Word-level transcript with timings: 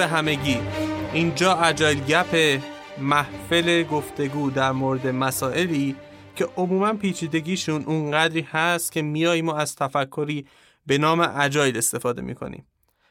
به 0.00 0.06
همگی. 0.06 0.58
اینجا 1.12 1.54
اجایل 1.54 2.00
گپ 2.00 2.60
محفل 2.98 3.82
گفتگو 3.82 4.50
در 4.50 4.72
مورد 4.72 5.06
مسائلی 5.06 5.96
که 6.36 6.48
عموما 6.56 6.92
پیچیدگیشون 6.92 7.84
اونقدری 7.84 8.40
هست 8.40 8.92
که 8.92 9.02
میاییم 9.02 9.48
و 9.48 9.54
از 9.54 9.76
تفکری 9.76 10.46
به 10.86 10.98
نام 10.98 11.32
اجایل 11.36 11.76
استفاده 11.76 12.22
می‌کنیم. 12.22 12.66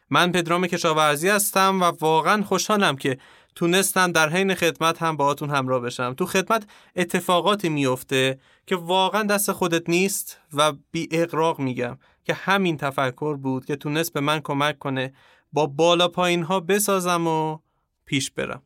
من 0.10 0.32
پدرام 0.32 0.68
کشاورزی 0.68 1.30
هستم 1.30 1.82
و 1.82 1.84
واقعا 1.84 2.44
خوشحالم 2.44 2.96
که 2.96 3.18
تونستم 3.56 4.12
در 4.12 4.30
حین 4.30 4.56
خدمت 4.56 5.02
هم 5.02 5.18
باهاتون 5.18 5.50
همراه 5.50 5.82
بشم. 5.82 6.14
تو 6.14 6.26
خدمت 6.26 6.66
اتفاقاتی 6.96 7.70
میفته 7.70 8.40
که 8.68 8.76
واقعا 8.76 9.24
دست 9.24 9.52
خودت 9.52 9.90
نیست 9.90 10.38
و 10.54 10.74
بی 10.92 11.10
اقراق 11.12 11.60
میگم 11.60 11.98
که 12.24 12.34
همین 12.34 12.78
تفکر 12.78 13.36
بود 13.38 13.66
که 13.66 13.76
تونست 13.76 14.14
به 14.14 14.20
من 14.20 14.40
کمک 14.40 14.80
کنه 14.80 15.14
با 15.52 15.66
بالا 15.68 16.08
پایین 16.08 16.44
ها 16.44 16.60
بسازم 16.60 17.28
و 17.28 17.58
پیش 18.06 18.32
برم. 18.32 18.62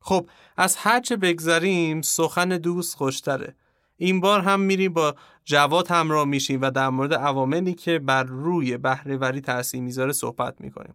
خب 0.00 0.28
از 0.56 0.76
هرچه 0.76 1.16
بگذریم 1.16 2.02
سخن 2.02 2.48
دوست 2.48 2.96
خوشتره. 2.96 3.56
این 3.96 4.20
بار 4.20 4.40
هم 4.40 4.60
میریم 4.60 4.92
با 4.92 5.14
جواد 5.44 5.90
همراه 5.90 6.24
میشیم 6.24 6.62
و 6.62 6.70
در 6.70 6.88
مورد 6.88 7.14
عواملی 7.14 7.74
که 7.74 7.98
بر 7.98 8.22
روی 8.22 8.76
بهرهوری 8.76 9.40
تاثیر 9.40 9.80
می‌ذاره 9.80 10.12
صحبت 10.12 10.60
می‌کنیم. 10.60 10.94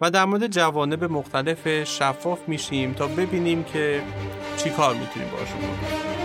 و 0.00 0.10
در 0.10 0.24
مورد 0.24 0.46
جوانب 0.46 1.04
مختلف 1.04 1.84
شفاف 1.84 2.48
میشیم 2.48 2.92
تا 2.92 3.06
ببینیم 3.06 3.64
که 3.64 4.02
چی 4.56 4.70
کار 4.70 4.94
می‌تونیم 4.94 5.30
باشون. 5.30 5.58
بکنیم 5.58 6.15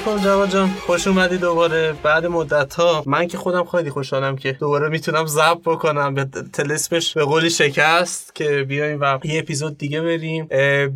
علیکم 0.00 0.24
جواد 0.24 0.48
جان. 0.48 0.68
خوش 0.68 1.06
اومدی 1.06 1.38
دوباره. 1.38 1.94
بعد 2.02 2.26
مدت 2.26 2.74
ها 2.74 3.02
من 3.06 3.26
که 3.26 3.38
خودم 3.38 3.64
خیلی 3.64 3.90
خوشحالم 3.90 4.36
که 4.36 4.52
دوباره 4.52 4.88
می‌تونم 4.88 5.26
ضبط 5.26 5.60
بکنم. 5.64 6.14
به 6.14 6.24
تلسپش 6.52 7.14
به 7.14 7.24
قولی 7.24 7.50
شکست 7.50 8.34
که 8.34 8.64
بیایم 8.68 9.00
و 9.00 9.18
یه 9.24 9.38
اپیزود 9.38 9.78
دیگه 9.78 10.00
بریم. 10.00 10.46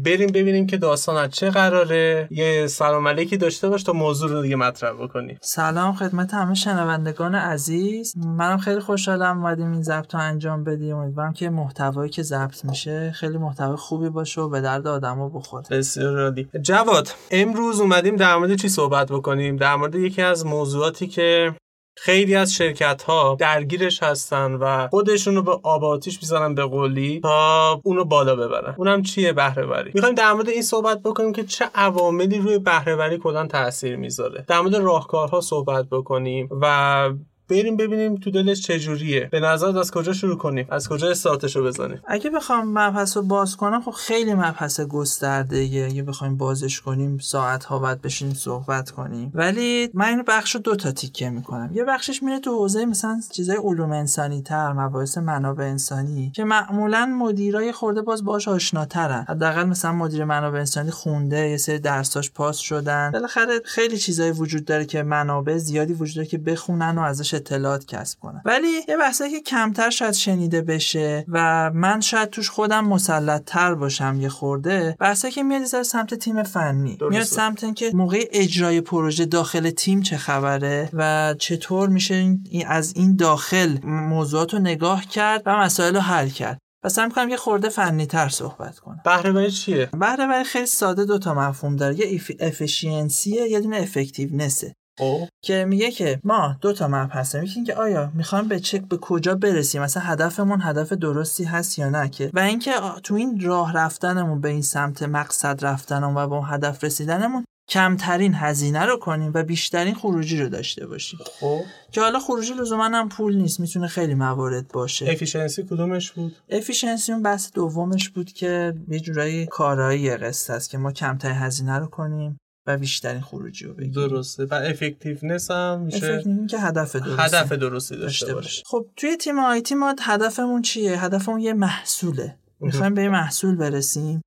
بریم 0.03 0.27
ببینیم 0.27 0.67
که 0.67 0.77
داستان 0.77 1.17
از 1.17 1.31
چه 1.31 1.51
قراره. 1.51 2.29
یه 2.31 2.67
سلام 2.67 3.09
علیکی 3.09 3.37
داشته 3.37 3.69
باش 3.69 3.83
تا 3.83 3.93
موضوع 3.93 4.31
رو 4.31 4.43
دیگه 4.43 4.57
مطرح 4.57 4.93
بکنیم 4.93 5.39
سلام 5.43 5.95
خدمت 5.95 6.35
همه 6.35 6.55
شنوندگان 6.55 7.35
عزیز. 7.35 8.15
منم 8.17 8.59
خیلی 8.59 8.81
خوشحالم 8.81 9.39
اومدیم 9.39 9.73
این 9.73 9.83
ضبط 9.83 10.15
رو 10.15 10.21
انجام 10.21 10.65
بدیم. 10.65 10.97
امیدوارم 10.97 11.33
که 11.33 11.51
محتوایی 11.51 12.11
که 12.11 12.23
ضبط 12.23 12.65
میشه 12.65 13.13
خیلی 13.15 13.39
محتوای 13.39 13.77
خوبی 13.77 14.09
باشه 14.09 14.41
و 14.41 14.49
به 14.49 14.61
درد 14.61 14.87
آدما 14.87 15.29
بخوره. 15.29 15.65
بسیار 15.71 16.23
عالی. 16.23 16.49
جواد 16.63 17.09
امروز 17.31 17.81
اومدیم 17.81 18.17
در 18.17 18.37
مورد 18.37 18.55
چی 18.55 18.69
صحبت 18.69 18.94
بکنیم 18.95 19.57
در 19.57 19.77
مورد 19.77 19.95
یکی 19.95 20.23
از 20.23 20.47
موضوعاتی 20.47 21.07
که 21.07 21.55
خیلی 21.97 22.35
از 22.35 22.55
شرکت 22.55 23.03
ها 23.03 23.37
درگیرش 23.41 24.03
هستن 24.03 24.55
و 24.55 24.89
خودشون 24.89 25.35
رو 25.35 25.43
به 25.43 25.53
آب 25.63 25.85
آتیش 25.85 26.19
می‌زنن 26.23 26.55
به 26.55 26.65
قولی 26.65 27.21
تا 27.21 27.81
اونو 27.85 28.05
بالا 28.05 28.37
ببرن. 28.37 28.75
اونم 28.79 29.03
چیه 29.03 29.33
بهره 29.33 29.67
وری 29.67 29.91
می‌خوایم 29.95 30.15
در 30.15 30.33
مورد 30.33 30.49
این 30.49 30.63
صحبت 30.63 31.03
بکنیم 31.03 31.33
که 31.33 31.45
چه 31.45 31.71
عواملی 31.75 32.39
روی 32.39 32.59
بهره 32.59 32.95
وری 32.97 33.19
کلا 33.19 33.47
تاثیر 33.47 33.97
می‌ذاره. 33.97 34.45
در 34.49 34.61
مورد 34.61 34.75
راهکارها 34.77 35.41
صحبت 35.41 35.87
بکنیم 35.91 36.49
و 36.61 37.11
بریم 37.49 37.77
ببینیم 37.77 38.17
تو 38.17 38.31
دلش 38.31 38.61
چجوریه 38.61 39.29
به 39.33 39.41
نظر 39.41 39.79
از 39.79 39.91
کجا 39.91 40.13
شروع 40.13 40.39
کنیم؟ 40.39 40.67
از 40.71 40.89
کجا 40.89 41.11
استارتشو 41.11 41.65
بزنیم؟ 41.65 42.01
اگه 42.07 42.31
بخوام 42.31 42.79
مبحث 42.79 43.17
باز 43.17 43.57
کنم 43.57 43.83
خب 43.83 43.91
خیلی 43.91 44.35
مبحث 44.35 44.81
گسترده 44.81 45.87
اگه 45.91 46.03
بخوایم 46.03 46.37
بازش 46.37 46.81
کنیم 46.81 47.19
ساعت 47.19 47.65
ها 47.65 47.79
بعد 47.79 48.03
بشینیم 48.03 48.35
صحبت 48.35 48.91
کنیم. 48.91 49.31
ولی 49.35 49.91
من 49.95 50.07
این 50.07 50.23
بخش 50.29 50.55
رو 50.55 50.61
دو 50.61 50.77
تا 50.77 50.93
تیکه 50.93 51.31
می‌کنم. 51.31 51.71
یه 51.75 51.85
بخشش 51.85 52.23
میره 52.23 52.41
تو 52.41 52.51
حوزه 52.59 52.87
مثلا 52.87 53.21
چیزای 53.33 53.57
علوم 53.57 53.93
انسانی 53.93 54.43
تر 54.43 54.73
مباحث 54.73 55.19
منابع 55.19 55.65
انسانی 55.65 56.33
که 56.35 56.45
معمولا 56.45 57.07
مدیرای 57.07 57.73
خورده 57.73 58.03
باز 58.03 58.25
باش 58.25 58.49
آشناترن. 58.49 59.25
حداقل 59.29 59.65
مثلا 59.65 59.93
مدیر 59.93 60.25
منابع 60.25 60.59
انسانی 60.59 60.91
خونده 60.91 61.49
یه 61.49 61.57
سری 61.57 61.79
درساش 61.79 62.31
پاس 62.31 62.57
شدن. 62.59 63.11
بالاخره 63.13 63.61
خیلی 63.65 63.99
چیزایی 63.99 64.31
وجود 64.31 64.65
داره 64.65 64.85
که 64.85 65.03
منابع 65.03 65.57
زیادی 65.57 65.93
وجود 65.93 66.17
داره 66.17 66.29
که 66.29 66.39
بخونن 66.39 66.99
و 66.99 67.01
ازش 67.01 67.34
اطلاعات 67.35 67.87
کسب 67.87 68.19
کنم. 68.21 68.43
ولی 68.45 68.69
یه 68.89 68.97
بحثی 68.97 69.31
که 69.31 69.41
کمتر 69.41 69.91
شاید 69.91 70.13
شنیده 70.15 70.63
بشه 70.63 71.25
و 71.29 71.71
من 71.75 72.01
شاید 72.01 72.31
توش 72.31 72.51
خودم 72.51 72.85
مسلط 72.85 73.43
تر 73.47 73.75
باشم 73.75 74.19
یه 74.21 74.29
خورده 74.29 74.97
بحثی 75.01 75.31
که 75.31 75.43
میاد 75.43 75.63
از 75.75 75.87
سمت 75.87 76.15
تیم 76.15 76.43
فنی. 76.43 76.97
درسته. 76.97 77.15
میاد 77.15 77.25
سمت 77.27 77.65
اینکه 77.65 77.91
موقع 77.95 78.25
اجرای 78.33 78.81
پروژه 78.81 79.25
داخل 79.25 79.71
تیم 79.71 80.03
چه 80.03 80.17
خبره 80.17 80.91
و 80.93 81.35
چطور 81.39 81.89
میشه 81.89 82.15
این- 82.15 82.67
از 82.67 82.93
این 82.97 83.17
داخل 83.17 83.79
موضوعات 83.85 84.55
رو 84.55 84.61
نگاه 84.61 85.05
کرد 85.07 85.43
و 85.47 85.57
مسائل 85.57 85.95
رو 85.95 86.01
حل 86.01 86.29
کرد. 86.29 86.59
پس 86.85 86.99
هم 86.99 87.11
کنم 87.11 87.29
یه 87.29 87.37
خورده 87.37 87.69
فنی 87.69 88.07
تر 88.07 88.29
صحبت 88.29 88.79
کنم. 88.79 89.01
بهره 89.05 89.33
وری 89.33 89.51
چیه؟ 89.51 89.89
بهره 90.01 90.27
وری 90.27 90.45
خیلی 90.45 90.67
ساده 90.67 91.05
دو 91.05 91.19
تا 91.19 91.35
مفهوم 91.35 91.77
داره. 91.77 92.01
یه 92.01 92.21
افیشینسیه 92.41 93.49
یه 93.51 93.61
دونه 93.61 93.77
افکتیونسه 93.77 94.75
خب؟ 94.99 95.29
که 95.43 95.65
میگه 95.65 95.91
که 95.91 96.21
ما 96.25 96.57
دو 96.61 96.73
تا 96.73 96.89
مپ 96.89 97.17
هستیم. 97.17 97.43
یکی 97.43 97.55
اینکه 97.55 97.75
آیا 97.75 98.13
می‌خوایم 98.15 98.49
به 98.49 98.61
چک 98.61 98.81
به 98.81 98.97
کجا 98.97 99.35
برسیم؟ 99.35 99.83
مثلا 99.83 100.03
هدفمون 100.03 100.61
هدف 100.63 100.93
درستی 100.93 101.45
هست 101.45 101.79
یا 101.79 101.89
نه 101.89 102.09
که؟ 102.09 102.31
و 102.35 102.39
اینکه 102.39 102.73
تو 103.03 103.15
این 103.15 103.41
راه 103.41 103.73
رفتنمون 103.73 104.41
به 104.41 104.49
این 104.49 104.63
سمت 104.63 105.03
مقصد 105.03 105.65
رفتنمون 105.65 106.17
و 106.17 106.29
به 106.29 106.35
اون 106.35 106.45
هدف 106.49 106.85
رسیدنمون 106.85 107.45
کمترین 107.69 108.35
هزینه 108.35 108.85
رو 108.85 108.97
کنیم 108.97 109.31
و 109.35 109.43
بیشترین 109.43 109.95
خروجی 109.95 110.43
رو 110.43 110.49
داشته 110.49 110.87
باشیم. 110.87 111.19
خب؟ 111.41 111.61
که 111.93 112.01
حالا 112.01 112.19
خروجی 112.19 112.55
لزوما 112.55 112.85
هم 112.85 113.09
پول 113.09 113.37
نیست. 113.37 113.61
می‌تونه 113.61 113.87
خیلی 113.87 114.15
موارد 114.15 114.69
باشه. 114.69 115.07
efficiency 115.11 115.63
کدومش 115.63 116.11
بود؟ 116.11 116.37
efficiency 116.51 117.13
اون 117.13 117.23
بحث 117.23 117.53
دومش 117.53 118.09
بود 118.09 118.33
که 118.33 118.75
یه 118.89 119.01
جورایی 119.01 119.47
کارایی 119.47 120.17
قصه 120.17 120.53
است 120.53 120.71
که 120.71 120.79
ما 120.79 120.93
کمترین 120.93 121.37
هزینه 121.37 121.79
رو 121.79 121.87
کنیم. 121.87 122.39
و 122.67 122.79
بیشترین 122.79 123.21
خروجی 123.21 123.65
رو 123.65 123.75
بگیریم. 123.75 123.93
درسته. 123.93 124.45
و 124.45 124.55
effectiveness 124.55 125.51
هم 125.51 125.81
میشه 125.81 126.25
که 126.51 126.59
هدف 126.59 126.97
درسته 126.97 127.23
هدف 127.23 127.53
درستی 127.53 127.97
داشته 127.97 128.35
باشه. 128.35 128.63
خب 128.67 128.87
توی 128.97 129.17
تیم 129.17 129.39
IT 129.39 129.75
ما 129.75 129.95
هدفمون 130.01 130.63
چیه؟ 130.63 131.05
هدفمون 131.05 131.41
یه 131.41 131.53
محصوله. 131.53 132.39
می‌خوایم 132.61 132.95
به 132.95 133.03
یه 133.03 133.09
محصول 133.09 133.57
برسیم. 133.57 134.23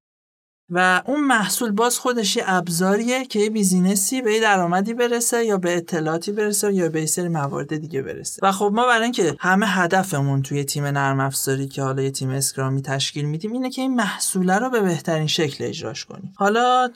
و 0.69 1.01
اون 1.05 1.23
محصول 1.23 1.71
باز 1.71 1.99
خودش 1.99 2.35
یه 2.35 2.43
ابزاریه 2.45 3.25
که 3.25 3.39
یه 3.39 3.49
business 3.49 4.13
ی 4.13 4.21
به 4.21 4.33
یه 4.33 4.41
درآمدی 4.41 4.93
برسه 4.93 5.45
یا 5.45 5.57
به 5.57 5.77
اطلاعاتی 5.77 6.31
برسه 6.31 6.73
یا 6.73 6.89
به 6.89 7.05
سری 7.05 7.27
موارد 7.27 7.77
دیگه 7.77 8.01
برسه. 8.01 8.39
و 8.43 8.51
خب 8.51 8.71
ما 8.73 8.85
برای 8.85 9.03
اینکه 9.03 9.35
همه 9.39 9.67
هدفمون 9.67 10.41
توی 10.41 10.63
تیم 10.63 10.85
نرم 10.85 11.19
افزاری 11.19 11.67
که 11.67 11.81
حالا 11.81 12.01
یه 12.01 12.11
تیم 12.11 12.29
Scrum 12.29 12.73
ی 12.73 12.81
تشکیل 12.81 13.25
میدیم 13.25 13.53
اینه 13.53 13.69
که 13.69 13.81
این 13.81 13.95
محصوله 13.95 14.57
رو 14.59 14.69
به 14.69 14.81
بهترین 14.81 15.27
شکل 15.27 15.63
اجراش 15.63 16.05
کنیم. 16.05 16.33
حالا 16.35 16.89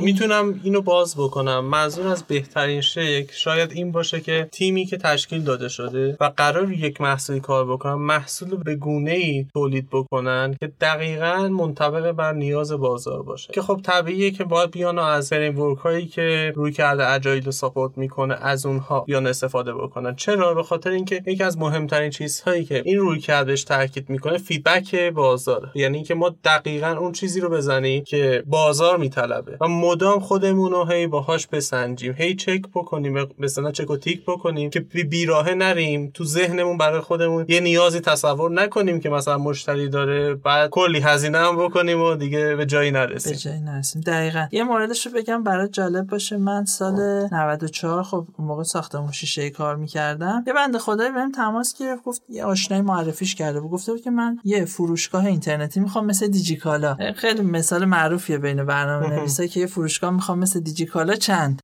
می‌تونم 0.00 0.60
اینو 0.62 0.80
باز 0.80 1.14
بکنم. 1.16 1.64
منظور 1.64 2.06
از 2.06 2.22
بهترین 2.22 2.80
شکل 2.80 3.32
شاید 3.32 3.72
این 3.72 3.92
باشه 3.92 4.20
که 4.20 4.48
تیمی 4.52 4.86
که 4.86 4.96
تشکیل 4.96 5.42
داده 5.42 5.68
شده 5.68 6.16
و 6.20 6.24
قرار 6.36 6.72
یک 6.72 7.00
محصولی 7.00 7.40
کار 7.40 7.72
بکنن 7.72 7.94
محصول 7.94 8.56
به 8.56 8.74
گونه 8.76 9.10
ای 9.10 9.46
تولید 9.52 9.88
بکنن 9.92 10.56
که 10.60 10.72
دقیقا 10.80 11.48
منطبق 11.48 12.12
بر 12.12 12.32
نیاز 12.32 12.72
بازار 12.72 13.09
باشه. 13.18 13.52
که 13.52 13.62
خب 13.62 13.80
طبیعیه 13.82 14.30
که 14.30 14.44
باید 14.44 14.70
بیان 14.70 14.98
و 14.98 15.02
از 15.02 15.28
فریم 15.28 15.74
هایی 15.74 16.06
که 16.06 16.52
رویکرد 16.56 17.12
agile 17.12 17.44
رو 17.44 17.52
support 17.52 17.98
می‌کنه 17.98 18.34
از 18.34 18.66
اونها 18.66 19.00
بیان 19.00 19.26
استفاده 19.26 19.74
بکنن. 19.74 20.16
چرا؟ 20.16 20.54
به 20.54 20.62
خاطر 20.62 20.90
اینکه 20.90 21.22
یکی 21.26 21.42
از 21.42 21.58
مهمترین 21.58 22.10
چیزهایی 22.10 22.64
که 22.64 22.82
این 22.84 22.98
رویکردش 22.98 23.64
تاکید 23.64 24.10
می‌کنه 24.10 24.38
feedback 24.38 24.94
بازار 24.94 25.70
یعنی 25.74 25.96
اینکه 25.96 26.14
ما 26.14 26.34
دقیقا 26.44 26.96
اون 27.00 27.12
چیزی 27.12 27.40
رو 27.40 27.48
بزنیم 27.48 28.04
که 28.04 28.42
بازار 28.46 28.96
میطلبه. 28.96 29.56
و 29.60 29.68
مدام 29.68 30.20
خودمون 30.20 30.72
رو 30.72 30.84
هی 30.84 31.06
باهاش 31.06 31.46
بسنجیم. 31.46 32.14
هی 32.18 32.34
چک 32.34 32.62
بکنیم 32.74 33.26
مثلا 33.38 33.70
چک 33.70 33.90
و 33.90 33.96
تیک 33.96 34.22
بکنیم 34.26 34.70
که 34.70 34.80
بی 34.80 35.04
بیراهه 35.04 35.54
نریم. 35.54 36.10
تو 36.14 36.24
ذهنمون 36.24 36.78
برای 36.78 37.00
خودمون 37.00 37.44
یه 37.48 37.60
نیازی 37.60 38.00
تصور 38.00 38.50
نکنیم 38.50 39.00
که 39.00 39.10
مثلا 39.10 39.38
مشتری 39.38 39.88
داره 39.88 40.34
بعد 40.34 40.70
کلی 40.70 41.00
هزینه 41.00 41.38
هم 41.38 41.64
بکنیم 41.64 42.02
و 42.02 42.14
دیگه 42.14 42.56
به 42.56 42.66
جایی 42.66 42.90
نرسیم. 43.06 43.32
به 43.32 43.38
جایی 43.38 43.60
نرسیم. 43.60 44.02
دقیقا. 44.02 44.46
یه 44.52 44.64
موردش 44.64 45.06
رو 45.06 45.12
بگم 45.12 45.42
برای 45.42 45.68
جالب 45.68 46.06
باشه. 46.06 46.36
من 46.36 46.64
سال 46.64 47.28
94 47.32 48.02
خب 48.02 48.26
اون 48.38 48.48
موقع 48.48 48.62
ساختمون 48.62 49.12
شیشه 49.12 49.50
کار 49.50 49.76
می‌کردم. 49.76 50.44
یه 50.46 50.52
بنده 50.52 50.78
خدایی 50.78 51.10
بهم 51.10 51.32
تماس 51.32 51.74
گرفت 51.78 52.04
گفت 52.04 52.22
یه 52.28 52.44
آشنای 52.44 52.80
معرفیش 52.80 53.34
کرده 53.34 53.60
بود. 53.60 53.70
گفته 53.70 53.92
بود 53.92 54.02
که 54.02 54.10
من 54.10 54.38
یه 54.44 54.64
فروشگاه 54.64 55.26
اینترنتی 55.26 55.80
می‌خوام 55.80 56.06
مثل 56.06 56.26
دیجیکالا. 56.26 56.96
خیلی 57.16 57.42
مثال 57.42 57.84
معروفیه 57.84 58.38
بین 58.38 58.64
برنامه 58.64 59.08
نویسا 59.08 59.46
که 59.50 59.60
یه 59.60 59.66
فروشگاه 59.66 60.10
می‌خوام 60.10 60.38
مثل 60.38 60.60
دیجیکالا 60.60 61.14
چند؟ 61.14 61.60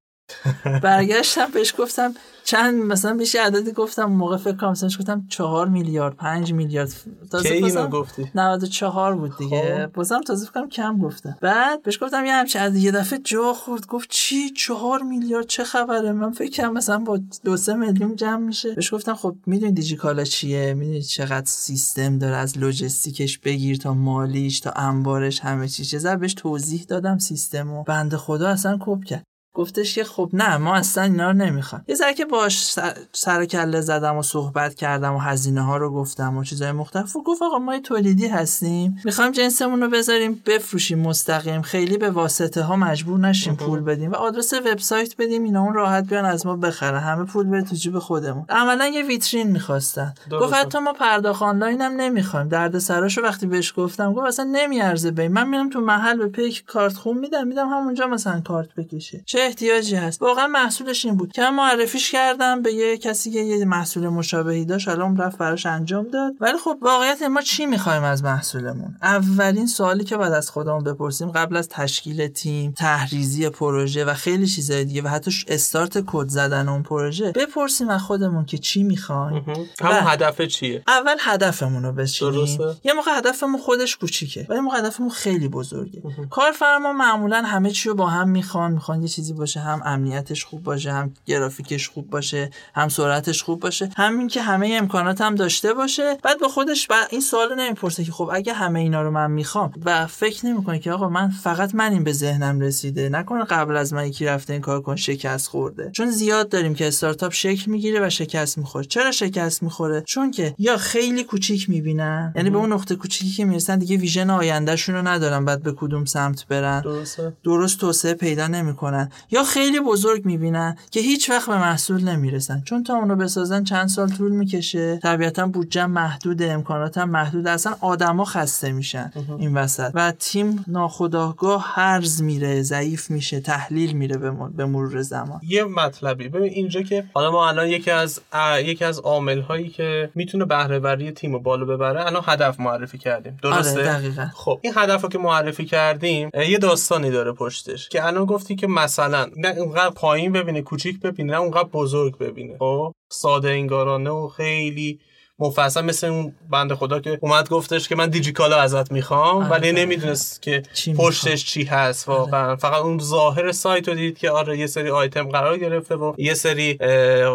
برگشتم 0.82 1.46
بهش 1.55 1.75
گفتم 1.78 2.14
چند 2.44 2.75
مثلا 2.75 3.14
بیش 3.14 3.34
عددی 3.34 3.73
گفتم 3.73 4.05
موقع 4.05 4.37
فکر 4.37 4.56
کنم 4.56 4.70
مثلا 4.70 4.88
گفتم 4.99 5.26
4 5.28 5.69
میلیارد 5.69 6.17
5 6.17 6.52
میلیارد. 6.52 6.93
تازه 7.31 7.49
اینو 7.49 7.87
گفتی؟ 7.87 8.31
94 8.34 9.14
بود 9.14 9.38
دیگه. 9.38 9.87
خب. 9.87 9.93
بازم 9.93 10.20
تازه 10.20 10.46
فکر 10.46 10.67
کم 10.67 10.99
گفتم 10.99 11.38
بعد 11.40 11.82
بهش 11.82 12.02
گفتم 12.02 12.26
یه 12.26 12.32
همچین 12.32 12.62
عدد 12.62 12.76
یه 12.76 12.90
دفعه 12.90 13.19
جا 13.25 13.52
خورد 13.52 13.87
گفت 13.87 14.08
چی؟ 14.11 14.50
4 14.50 15.02
میلیارد؟ 15.02 15.46
چه 15.46 15.64
خبره؟ 15.64 16.12
من 16.12 16.32
فکر 16.32 16.62
کنم 16.62 16.73
مثلا 16.73 16.99
با 16.99 17.20
2 17.44 17.56
3 17.56 17.75
میلیون 17.75 18.17
جمع 18.17 18.37
میشه. 18.37 18.75
بهش 18.75 18.94
گفتم 18.94 19.14
خب 19.14 19.37
می‌دونی 19.46 19.73
دیجیکالا 19.73 20.25
چیه؟ 20.25 20.75
می‌دونی 20.75 21.02
چقدر 21.02 21.46
سیستم 21.46 22.19
داره 22.19 22.37
از 22.37 22.58
لوجستیکش 22.58 23.38
بگیر 23.38 23.76
تا 23.76 23.94
مالیش 23.94 24.61
تا 24.61 24.70
انبارش 24.70 25.40
همه 25.40 25.69
چی 25.69 25.84
چه 25.84 26.17
بهش 26.17 26.34
توضیح 26.34 26.84
دادم 26.88 27.19
سیستمو. 27.19 27.82
بنده 27.82 28.17
خدا 28.17 28.49
اصلا 28.49 28.78
کوب 28.78 29.05
کرد. 29.05 29.25
گفتش 29.56 29.94
که 29.94 30.05
خب 30.05 30.31
نه 30.32 30.56
ما 30.56 30.75
اصلا 30.75 31.05
اینا 31.05 31.31
رو 31.31 31.37
نمی‌خوایم 31.37 31.85
یه 31.88 31.94
ذره 31.94 32.14
که 32.14 32.25
باش 32.25 32.76
سر, 33.12 33.44
کله 33.44 33.81
زدم 33.81 34.17
و 34.17 34.23
صحبت 34.23 34.75
کردم 34.75 35.14
و 35.14 35.19
هزینه 35.19 35.62
ها 35.62 35.76
رو 35.76 35.91
گفتم 35.91 36.37
و 36.37 36.44
چیزای 36.44 36.73
مختلف. 36.73 37.17
و 37.17 37.23
گفت 37.23 37.43
آقا 37.43 37.58
ما 37.58 37.79
تولیدی 37.79 38.26
هستیم 38.26 39.00
می‌خوایم 39.05 39.32
جنسمون 39.32 39.81
رو 39.81 39.91
بذاریم 39.91 40.43
بفروشیم 40.47 40.99
مستقیم. 40.99 41.62
خیلی 41.62 41.97
به 41.99 42.11
واسطه 42.11 42.62
ها 42.62 42.76
مجبور 42.76 43.19
نشیم 43.20 43.56
پول 43.56 43.81
بدیم 43.81 44.12
و 44.12 44.14
آدرس 44.14 44.53
وبسایت 44.53 45.17
بدیم 45.19 45.44
اینا 45.44 45.62
اون 45.62 45.75
راحت 45.75 46.06
بیان 46.06 46.25
از 46.25 46.47
ما 46.47 46.56
بخرن. 46.56 47.00
همه 47.00 47.25
پول 47.25 47.47
بره 47.47 47.62
تو 47.62 47.76
جیب 47.76 47.99
خودمون. 47.99 48.44
عملا 48.49 48.87
یه 48.87 49.02
ویترین 49.02 49.50
می‌خواستن. 49.50 50.14
گفت 50.41 50.55
حتی 50.55 50.79
ما 50.79 50.93
پرداخت 50.93 51.43
آنلاین 51.43 51.81
هم 51.81 51.93
نمی‌خوایم. 51.93 52.49
درد 52.49 52.79
سراشو 52.79 53.23
وقتی 53.23 53.47
بهش 53.47 53.73
گفتم 53.76 54.12
گفت 54.12 54.26
اصلا 54.26 54.44
نمیارزه 54.52 55.11
ببین 55.11 55.32
من 55.32 55.49
میرم 55.49 55.70
تو 55.70 55.81
محل 55.81 56.17
به 56.17 56.29
پیک 56.29 56.64
کارت 56.64 56.94
خون 56.97 57.19
میدم 57.19 57.47
میدم 57.47 57.69
همونجا 57.69 58.06
مثلا 58.06 58.41
کارت 58.41 58.75
بکشه. 58.75 59.23
چه 59.26 59.45
احتیاجی 59.46 59.96
هست. 59.96 60.22
واقعا 60.22 60.46
محصولش 60.46 61.04
این 61.04 61.16
بود 61.16 61.32
که 61.32 61.43
من 61.43 61.54
معرفیش 61.54 62.12
کردم 62.12 62.62
به 62.62 62.72
یه 62.72 62.98
کسی 62.98 63.31
که 63.31 63.40
یه 63.40 63.64
محصول 63.64 64.08
مشابهی 64.08 64.64
داشت. 64.64 64.88
الان 64.88 65.16
رفت 65.16 65.38
براش 65.38 65.66
انجام 65.66 66.08
داد. 66.08 66.32
ولی 66.40 66.58
خب 66.64 66.78
واقعیت 66.82 67.22
ما 67.22 67.40
چی 67.40 67.66
می‌خوایم 67.66 68.02
از 68.02 68.25
محصولمون؟ 68.25 68.96
اولین 69.02 69.66
سوالی 69.66 70.04
که 70.04 70.16
بعد 70.16 70.32
از 70.32 70.50
خودمون 70.50 70.84
بپرسیم 70.84 71.31
قبل 71.31 71.56
از 71.56 71.69
تشکیل 71.69 72.28
تیم 72.28 72.72
تحریزی 72.72 73.48
پروژه 73.48 74.04
و 74.04 74.14
خیلی 74.14 74.46
چیزای 74.46 74.84
دیگه 74.84 75.02
و 75.02 75.08
حتی 75.08 75.31
استارت 75.49 76.04
کد 76.06 76.28
زدن 76.28 76.69
اون 76.69 76.82
پروژه 76.82 77.32
بپرسیم 77.32 77.88
از 77.88 78.00
خودمون 78.00 78.44
که 78.44 78.58
چی 78.58 78.82
می‌خوایم. 78.82 79.44
همون 79.81 80.00
هدف 80.02 80.42
چیه؟ 80.42 80.82
اول 80.88 81.16
هدفمون 81.20 81.82
رو 81.82 81.92
بچینیم 81.92 82.58
یه 82.84 82.92
موقع 82.92 83.10
هدفمون 83.19 83.60
خودش 83.60 83.96
کوچیکه 83.96 84.46
ولی 84.49 84.60
موقع 84.60 84.78
هدفمون 84.78 85.10
خیلی 85.10 85.49
بزرگه. 85.49 86.02
کارفرما 86.31 86.92
معمولا 86.92 87.42
همه 87.42 87.70
چی 87.70 87.88
رو 87.88 87.94
با 87.94 88.06
هم 88.06 88.28
می‌خوان 88.28 88.72
می‌خوان 88.72 89.02
یه 89.02 89.08
چیزی 89.08 89.32
باشه 89.37 89.61
هم 89.61 89.83
امنیتش 89.85 90.44
خوب 90.44 90.62
باشه 90.62 90.93
هم 90.93 91.15
گرافیکش 91.27 91.88
خوب 91.88 92.11
باشه 92.11 92.50
هم 92.75 92.88
سرعتش 92.88 93.43
خوب 93.43 93.61
باشه 93.61 93.91
همین 93.97 94.29
که 94.29 94.43
همه 94.43 94.77
امکانات 94.81 95.21
هم 95.21 95.35
داشته 95.35 95.75
باشه. 95.75 96.19
بعد 96.23 96.41
به 96.41 96.49
خودش 96.49 96.87
با 96.87 96.97
این 97.11 97.21
سوال 97.21 97.55
نمی‌پرسه 97.61 98.05
که 98.05 98.12
خب 98.12 98.31
اگه 98.33 98.53
همه 98.53 98.81
اینا 98.81 99.03
رو 99.03 99.11
من 99.11 99.31
می‌خوام 99.31 99.73
و 99.85 100.06
فکر 100.06 100.47
نمی‌کنه 100.47 100.79
که 100.79 100.93
آقا 100.93 101.09
من 101.09 101.31
فقط 101.31 101.75
من 101.75 101.93
این 101.93 102.05
به 102.05 102.12
ذهنم 102.12 102.61
رسیده. 102.61 103.09
نکنه 103.09 103.44
قبل 103.44 103.77
از 103.77 103.93
من 103.93 104.06
یکی 104.06 104.27
رفته 104.27 104.53
این 104.53 104.62
کار 104.62 104.81
کن 104.83 104.97
شکست 104.97 105.49
خورده. 105.49 105.91
چون 105.93 106.11
زیاد 106.11 106.49
داریم 106.49 106.75
که 106.75 106.88
استارتاپ 106.88 107.33
شکل 107.33 107.71
می‌گیره 107.71 108.06
و 108.06 108.11
شکست 108.11 108.59
می‌خوره. 108.59 108.85
چرا 108.85 109.11
شکست 109.11 109.62
می‌خوره؟ 109.62 110.03
چون 110.06 110.31
که 110.31 110.55
یا 110.59 110.77
خیلی 110.77 111.25
کوچیک 111.25 111.71
می‌بینن 111.71 112.33
یعنی 112.37 112.50
به 112.50 112.59
اون 112.59 112.73
نقطه 112.73 112.97
کوچیکی 112.97 113.31
که 113.31 113.44
می‌رسن 113.44 113.79
دیگه 113.79 113.97
ویژن 113.97 114.31
آیندهشون 114.31 114.94
رو 114.94 115.09
ندارن 115.09 115.44
بعد 115.44 115.62
به 115.62 115.73
کدوم 115.73 116.05
سمت 116.05 116.47
برن. 116.47 116.81
درسته. 116.81 117.33
درست 117.44 117.81
توسعه 117.81 118.15
پیدا 118.15 118.47
نمی‌کنن. 118.47 119.11
یا 119.30 119.44
خیلی 119.44 119.80
بزرگ 119.80 120.26
می‌بینن 120.26 120.76
که 120.90 121.00
هیچ 121.00 121.30
وقت 121.30 121.48
به 121.48 121.58
محصول 121.58 122.04
نمی‌رسن. 122.04 122.62
چون 122.64 122.84
تا 122.84 122.94
اونو 122.94 123.16
بسازن 123.16 123.64
چند 123.64 123.88
سال 123.88 124.08
طول 124.08 124.32
می‌کشه. 124.32 124.96
طبیعتا 125.02 125.46
بودجه 125.46 125.86
محدود 125.86 126.42
امکانات 126.42 126.98
هم 126.98 127.10
محدود 127.10 127.48
اصلا 127.48 127.76
آدما 127.80 128.25
خسته 128.25 128.73
میشن 128.73 129.12
این 129.38 129.56
وسط. 129.56 129.90
و 129.94 130.12
تیم 130.12 130.64
ناخداگاه 130.68 131.73
هرز 131.75 132.23
میره 132.23 132.62
ضعیف 132.62 133.11
میشه 133.11 133.40
تحلیل 133.40 133.92
میره 133.92 134.16
به 134.56 134.66
مرور 134.66 135.02
زمان. 135.02 135.40
یه 135.42 135.64
مطلبی. 135.64 136.28
ببین 136.28 136.52
اینجا 136.52 136.82
که 136.82 137.04
حالا 137.14 137.30
ما 137.30 137.49
الان 137.49 137.68
یکی 137.68 137.90
از 137.90 138.20
یکی 138.64 138.85
از 138.85 138.99
عامل 138.99 139.40
هایی 139.40 139.68
که 139.68 140.11
می‌تونه 140.14 140.44
بهره 140.44 140.78
وری 140.78 141.11
تیم 141.11 141.32
رو 141.32 141.38
بالا 141.38 141.64
ببره 141.64 142.06
الان 142.06 142.23
هدف 142.26 142.61
معرفی 142.61 142.99
کردیم. 142.99 143.38
درسته؟ 143.42 143.80
آره 143.80 143.85
دقیقا. 143.85 144.26
خب 144.35 144.58
این 144.62 144.73
هدف 144.76 145.02
رو 145.02 145.08
که 145.08 145.18
معرفی 145.18 145.64
کردیم 145.64 146.30
یه 146.49 146.58
داستانی 146.58 147.11
داره 147.11 147.32
پشتش 147.32 147.88
که 147.88 148.06
الان 148.06 148.25
گفتی 148.25 148.56
که 148.56 148.66
مثلا 148.66 149.05
اونقدر 149.14 149.90
پایین 149.90 150.32
ببینه 150.32 150.62
کوچیک 150.62 151.00
ببینه 151.00 151.32
نه 151.32 151.38
اونقدر 151.40 151.68
بزرگ 151.68 152.18
ببینه. 152.18 152.58
خب 152.58 152.94
ساده 153.10 153.48
انگارانه 153.50 154.10
و 154.10 154.28
خیلی 154.28 155.00
مفصل 155.38 155.81
مثل 155.81 156.07
اون 156.07 156.33
بنده 156.50 156.75
خدا 156.75 157.00
که 157.00 157.19
اومد 157.21 157.49
گفتش 157.49 157.88
که 157.88 157.95
من 157.95 158.11
دیجیکالا 158.11 158.61
ازت 158.61 158.93
می‌خوام 158.93 159.37
آره 159.37 159.50
ولی 159.50 159.73
نمی‌دونست 159.73 160.43
که 160.43 160.62
چی 160.75 160.95
پشتش 160.95 161.45
چی 161.45 161.64
هست 161.64 162.09
آره. 162.09 162.19
واقعا. 162.19 162.57
فقط 162.57 162.83
اون 162.83 162.99
ظاهر 162.99 163.52
سایت 163.52 163.88
رو 163.88 163.95
دید 163.95 164.19
که 164.19 164.31
آره 164.31 164.59
یه 164.59 164.66
سری 164.66 164.90
آیتم 164.90 165.28
قرار 165.28 165.59
گرفته 165.59 165.95
و 165.95 166.14
یه 166.19 166.35
سری 166.35 166.78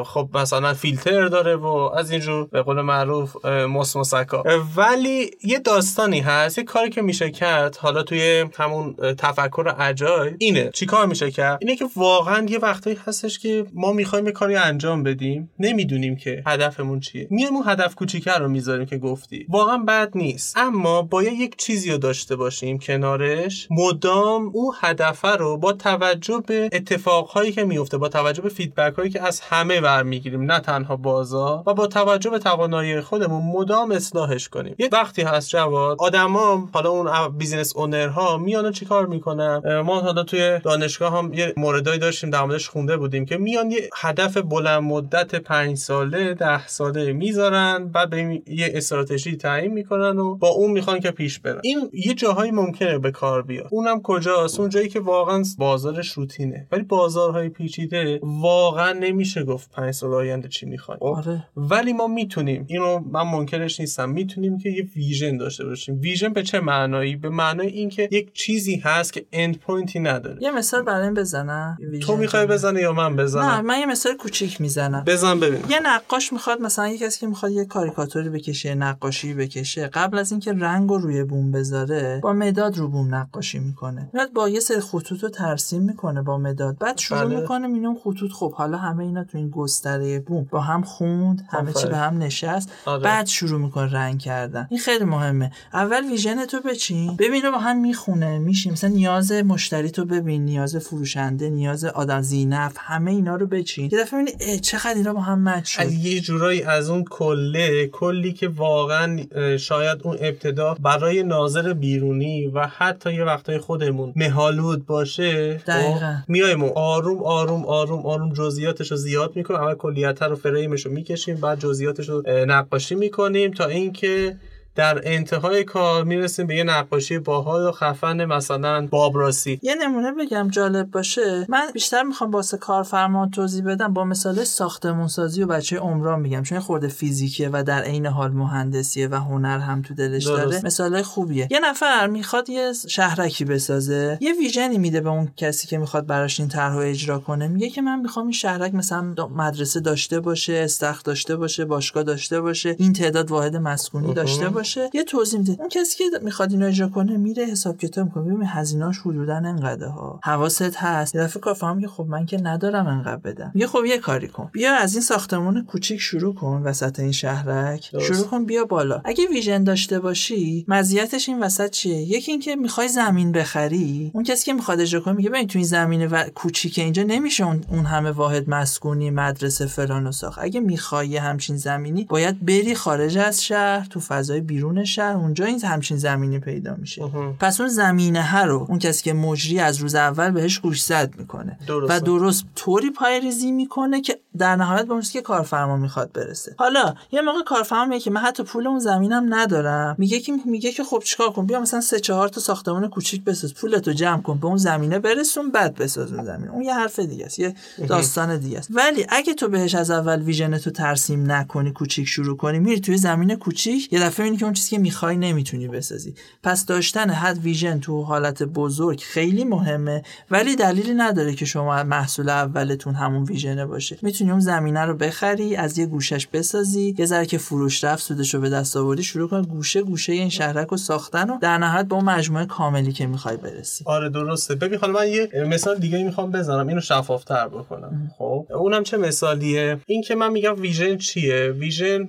خب 0.06 0.30
مثلا 0.34 0.74
فیلتر 0.74 1.28
داره 1.28 1.56
و 1.56 1.66
از 1.68 2.12
اینجور 2.12 2.48
به 2.48 2.62
قول 2.62 2.82
معروف 2.82 3.46
ماسماسکا 3.46 4.44
ولی 4.76 5.32
یه 5.44 5.60
داستانی 5.60 6.20
هست 6.20 6.58
یه 6.58 6.64
کاری 6.64 6.90
که 6.90 7.02
میشه 7.02 7.32
کرد 7.32 7.78
حالا 7.78 8.04
توی 8.04 8.46
همون 8.58 8.96
تفکر 9.18 9.76
اجای 9.80 10.32
اینه. 10.40 10.70
چیکار 10.74 11.06
میشه 11.06 11.32
کرد؟ 11.32 11.58
اینه 11.62 11.76
که 11.76 11.86
واقعا 11.96 12.46
یه 12.50 12.60
وقتایی 12.60 12.98
هستش 13.08 13.40
که 13.40 13.66
ما 13.74 13.94
می‌خوایم 13.94 14.26
یه 14.26 14.32
کاری 14.32 14.56
انجام 14.56 15.04
بدیم 15.04 15.52
نمی‌دونیم 15.60 16.16
که 16.16 16.44
هدفمون 16.48 17.00
چیه. 17.00 17.28
میایم 17.30 17.56
اون 17.56 17.64
هدف 17.68 17.91
هدف 17.92 17.96
کوچیکه 17.96 18.32
رو 18.32 18.48
می‌ذاریم 18.48 18.86
که 18.86 18.98
گفتی. 18.98 19.46
واقعا 19.50 19.78
بد 19.78 20.12
نیست. 20.16 20.58
اما 20.58 21.02
باید 21.02 21.34
یک 21.34 21.56
چیزی 21.58 21.92
رو 21.92 21.98
داشته 21.98 22.36
باشیم 22.36 22.80
کنارش 22.80 23.68
مدام 23.72 24.50
او 24.54 24.74
هدف 24.82 25.26
رو 25.26 25.58
با 25.58 25.74
توجه 25.74 26.44
به 26.48 26.70
اتفاقهایی 26.74 27.52
که 27.52 27.64
میفته 27.64 27.98
با 27.98 28.10
توجه 28.10 28.42
به 28.42 28.50
feedback 28.50 28.94
هایی 28.94 29.10
که 29.10 29.22
از 29.22 29.42
همه 29.42 29.82
برمیگیریم 29.82 30.52
نه 30.52 30.60
تنها 30.60 30.96
بازار 30.96 31.64
و 31.68 31.74
با 31.74 31.88
توجه 31.88 32.30
به 32.30 32.40
توانایی 32.40 33.02
خودمون 33.02 33.44
مدام 33.44 33.92
اصلاحش 33.92 34.50
کنیم. 34.50 34.76
یه 34.80 34.90
وقتی 34.92 35.22
هست 35.22 35.50
جواد 35.50 35.98
آدما 36.00 36.70
حالا 36.74 36.90
اون 36.90 37.38
business 37.38 37.76
owner 37.76 38.28
ها 38.28 38.38
میان 38.38 38.72
چیکار 38.72 39.06
می‌کنن؟ 39.06 39.82
ما 39.86 40.02
حالا 40.02 40.24
توی 40.24 40.60
دانشگاه 40.64 41.18
هم 41.18 41.34
یه 41.34 41.54
موردایی 41.58 42.00
داشتیم 42.00 42.30
در 42.30 42.42
موردش 42.42 42.70
خونده 42.70 42.98
بودیم 42.98 43.26
که 43.26 43.38
میان 43.38 43.72
یه 43.72 43.90
هدف 43.96 44.38
بلند 44.38 44.84
مدت 44.84 45.36
پنج 45.36 45.78
ساله 45.78 46.34
ده 46.34 46.68
ساله 46.68 47.14
می‌ذارن. 47.14 47.81
بعد 47.88 48.10
به 48.10 48.42
یه 48.48 48.72
استراتژی 48.74 49.36
تعیین 49.36 49.74
می‌کنن 49.74 50.18
و 50.18 50.36
با 50.36 50.48
اون 50.48 50.72
می‌خوان 50.72 51.00
که 51.00 51.12
پیش 51.12 51.40
برن. 51.40 51.62
این 51.64 51.90
یه 51.94 52.14
جاهایی 52.14 52.52
ممکنه 52.52 53.00
به 53.00 53.12
کار 53.12 53.42
بیاد. 53.42 53.68
اونم 53.72 54.02
کجاست؟ 54.02 54.60
اون 54.60 54.70
جایی 54.70 54.90
که 54.90 55.00
واقعا 55.00 55.44
بازارش 55.58 56.12
روتینه. 56.12 56.68
ولی 56.72 56.84
بازارهای 56.84 57.50
پیچیده 57.50 58.20
واقعا 58.24 58.94
نمیشه 58.94 59.44
گفت 59.44 59.72
پنج 59.72 59.94
سال 59.94 60.14
آینده 60.14 60.48
چی 60.48 60.66
می‌خوایم. 60.66 61.00
خب؟ 61.00 61.06
آره. 61.06 61.48
ولی 61.58 61.94
ما 61.94 62.08
می‌تونیم. 62.08 62.66
اینو 62.68 63.00
من 63.00 63.24
منکرش 63.24 63.80
نیستم. 63.80 64.10
می‌تونیم 64.10 64.58
که 64.58 64.70
یه 64.70 64.88
vision 64.96 65.38
داشته 65.38 65.66
باشیم. 65.66 66.00
ویژن 66.02 66.30
به 66.30 66.44
چه 66.44 66.60
معنایی؟ 66.60 67.16
به 67.16 67.30
معنای 67.30 67.68
اینکه 67.68 68.10
یک 68.12 68.34
چیزی 68.34 68.76
هست 68.76 69.14
که 69.14 69.26
end 69.32 69.60
point 69.60 69.93
ی 69.93 70.00
نداره. 70.00 70.38
یه 70.42 70.52
مثال 70.52 70.90
این 70.90 71.14
بزنم. 71.14 71.78
تو 72.02 72.18
می‌خوای 72.18 72.46
بزنی 72.46 72.82
یا 72.82 72.94
من 72.94 73.16
بزنم؟ 73.16 73.44
نه 73.44 73.62
من 73.62 73.80
یه 73.80 73.86
مثال 73.86 74.14
کوچیک 74.14 74.62
می‌زنم. 74.62 75.04
بزن 75.08 75.40
ببین 75.40 75.62
یه 75.70 75.80
نقاش 75.80 76.34
می‌خواد 76.34 76.62
مثلا 76.62 76.88
یه 76.88 76.98
کسی 76.98 77.20
که 77.20 77.28
می‌خواد 77.28 77.52
یه 77.52 77.66
کاریکاتوری 77.74 78.30
بکشه 78.30 78.76
نقاشی 78.76 79.34
بکشه 79.34 79.88
قبل 79.88 80.18
از 80.18 80.32
اینکه 80.32 80.54
رنگ 80.54 80.90
رو 80.90 80.98
روی 80.98 81.24
بوم 81.24 81.52
بذاره 81.52 82.20
با 82.24 82.34
مداد 82.34 82.78
رو 82.78 82.88
بوم 82.88 83.16
نقاشی 83.16 83.60
می‌کنه. 83.60 84.10
میاد 84.14 84.34
با 84.34 84.50
یه 84.50 84.60
سری 84.60 84.80
خطوط 84.80 85.24
رو 85.24 85.30
ترسیم 85.30 85.82
می‌کنه 85.82 86.22
با 86.22 86.38
مداد. 86.38 86.78
بعد 86.78 86.98
شروع 86.98 87.26
بله. 87.26 87.40
می‌کنه 87.40 87.68
میگم 87.68 87.96
خطوط 87.96 88.32
خب 88.32 88.54
حالا 88.54 88.78
همه 88.78 89.04
اینا 89.04 89.24
تو 89.24 89.38
این 89.38 89.50
گستره 89.50 90.20
بوم 90.20 90.48
با 90.52 90.62
هم 90.62 90.82
خوند 90.82 91.48
همه 91.50 91.74
چی 91.74 91.88
به 91.88 91.98
هم 91.98 92.18
نشست. 92.18 92.70
آره. 92.86 93.04
بعد 93.04 93.26
شروع 93.26 93.62
می‌کنه 93.62 93.94
رنگ 93.94 94.20
کردن. 94.20 94.68
این 94.70 94.80
خیلی 94.80 95.06
مهمه. 95.06 95.52
اول 95.74 96.10
ویژن 96.12 96.46
تو 96.46 96.62
بچین. 96.62 97.16
ببینه 97.16 97.52
با 97.52 97.58
هم 97.58 97.78
می‌خونه 97.82 98.40
میشیم. 98.40 98.72
مثلا 98.72 98.90
نیاز 98.90 99.32
مشتری 99.32 99.92
تو 99.92 100.06
ببین 100.06 100.46
نیاز 100.46 100.76
فروشنده 100.76 101.50
نیاز 101.50 101.86
آدم 101.86 102.22
زینف 102.22 102.76
همه 102.78 103.12
اینا 103.12 103.36
رو 103.36 103.48
بچین. 103.48 103.90
یه 103.92 104.02
دفعه 104.02 104.24
ببینی 104.24 104.60
چقدر 104.60 104.94
اینا 104.96 105.14
با 105.14 105.22
هم 105.22 105.50
مچ 105.50 105.68
شد. 105.68 105.92
یه 105.92 106.20
جورایی 106.20 106.64
از 106.64 106.90
اون 106.90 107.04
کله 107.04 107.61
کلی 107.92 108.34
که 108.34 108.48
واقعا 108.48 109.20
شاید 109.58 110.00
اون 110.04 110.18
ابتدا 110.22 110.74
برای 110.74 111.24
ناظر 111.24 111.74
بیرونی 111.74 112.48
و 112.48 112.68
حتی 112.68 113.14
یه 113.14 113.24
وقتای 113.24 113.58
خودمون 113.58 114.14
مهالود 114.16 114.86
باشه 114.86 115.58
خب، 115.58 115.66
دقیقا. 115.66 116.16
میایم 116.28 116.64
آروم 116.64 117.24
آروم 117.24 117.66
آروم 117.66 118.06
آروم 118.06 118.34
جزئیاتش 118.34 118.92
رو 118.92 118.98
زیاد 118.98 119.36
می‌کنیم 119.36 119.60
اول 119.60 119.74
کلیت 119.74 120.22
رو 120.24 120.36
فریمش 120.36 120.86
رو 120.86 120.92
می‌کشیم 120.92 121.36
بعد 121.36 121.60
جزئیاتش 121.60 122.10
رو 122.10 122.24
نقاشی 122.28 122.96
می‌کنیم 122.96 123.52
تا 123.52 123.66
اینکه 123.66 124.36
در 124.76 125.02
انتهای 125.04 125.64
کار 125.64 126.04
می‌رسیم 126.04 126.48
به 126.48 126.56
یه 126.56 126.64
نقاشی 126.64 127.20
باحال 127.20 127.68
و 127.68 127.72
خفن 127.72 128.26
مثلا 128.26 128.88
بابراسی 128.88 129.60
یه 129.64 129.76
نمونه 129.76 130.12
بگم 130.12 130.48
جالب 130.48 130.92
باشه. 130.92 131.46
من 131.50 131.62
بیشتر 131.74 132.04
می‌خوام 132.04 132.32
واسه 132.32 132.58
کارفرما 132.58 133.28
توضیح 133.28 133.64
بدم 133.66 133.94
با 133.94 134.06
مثال 134.06 134.44
ساختمون 134.44 135.08
سازی 135.08 135.44
و 135.44 135.48
بچه 135.48 135.78
عمران 135.78 136.20
میگم 136.20 136.44
چون 136.44 136.60
خورده 136.60 136.88
فیزیکیه 136.88 137.50
و 137.54 137.64
در 137.64 137.82
عین 137.82 138.06
حال 138.06 138.32
مهندسیه 138.32 139.08
و 139.08 139.16
هنر 139.16 139.60
هم 139.60 139.82
تو 139.82 139.94
دلش 139.94 140.26
داره. 140.26 140.62
مثال 140.66 141.02
خوبیه. 141.02 141.48
یه 141.52 141.60
نفر 141.60 142.08
می‌خواد 142.08 142.50
یه 142.50 142.72
شهرکی 142.88 143.46
بسازه. 143.46 144.18
یه 144.22 144.34
ویژنی 144.34 144.78
میده 144.78 145.02
به 145.02 145.10
اون 145.10 145.32
کسی 145.38 145.68
که 145.68 145.78
می‌خواد 145.78 146.06
براش 146.06 146.40
این 146.40 146.50
طرح 146.50 146.78
اجرا 146.78 147.20
کنه. 147.20 147.48
میگه 147.48 147.70
که 147.70 147.82
من 147.82 148.00
می‌خوام 148.00 148.26
این 148.26 148.34
شهرک 148.34 148.76
مثلا 148.76 149.02
مدرسه 149.36 149.80
داشته 149.80 150.20
باشه 150.20 150.54
استخ 150.54 151.04
داشته 151.04 151.36
باشه 151.36 151.66
باشگاه 151.66 152.04
داشته 152.04 152.42
باشه 152.42 152.76
این 152.80 152.94
تعداد 152.94 153.32
واحد 153.32 153.56
مسکونی 153.56 154.14
داشته 154.14 154.50
باشه 154.50 154.61
باشه 154.62 154.90
یه 154.94 155.04
توضیح 155.04 155.40
میده 155.40 155.56
اون 155.60 155.70
کسی 155.70 155.98
که 155.98 156.04
می‌خواد 156.22 156.52
اینو 156.52 156.66
اجرا 156.66 156.88
کنه 156.88 157.18
میره 157.18 157.46
حساب 157.46 157.78
کتاب 157.78 158.06
می‌کنه. 158.06 158.24
ببین 158.24 158.48
هزینه‌اش 158.48 159.00
حدودا 159.00 159.36
انقدر 159.36 159.88
ها 159.88 160.20
حواست 160.24 160.76
هست. 160.76 161.16
یه 161.16 161.22
دفعه 161.22 161.42
کافه 161.42 161.82
که 161.82 161.88
خب 161.88 162.06
من 162.10 162.26
که 162.26 162.42
ندارم 162.42 162.88
انقدر 162.88 163.18
بدم. 163.18 163.52
میگه 163.54 163.68
خب 163.68 163.86
یه 163.86 163.98
کاری 163.98 164.28
کن. 164.28 164.50
بیا 164.54 164.76
از 164.76 164.94
این 164.94 165.02
ساختمون 165.02 165.66
کوچیک 165.66 166.00
شروع 166.00 166.36
کن 166.36 166.62
وسط 166.66 167.00
این 167.00 167.12
شهرک. 167.12 167.92
شروع 168.00 168.28
کن 168.28 168.46
بیا 168.46 168.66
بالا. 168.66 169.02
اگه 169.06 169.28
ویژن 169.28 169.64
داشته 169.64 170.00
باشی 170.00 170.66
مزیتش 170.68 171.30
این 171.30 171.40
وسط 171.40 171.70
چیه؟ 171.70 171.96
یکی 171.96 172.32
اینکه 172.32 172.56
می‌خوای 172.56 172.88
زمین 172.88 173.32
بخری. 173.32 174.12
اون 174.14 174.24
کسی 174.24 174.46
که 174.46 174.54
می‌خواد 174.54 174.80
اجرا 174.80 175.00
کنه 175.00 175.14
میگه 175.14 175.30
ببین 175.30 175.48
تو 175.48 175.60
این 175.60 175.68
زمین 175.68 176.08
و 176.08 176.24
کوچیک 176.36 176.80
اینجا 176.80 177.04
نمیشه 177.04 177.44
اون 177.44 177.86
همه 177.86 178.12
واحد 178.12 178.50
مسکونی 178.50 179.10
مدرسه 179.10 179.66
فلان 179.66 180.08
و 180.08 180.12
ساخت. 180.12 180.40
اگه 180.42 180.60
می‌خوای 180.60 181.18
همچین 181.18 181.58
زمینی 181.58 182.04
باید 182.04 182.46
بری 182.46 182.76
خارج 182.76 183.18
از 183.18 183.44
شهر 183.44 183.88
تو 183.90 184.00
فضای 184.00 184.42
بیرون 184.52 184.86
شهر 184.86 185.16
اونجا 185.16 185.46
این 185.46 185.64
همچین 185.64 185.98
زمینی 185.98 186.40
پیدا 186.40 186.76
میشه. 186.76 187.02
پس 187.40 187.60
اون 187.62 187.70
زمینه 187.70 188.24
ها 188.24 188.44
رو 188.44 188.66
اون 188.70 188.80
کسی 188.80 189.04
که 189.04 189.14
مجری 189.14 189.60
از 189.60 189.78
روز 189.78 189.96
اول 189.96 190.32
بهش 190.32 190.60
گوش 190.60 190.84
زد 190.84 191.14
می‌کنه. 191.18 191.58
و 191.90 192.00
درست 192.00 192.44
طوری 192.56 192.90
پایریزی 192.90 193.52
می‌کنه 193.52 194.02
که 194.02 194.20
در 194.38 194.56
نهایت 194.56 194.86
به 194.86 195.02
که 195.02 195.22
کارفرما 195.22 195.78
می‌خواد 195.78 196.12
برسه. 196.12 196.56
حالا 196.58 196.94
یه 197.12 197.22
موقع 197.22 197.44
کارفرما 197.46 197.86
میگه 197.86 198.00
که 198.00 198.12
من 198.12 198.22
حتی 198.22 198.44
پول 198.44 198.68
اون 198.68 198.80
زمینم 198.80 199.34
ندارم. 199.34 199.96
میگه 199.98 200.20
که 200.20 200.34
میگه 200.46 200.72
که 200.72 200.84
خب 200.84 201.02
چیکار 201.06 201.32
کن 201.32 201.46
بیا 201.46 201.60
مثلا 201.60 201.82
سه 201.82 202.00
چهار 202.00 202.28
تا 202.30 202.42
ساختمان 202.42 202.90
کوچیک 202.90 203.24
بساز. 203.24 203.54
پولتو 203.54 203.94
جمع 203.94 204.22
کن 204.22 204.38
به 204.38 204.46
اون 204.46 204.58
زمینه 204.58 205.00
برسون 205.00 205.52
بعد 205.52 205.76
بساز 205.76 206.14
اون 206.14 206.26
زمین 206.26 206.50
اون 206.50 206.62
یه 206.62 206.74
حرف 206.74 207.00
دیگه 207.00 207.26
است 207.26 207.40
یه 207.40 207.56
داستان 207.88 208.38
دیگه 208.38 208.58
است. 208.58 208.70
ولی 208.72 209.06
اگه 209.10 209.34
تو 209.34 209.48
بهش 209.48 209.76
از 209.76 209.92
اول 209.92 210.22
ویژن 210.22 210.58
تو 210.58 210.72
ترسیم 210.72 211.32
نکنی 211.32 211.72
کوچیک 211.72 212.08
شروع 212.08 212.38
کنی 212.38 212.60
میری 212.60 212.80
توی 212.80 212.98
زمین 212.98 213.36
کوچیک 213.36 213.94
یه 213.94 214.00
دفعه 214.00 214.26
که 214.42 214.46
اون 214.46 214.54
چیزی 214.54 214.70
که 214.70 214.78
می‌خوای 214.78 215.18
نمی‌تونی 215.18 215.68
بسازی. 215.68 216.14
پس 216.44 216.66
داشتن 216.66 217.10
حد 217.10 217.38
ویژن 217.38 217.80
تو 217.80 218.02
حالت 218.02 218.44
بزرگ 218.44 219.00
خیلی 219.00 219.44
مهمه 219.44 220.04
ولی 220.32 220.56
دلیلی 220.56 220.94
نداره 220.94 221.34
که 221.34 221.46
شما 221.46 221.84
محصول 221.84 222.30
اولتون 222.30 222.94
همون 222.96 223.24
ویژنه 223.24 223.66
باشه. 223.66 223.98
می‌تونی 224.02 224.32
اون 224.32 224.40
زمینه 224.40 224.80
رو 224.80 224.96
بخری 224.96 225.56
از 225.56 225.78
یه 225.78 225.86
گوشش 225.86 226.28
بسازی 226.28 226.96
یه 226.98 227.06
ذره 227.06 227.26
که 227.26 227.38
فروش 227.38 227.84
رفت 227.84 228.04
سودش 228.04 228.34
رو 228.34 228.42
به 228.42 228.50
دست 228.50 228.78
آوردی 228.78 229.04
شروع 229.04 229.30
کن 229.30 229.42
گوشه 229.42 229.82
گوشه 229.82 230.14
این 230.14 230.30
شهرک 230.30 230.68
رو 230.68 230.78
ساختن 230.78 231.30
و 231.30 231.38
در 231.42 231.58
نهایت 231.58 231.86
با 231.86 231.96
اون 231.96 232.06
مجموعه 232.06 232.46
کاملی 232.46 232.92
که 232.92 233.08
می‌خوای 233.08 233.38
برسی. 233.38 233.84
آره 233.88 234.10
درسته. 234.10 234.56
ببین 234.56 234.80
حالا 234.80 234.94
من 234.94 235.08
یه 235.08 235.30
مثال 235.48 235.78
دیگه 235.78 236.04
می‌خوام 236.04 236.32
بزنم 236.32 236.68
اینو 236.68 236.82
شفافتر 236.82 237.48
بکنم. 237.48 238.12
خب؟ 238.18 238.48
اونم 238.50 238.84
چه 238.84 238.98
مثالیه؟ 238.98 239.78
این 239.86 240.02
که 240.02 240.16
من 240.16 240.32
میگم 240.32 240.62
vision 240.62 240.98
چیه؟ 240.98 241.48
vision 241.48 242.08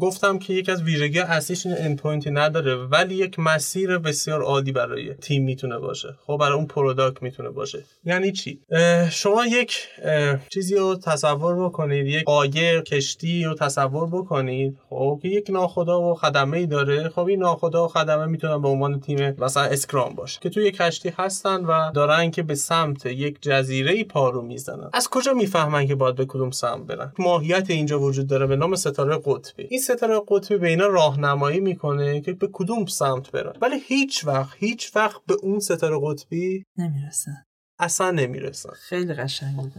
گفتم 0.00 0.38
که 0.38 0.52
یکی 0.52 0.72
از 0.72 0.82
ویژگی 0.82 1.18
اصلیش 1.18 1.66
end 1.78 1.96
point 1.96 2.24
ی 2.24 2.30
نداره 2.30 2.74
ولی 2.74 3.14
یک 3.14 3.38
مسیر 3.38 3.98
بسیار 3.98 4.42
عالی 4.42 4.72
برای 4.72 5.14
تیم 5.14 5.44
می‌تونه 5.44 5.78
باشه. 5.78 6.14
خب 6.26 6.36
برای 6.36 6.52
اون 6.52 6.66
product 6.66 7.22
می‌تونه 7.22 7.50
باشه. 7.50 7.84
یعنی 8.04 8.32
چی؟ 8.32 8.60
شما 9.10 9.46
یک 9.46 9.76
چیزی 10.52 10.74
رو 10.74 10.96
تصور 10.96 11.64
بکنید 11.64 12.06
یک 12.06 12.24
قایق 12.24 12.82
کشتی 12.82 13.44
رو 13.44 13.54
تصور 13.54 14.06
بکنید. 14.06 14.78
خب 14.88 15.18
که 15.22 15.28
یک 15.28 15.50
ناخدا 15.50 16.00
و 16.00 16.14
خدمه 16.14 16.58
ای 16.58 16.66
داره. 16.66 17.08
خب 17.08 17.26
این 17.26 17.38
ناخدا 17.38 17.84
و 17.84 17.88
خدمه 17.88 18.26
می‌تونن 18.26 18.62
به 18.62 18.68
عنوان 18.68 19.00
تیم 19.00 19.36
مثلا 19.38 19.62
Scrum 19.62 20.14
باشه 20.14 20.38
که 20.42 20.50
توی 20.50 20.64
یک 20.64 20.76
کشتی 20.76 21.12
هستن 21.18 21.64
و 21.64 21.90
دارن 21.94 22.30
که 22.30 22.42
به 22.42 22.54
سمت 22.54 23.06
یک 23.06 23.38
جزیره 23.40 23.92
ای 23.92 24.04
پارو 24.04 24.42
می‌زنن. 24.42 24.90
از 24.92 25.08
کجا 25.08 25.32
می‌فهمن 25.32 25.86
که 25.86 25.94
باید 25.94 26.14
به 26.14 26.24
کدوم 26.24 26.50
سمت 26.50 26.86
برن؟ 26.86 27.12
ماهیت 27.18 27.70
اینجا 27.70 28.00
وجود 28.00 28.26
داره 28.26 28.46
به 28.46 28.56
نام 28.56 28.74
ستاره 28.74 29.20
قطبی. 29.24 29.66
این 29.70 29.80
ستاره 29.80 30.20
قطبی 30.28 30.58
به 30.58 30.68
اینا 30.68 30.86
راهنمایی 30.86 31.59
می‌کنه 31.60 32.20
که 32.20 32.32
به 32.32 32.48
کدوم 32.52 32.86
سمت 32.86 33.30
برن 33.30 33.52
ولی 33.62 33.76
هیچ 33.86 34.26
وقت 34.26 34.56
هیچ 34.58 34.96
وقت 34.96 35.20
به 35.26 35.34
اون 35.34 35.60
ستاره 35.60 36.00
قطبی 36.02 36.64
نمی‌رسن 36.76 37.44
اصلا 37.78 38.10
نمی‌رسن 38.10 38.70
خیلی 38.70 39.14
قشنگ 39.14 39.56
بود 39.56 39.72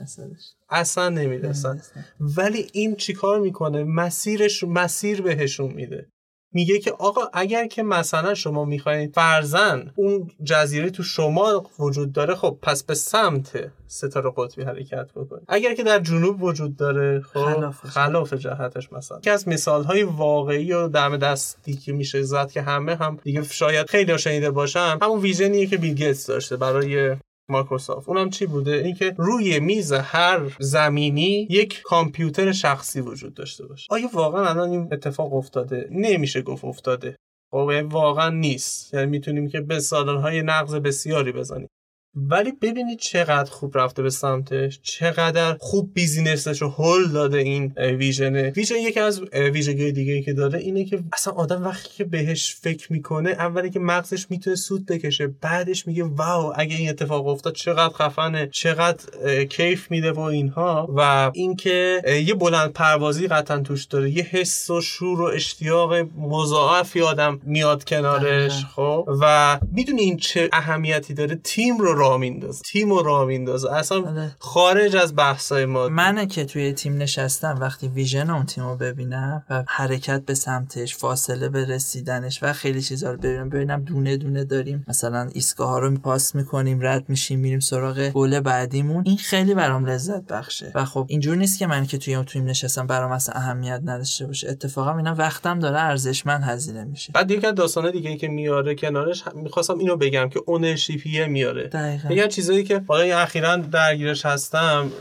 اصلا 0.69 1.09
نمی‌رسن 1.09 1.81
ولی 2.19 2.67
این 2.73 2.95
چیکار 2.95 3.39
می‌کنه؟ 3.39 3.83
مسیرش 3.83 4.63
مسیر 4.63 5.21
بهشون 5.21 5.73
میده. 5.73 6.09
میگه 6.53 6.79
که 6.79 6.91
آقا 6.91 7.21
اگر 7.33 7.67
که 7.67 7.83
مثلا 7.83 8.33
شما 8.33 8.65
می‌خواید 8.65 9.15
فرزن 9.15 9.91
اون 9.95 10.31
جزیره 10.43 10.89
تو 10.89 11.03
شمال 11.03 11.61
وجود 11.79 12.11
داره 12.11 12.35
خب 12.35 12.57
پس 12.61 12.83
به 12.83 12.93
سمت 12.93 13.71
ستاره 13.87 14.31
قطبی 14.37 14.63
حرکت 14.63 15.11
بکنید. 15.15 15.43
اگر 15.47 15.75
که 15.75 15.83
در 15.83 15.99
جنوب 15.99 16.43
وجود 16.43 16.75
داره 16.75 17.21
خب 17.21 17.69
خلاف 17.69 18.33
جهتش 18.33 18.93
مثلا. 18.93 19.19
که 19.19 19.31
از 19.31 19.47
مثال 19.47 19.83
های 19.83 20.03
واقعی 20.03 20.73
و 20.73 20.87
دم 20.87 21.17
دستی 21.17 21.73
که 21.73 21.93
میشه 21.93 22.21
زد 22.21 22.51
که 22.51 22.61
همه 22.61 22.95
هم 22.95 23.19
دیگه 23.23 23.43
شاید 23.43 23.89
خیلی 23.89 24.17
شنیده 24.17 24.51
باشم 24.51 24.99
همون 25.01 25.19
ویژنیه 25.19 25.67
که 25.67 25.77
بیل 25.77 25.93
گیتس 25.93 26.27
داشته 26.27 26.57
برای 26.57 27.15
مایکروسافت. 27.49 28.09
اونم 28.09 28.29
چی 28.29 28.45
بوده؟ 28.45 28.71
اینکه 28.71 29.15
روی 29.17 29.59
میز 29.59 29.93
هر 29.93 30.55
زمینی 30.59 31.47
یک 31.49 31.81
کامپیوتر 31.83 32.51
شخصی 32.51 33.01
وجود 33.01 33.33
داشته 33.33 33.65
باشه. 33.65 33.87
آیا 33.89 34.09
واقعا 34.13 34.49
الان 34.49 34.69
این 34.69 34.89
اتفاق 34.91 35.33
افتاده؟ 35.33 35.87
نمیشه 35.91 36.41
گفت 36.41 36.65
افتاده. 36.65 37.15
خب 37.51 37.71
واقعا 37.89 38.29
نیست. 38.29 38.93
یعنی 38.93 39.05
می‌تونیم 39.05 39.49
که 39.49 39.61
به 39.61 39.79
مثال‌های 39.79 40.41
نقض 40.41 40.75
بسیاری 40.75 41.31
بزنیم. 41.31 41.67
ولی 42.15 42.51
ببینید 42.51 42.99
چقدر 42.99 43.51
خوب 43.51 43.77
رفته 43.77 44.03
به 44.03 44.09
سمتش 44.09 44.79
چقدر 44.83 45.57
خوب 45.59 45.93
business 45.93 46.48
ش 46.48 46.61
رو 46.61 46.69
هل 46.69 47.07
داده 47.07 47.37
این 47.37 47.73
vision 47.77 48.49
ه 48.49 48.53
vision. 48.53 48.75
یکی 48.75 48.99
از 48.99 49.21
ویژگی 49.33 49.91
دیگه 49.91 50.21
که 50.21 50.33
داره 50.33 50.59
اینه 50.59 50.85
که 50.85 51.03
اصلا 51.13 51.33
آدم 51.33 51.63
وقتی 51.63 51.89
که 51.97 52.03
بهش 52.03 52.55
فکر 52.61 52.93
می‌کنه 52.93 53.29
اولی 53.29 53.69
که 53.69 53.79
مغزش 53.79 54.25
می‌تونه 54.29 54.55
سوت 54.55 54.85
بکشه 54.85 55.27
بعدش 55.27 55.87
میگه 55.87 56.03
wow 56.03 56.53
اگه 56.55 56.75
این 56.75 56.89
اتفاق 56.89 57.27
افتاد 57.27 57.53
چقدر 57.53 57.93
خفنه 57.93 58.47
چقدر 58.51 59.03
کیف 59.43 59.91
میده 59.91 60.11
و 60.11 60.19
اینها. 60.19 60.89
و 60.95 61.31
اینکه 61.33 62.01
یه 62.25 62.33
بلند 62.33 62.73
پروازی 62.73 63.27
قطعا 63.27 63.59
توش 63.59 63.85
داره 63.85 64.11
یه 64.11 64.23
حس 64.23 64.69
و 64.69 64.81
شور 64.81 65.21
و 65.21 65.25
اشتیاق 65.25 65.93
مضاعفی 66.17 67.01
آدم 67.01 67.39
میاد 67.43 67.83
کنارش 67.83 68.65
خب؟ 68.65 69.09
و 69.21 69.59
می‌دونی 69.71 70.01
این 70.01 70.17
چه 70.17 70.49
اهمیتی 70.53 71.13
داره؟ 71.13 71.35
تیم 71.43 71.77
رو 71.77 72.00
راه 72.01 72.17
میندازه. 72.17 72.61
تیم 72.63 72.89
رو 72.89 73.03
راه 73.03 73.25
میندازه. 73.25 73.73
اصلا 73.73 74.01
بله. 74.01 74.31
خارج 74.39 74.95
از 74.95 75.15
بحثای 75.15 75.65
ما. 75.65 75.87
منه 75.89 76.25
که 76.25 76.45
توی 76.45 76.73
تیم 76.73 76.97
نشستم 76.97 77.57
وقتی 77.61 77.87
ویژن 77.87 78.29
اون 78.29 78.45
تیم 78.45 78.63
رو 78.63 78.75
ببینم 78.75 79.43
و 79.49 79.63
حرکت 79.67 80.25
به 80.25 80.33
سمتش 80.33 80.95
فاصله 80.95 81.49
به 81.49 81.65
رسیدنش 81.65 82.43
و 82.43 82.53
خیلی 82.53 82.81
چیزا 82.81 83.11
رو 83.11 83.17
ببینم 83.17 83.49
ببینم 83.49 83.83
دونه 83.83 84.17
دونه 84.17 84.43
داریم. 84.43 84.85
مثلا 84.87 85.29
ایستگاه 85.33 85.69
ها 85.69 85.79
رو 85.79 85.97
پاس 85.97 86.35
می‌کنیم 86.35 86.79
رد 86.81 87.09
میشیم 87.09 87.39
میریم 87.39 87.59
سراغ 87.59 88.09
گل 88.09 88.39
بعدیمون. 88.39 89.03
این 89.05 89.17
خیلی 89.17 89.53
برام 89.53 89.85
لذت 89.85 90.27
بخشه. 90.27 90.71
و 90.75 90.85
خب 90.85 91.05
اینجور 91.09 91.37
نیست 91.37 91.59
که 91.59 91.67
من 91.67 91.85
که 91.85 91.97
توی 91.97 92.15
اون 92.15 92.25
تیم 92.25 92.45
نشستم 92.45 92.87
برام 92.87 93.11
اصلا 93.11 93.35
اهمیت 93.35 93.81
نداشته 93.85 94.27
باشه. 94.27 94.49
اتفاقا 94.49 94.97
اینا 94.97 95.15
وقتم 95.15 95.59
داره 95.59 95.79
ارزشمند 95.79 96.43
هزینه 96.43 96.83
میشه. 96.83 97.11
بعد 97.13 97.31
یکی 97.31 97.47
از 97.47 97.55
داستان 97.55 97.91
دیگه 97.91 98.09
ای 98.09 98.17
که 98.17 98.27
میاره 98.27 98.75
کنارش 98.75 99.23
می‌خواستم 99.35 99.77
اینو 99.77 99.97
بگم 99.97 100.29
که 100.29 100.41
ownership 100.45 101.11
یه 101.11 101.25
میاره. 101.25 101.69
دقیقاً. 101.97 102.23
از 102.23 102.29
چیزایی 102.29 102.63
که 102.63 102.81
واقعا 102.87 103.19
اخیرا 103.19 103.55
درگیرش 103.55 104.25
هستم 104.25 104.91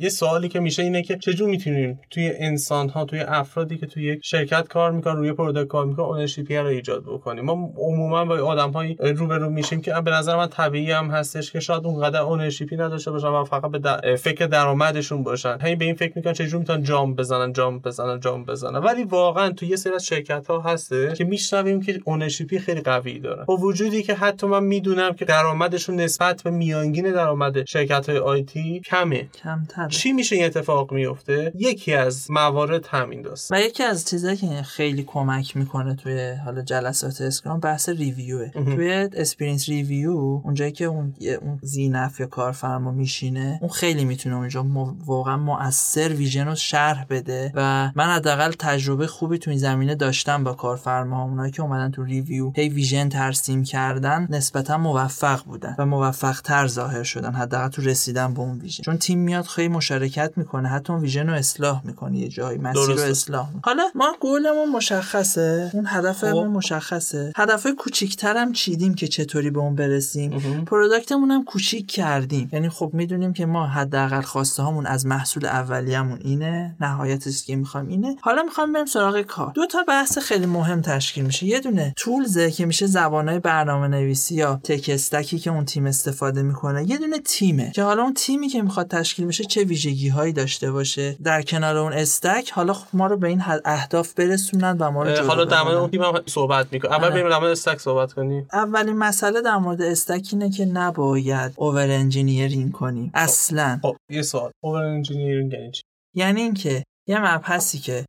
یه 0.00 0.08
سوالی 0.08 0.48
که 0.48 0.60
میشه 0.60 0.82
اینه 0.82 1.02
که 1.02 1.16
چجور 1.16 1.50
می‌تونیم 1.50 2.00
توی 2.10 2.32
انسان 2.38 2.88
ها 2.88 3.04
توی 3.04 3.20
افرادی 3.20 3.78
که 3.78 3.86
توی 3.86 4.04
یک 4.04 4.20
شرکت 4.22 4.68
کار 4.68 4.92
می‌کنن 4.92 5.16
روی 5.16 5.32
product 5.32 5.68
کار 5.68 5.86
می‌کنن 5.86 6.06
ownership 6.06 6.50
یه 6.50 6.60
رو 6.60 6.66
ایجاد 6.66 7.02
بکنیم؟ 7.02 7.44
ما 7.44 7.72
عموما 7.76 8.24
با 8.24 8.34
آدم 8.34 8.70
های 8.70 8.96
روبرو 9.00 9.50
میشیم 9.50 9.80
که 9.80 9.92
به 10.04 10.10
نظر 10.10 10.36
من 10.36 10.46
طبیعی 10.46 10.90
هم 10.90 11.10
هستش 11.10 11.52
که 11.52 11.60
شاید 11.60 11.86
اونقدر 11.86 12.20
ownership 12.20 12.70
ی 12.70 12.76
نداشته 12.76 13.10
باشن 13.10 13.26
و 13.26 13.44
فقط 13.44 13.70
به 13.70 13.78
در- 13.78 14.16
فکر 14.16 14.46
درآمدشون 14.46 15.22
باشن. 15.22 15.58
همین 15.60 15.78
به 15.78 15.84
این 15.84 15.94
فکر 15.94 16.12
می‌کنن 16.16 16.32
چجور 16.32 16.60
می‌تونن 16.60 16.82
jump 16.82 17.14
بزنن 17.14 17.52
jump 17.52 17.78
بزنن 17.78 18.20
jump 18.20 18.44
بزنن. 18.44 18.78
ولی 18.78 19.04
واقعا 19.04 19.50
توی 19.50 19.68
یه 19.68 19.76
سری 19.76 19.94
از 19.94 20.04
شرکت 20.04 20.46
ها 20.46 20.60
هسته 20.60 21.12
که 21.16 21.24
میشنویم 21.24 21.82
که 21.82 22.00
ownership 22.04 22.53
ی 22.53 22.58
خیلی 22.58 22.80
قوی 22.80 23.18
دارن 23.18 23.44
با 23.44 23.56
وجودی 23.56 24.02
که 24.02 24.14
حتی 24.14 24.46
من 24.46 24.64
می‌دونم 24.64 25.12
که 25.12 25.24
درآمدشون 25.24 25.96
نسبت 26.14 26.42
به 26.42 26.50
میانگین 26.50 27.12
درآمد 27.12 27.64
شرکت 27.64 28.08
های 28.08 28.18
IT 28.18 28.80
کمه. 28.80 29.28
کمتر 29.42 29.88
چی 29.88 30.12
میشه 30.12 30.36
این 30.36 30.44
اتفاق 30.44 30.92
میفته؟ 30.92 31.52
یکی 31.54 31.94
از 31.94 32.30
موارد 32.30 32.86
همین 32.86 33.22
داست. 33.22 33.52
و 33.52 33.60
یکی 33.60 33.82
از 33.82 34.08
چیزایی 34.08 34.36
که 34.36 34.62
خیلی 34.62 35.02
کمک 35.02 35.56
می‌کنه 35.56 35.94
توی 35.94 36.32
حالا 36.44 36.62
جلسات 36.62 37.20
Scrum 37.20 37.60
بحث 37.60 37.88
review 37.88 38.39
ه 38.39 38.48
توی 38.48 39.08
sprint 39.12 39.68
review 39.68 40.10
اونجایی 40.44 40.72
که 40.72 40.84
اون 40.84 41.14
اون 41.42 41.58
ذی‌نفع 41.62 42.20
یا 42.20 42.26
کارفرما 42.26 42.90
میشینه 42.90 43.58
اون 43.60 43.70
خیلی 43.70 44.04
می‌تونه 44.04 44.36
اونجا 44.36 44.62
مو- 44.62 44.94
واقعا 45.06 45.36
مؤثر 45.36 46.08
vision 46.08 46.46
رو 46.46 46.54
شرح 46.54 47.04
بده 47.10 47.52
و 47.54 47.90
من 47.94 48.06
حداقل 48.06 48.52
تجربه 48.58 49.06
خوبی 49.06 49.38
تو 49.38 49.50
این 49.50 49.58
زمینه 49.60 49.94
داشتم 49.94 50.44
با 50.44 50.52
کارفرما. 50.52 51.24
اونایی 51.24 51.52
که 51.52 51.62
اومدن 51.62 51.90
تو 51.90 52.04
review 52.04 52.52
هی 52.56 52.68
vision 52.68 53.08
ترسیم 53.08 53.64
کردن 53.64 54.26
نسبتا 54.30 54.78
موفق 54.78 55.44
بودن 55.44 55.74
و 55.78 55.86
موفق 55.86 56.03
تر 56.44 56.66
ظاهر 56.66 57.02
شدن 57.02 57.32
حداقل 57.32 57.68
تو 57.68 57.82
رسیدن 57.82 58.34
به 58.34 58.40
اون 58.40 58.58
vision 58.58 58.82
چون 58.82 58.98
تیم 58.98 59.18
میاد 59.18 59.44
خیلی 59.44 59.68
مشارکت 59.68 60.32
می‌کنه 60.36 60.68
حتی 60.68 60.92
اون 60.92 61.02
vision 61.02 61.26
رو 61.26 61.34
اصلاح 61.34 61.86
می‌کنه 61.86 62.18
یه 62.18 62.28
جایی 62.28 62.58
مسیر 62.58 62.82
رو. 62.82 63.00
اصلاح 63.00 63.46
می‌کنه. 63.54 63.62
حالا 63.64 63.88
ما 63.94 64.16
گولمون 64.20 64.68
مشخصه 64.72 65.70
اون 65.72 65.84
هدفمون 65.88 66.48
خب. 66.48 66.56
مشخصه. 66.56 67.32
هدفهای 67.36 67.74
کوچیکترم 67.74 68.52
چیدیم 68.52 68.94
که 68.94 69.08
چطوری 69.08 69.50
به 69.50 69.58
اون 69.58 69.74
برسیم؟ 69.74 70.64
product 70.66 71.11
مون 71.11 71.30
هم 71.30 71.44
کوچیک 71.44 71.90
کردیم. 71.90 72.50
یعنی 72.52 72.68
خب 72.68 72.90
می‌دونیم 72.92 73.32
که 73.32 73.46
ما 73.46 73.66
حداقل 73.66 74.20
خواسته 74.20 74.62
هامون 74.62 74.86
از 74.86 75.06
محصول 75.06 75.46
اولیه‌مون 75.46 76.18
اینه 76.24 76.76
نهایتش 76.80 77.44
که 77.44 77.56
می‌خوایم 77.56 77.88
اینه. 77.88 78.16
حالا 78.20 78.42
می‌خوام 78.42 78.72
بریم 78.72 78.86
سراغ 78.86 79.20
کار. 79.20 79.52
دو 79.54 79.66
تا 79.66 79.84
بحث 79.88 80.18
خیلی 80.18 80.46
مهم 80.46 80.80
تشکیل 80.80 81.24
میشه. 81.24 81.46
یه 81.46 81.60
دونه 81.60 81.94
تولزه 81.96 82.50
که 82.50 82.66
میشه 82.66 82.86
زبانهای 82.86 83.38
برنامه 83.38 83.88
نویسی 83.88 84.34
یا 84.34 84.60
تک 84.64 84.90
استکی 84.94 85.38
که 85.38 85.50
اون 85.50 85.64
تیم 85.64 85.86
استفاده 85.94 86.42
می‌کنه. 86.42 86.90
یه 86.90 86.98
دونه 86.98 87.18
تیمه 87.18 87.70
که 87.70 87.82
حالا 87.82 88.02
اون 88.02 88.14
تیمی 88.14 88.48
که 88.48 88.62
می‌خواد 88.62 88.88
تشکیل 88.88 89.26
بشه 89.26 89.44
چه 89.44 89.64
ویژگی 89.64 90.08
هایی 90.08 90.32
داشته 90.32 90.72
باشه؟ 90.72 91.16
در 91.22 91.42
کنار 91.42 91.76
اون 91.76 91.92
استک 91.92 92.50
حالا 92.50 92.72
خب 92.72 92.86
ما 92.96 93.06
رو 93.06 93.16
به 93.16 93.28
این 93.28 93.42
اهداف 93.64 94.14
برسونن 94.14 94.76
و 94.78 94.90
ما 94.90 95.02
رو 95.02 95.26
حالا 95.26 95.44
در 95.44 95.62
مورد. 95.62 95.76
اون 95.76 95.90
تیم 95.90 96.02
هم 96.02 96.22
صحبت 96.26 96.72
می‌کنم 96.72 96.92
اول 96.92 97.04
آره. 97.04 97.14
بریم 97.14 97.28
در 97.28 97.38
مورد 97.38 97.50
استک 97.50 97.78
صحبت 97.78 98.12
کنیم. 98.12 98.48
اولین 98.52 98.96
مسئله 98.96 99.42
در 99.42 99.56
مورد 99.56 99.82
stack 99.82 100.28
اینه 100.32 100.50
که 100.50 100.64
نباید 100.64 101.52
over 101.56 101.90
engineering 101.90 102.72
کنیم. 102.72 103.10
اصلا. 103.14 103.80
خب 103.82 103.96
یه 104.10 104.22
سوال. 104.22 104.50
over 104.64 104.82
engineering 104.82 105.52
یعنی 105.52 105.70
چی؟ 105.70 105.82
یعنی 106.16 106.40
اینکه 106.40 106.84
یه 107.08 107.18
مبحثی 107.18 107.78
که 107.78 108.06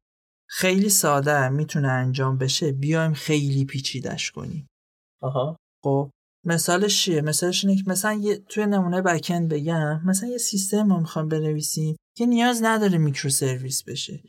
خیلی 0.49 0.89
ساده 0.89 1.49
می‌تونه 1.49 1.87
انجام 1.87 2.37
بشه 2.37 2.71
بیایم 2.71 3.13
خیلی 3.13 3.65
پیچیدش 3.65 4.31
کنیم. 4.31 4.67
آها. 5.23 5.57
خب؟ 5.83 6.09
مثالش 6.45 7.03
چیه 7.03 7.21
مثالش 7.21 7.65
اینه 7.65 7.83
که 7.83 7.89
مثلا 7.91 8.13
یه 8.13 8.37
توی 8.49 8.65
نمونه 8.65 9.01
backend 9.01 9.49
بگم 9.49 10.01
مثلا 10.05 10.29
یه 10.29 10.37
سیستم 10.37 10.83
ما 10.83 10.99
می‌خوایم 10.99 11.29
بنویسیم 11.29 11.95
که 12.17 12.25
نیاز 12.25 12.63
نداره 12.63 12.97
microservice 12.97 13.83
بشه. 13.83 14.19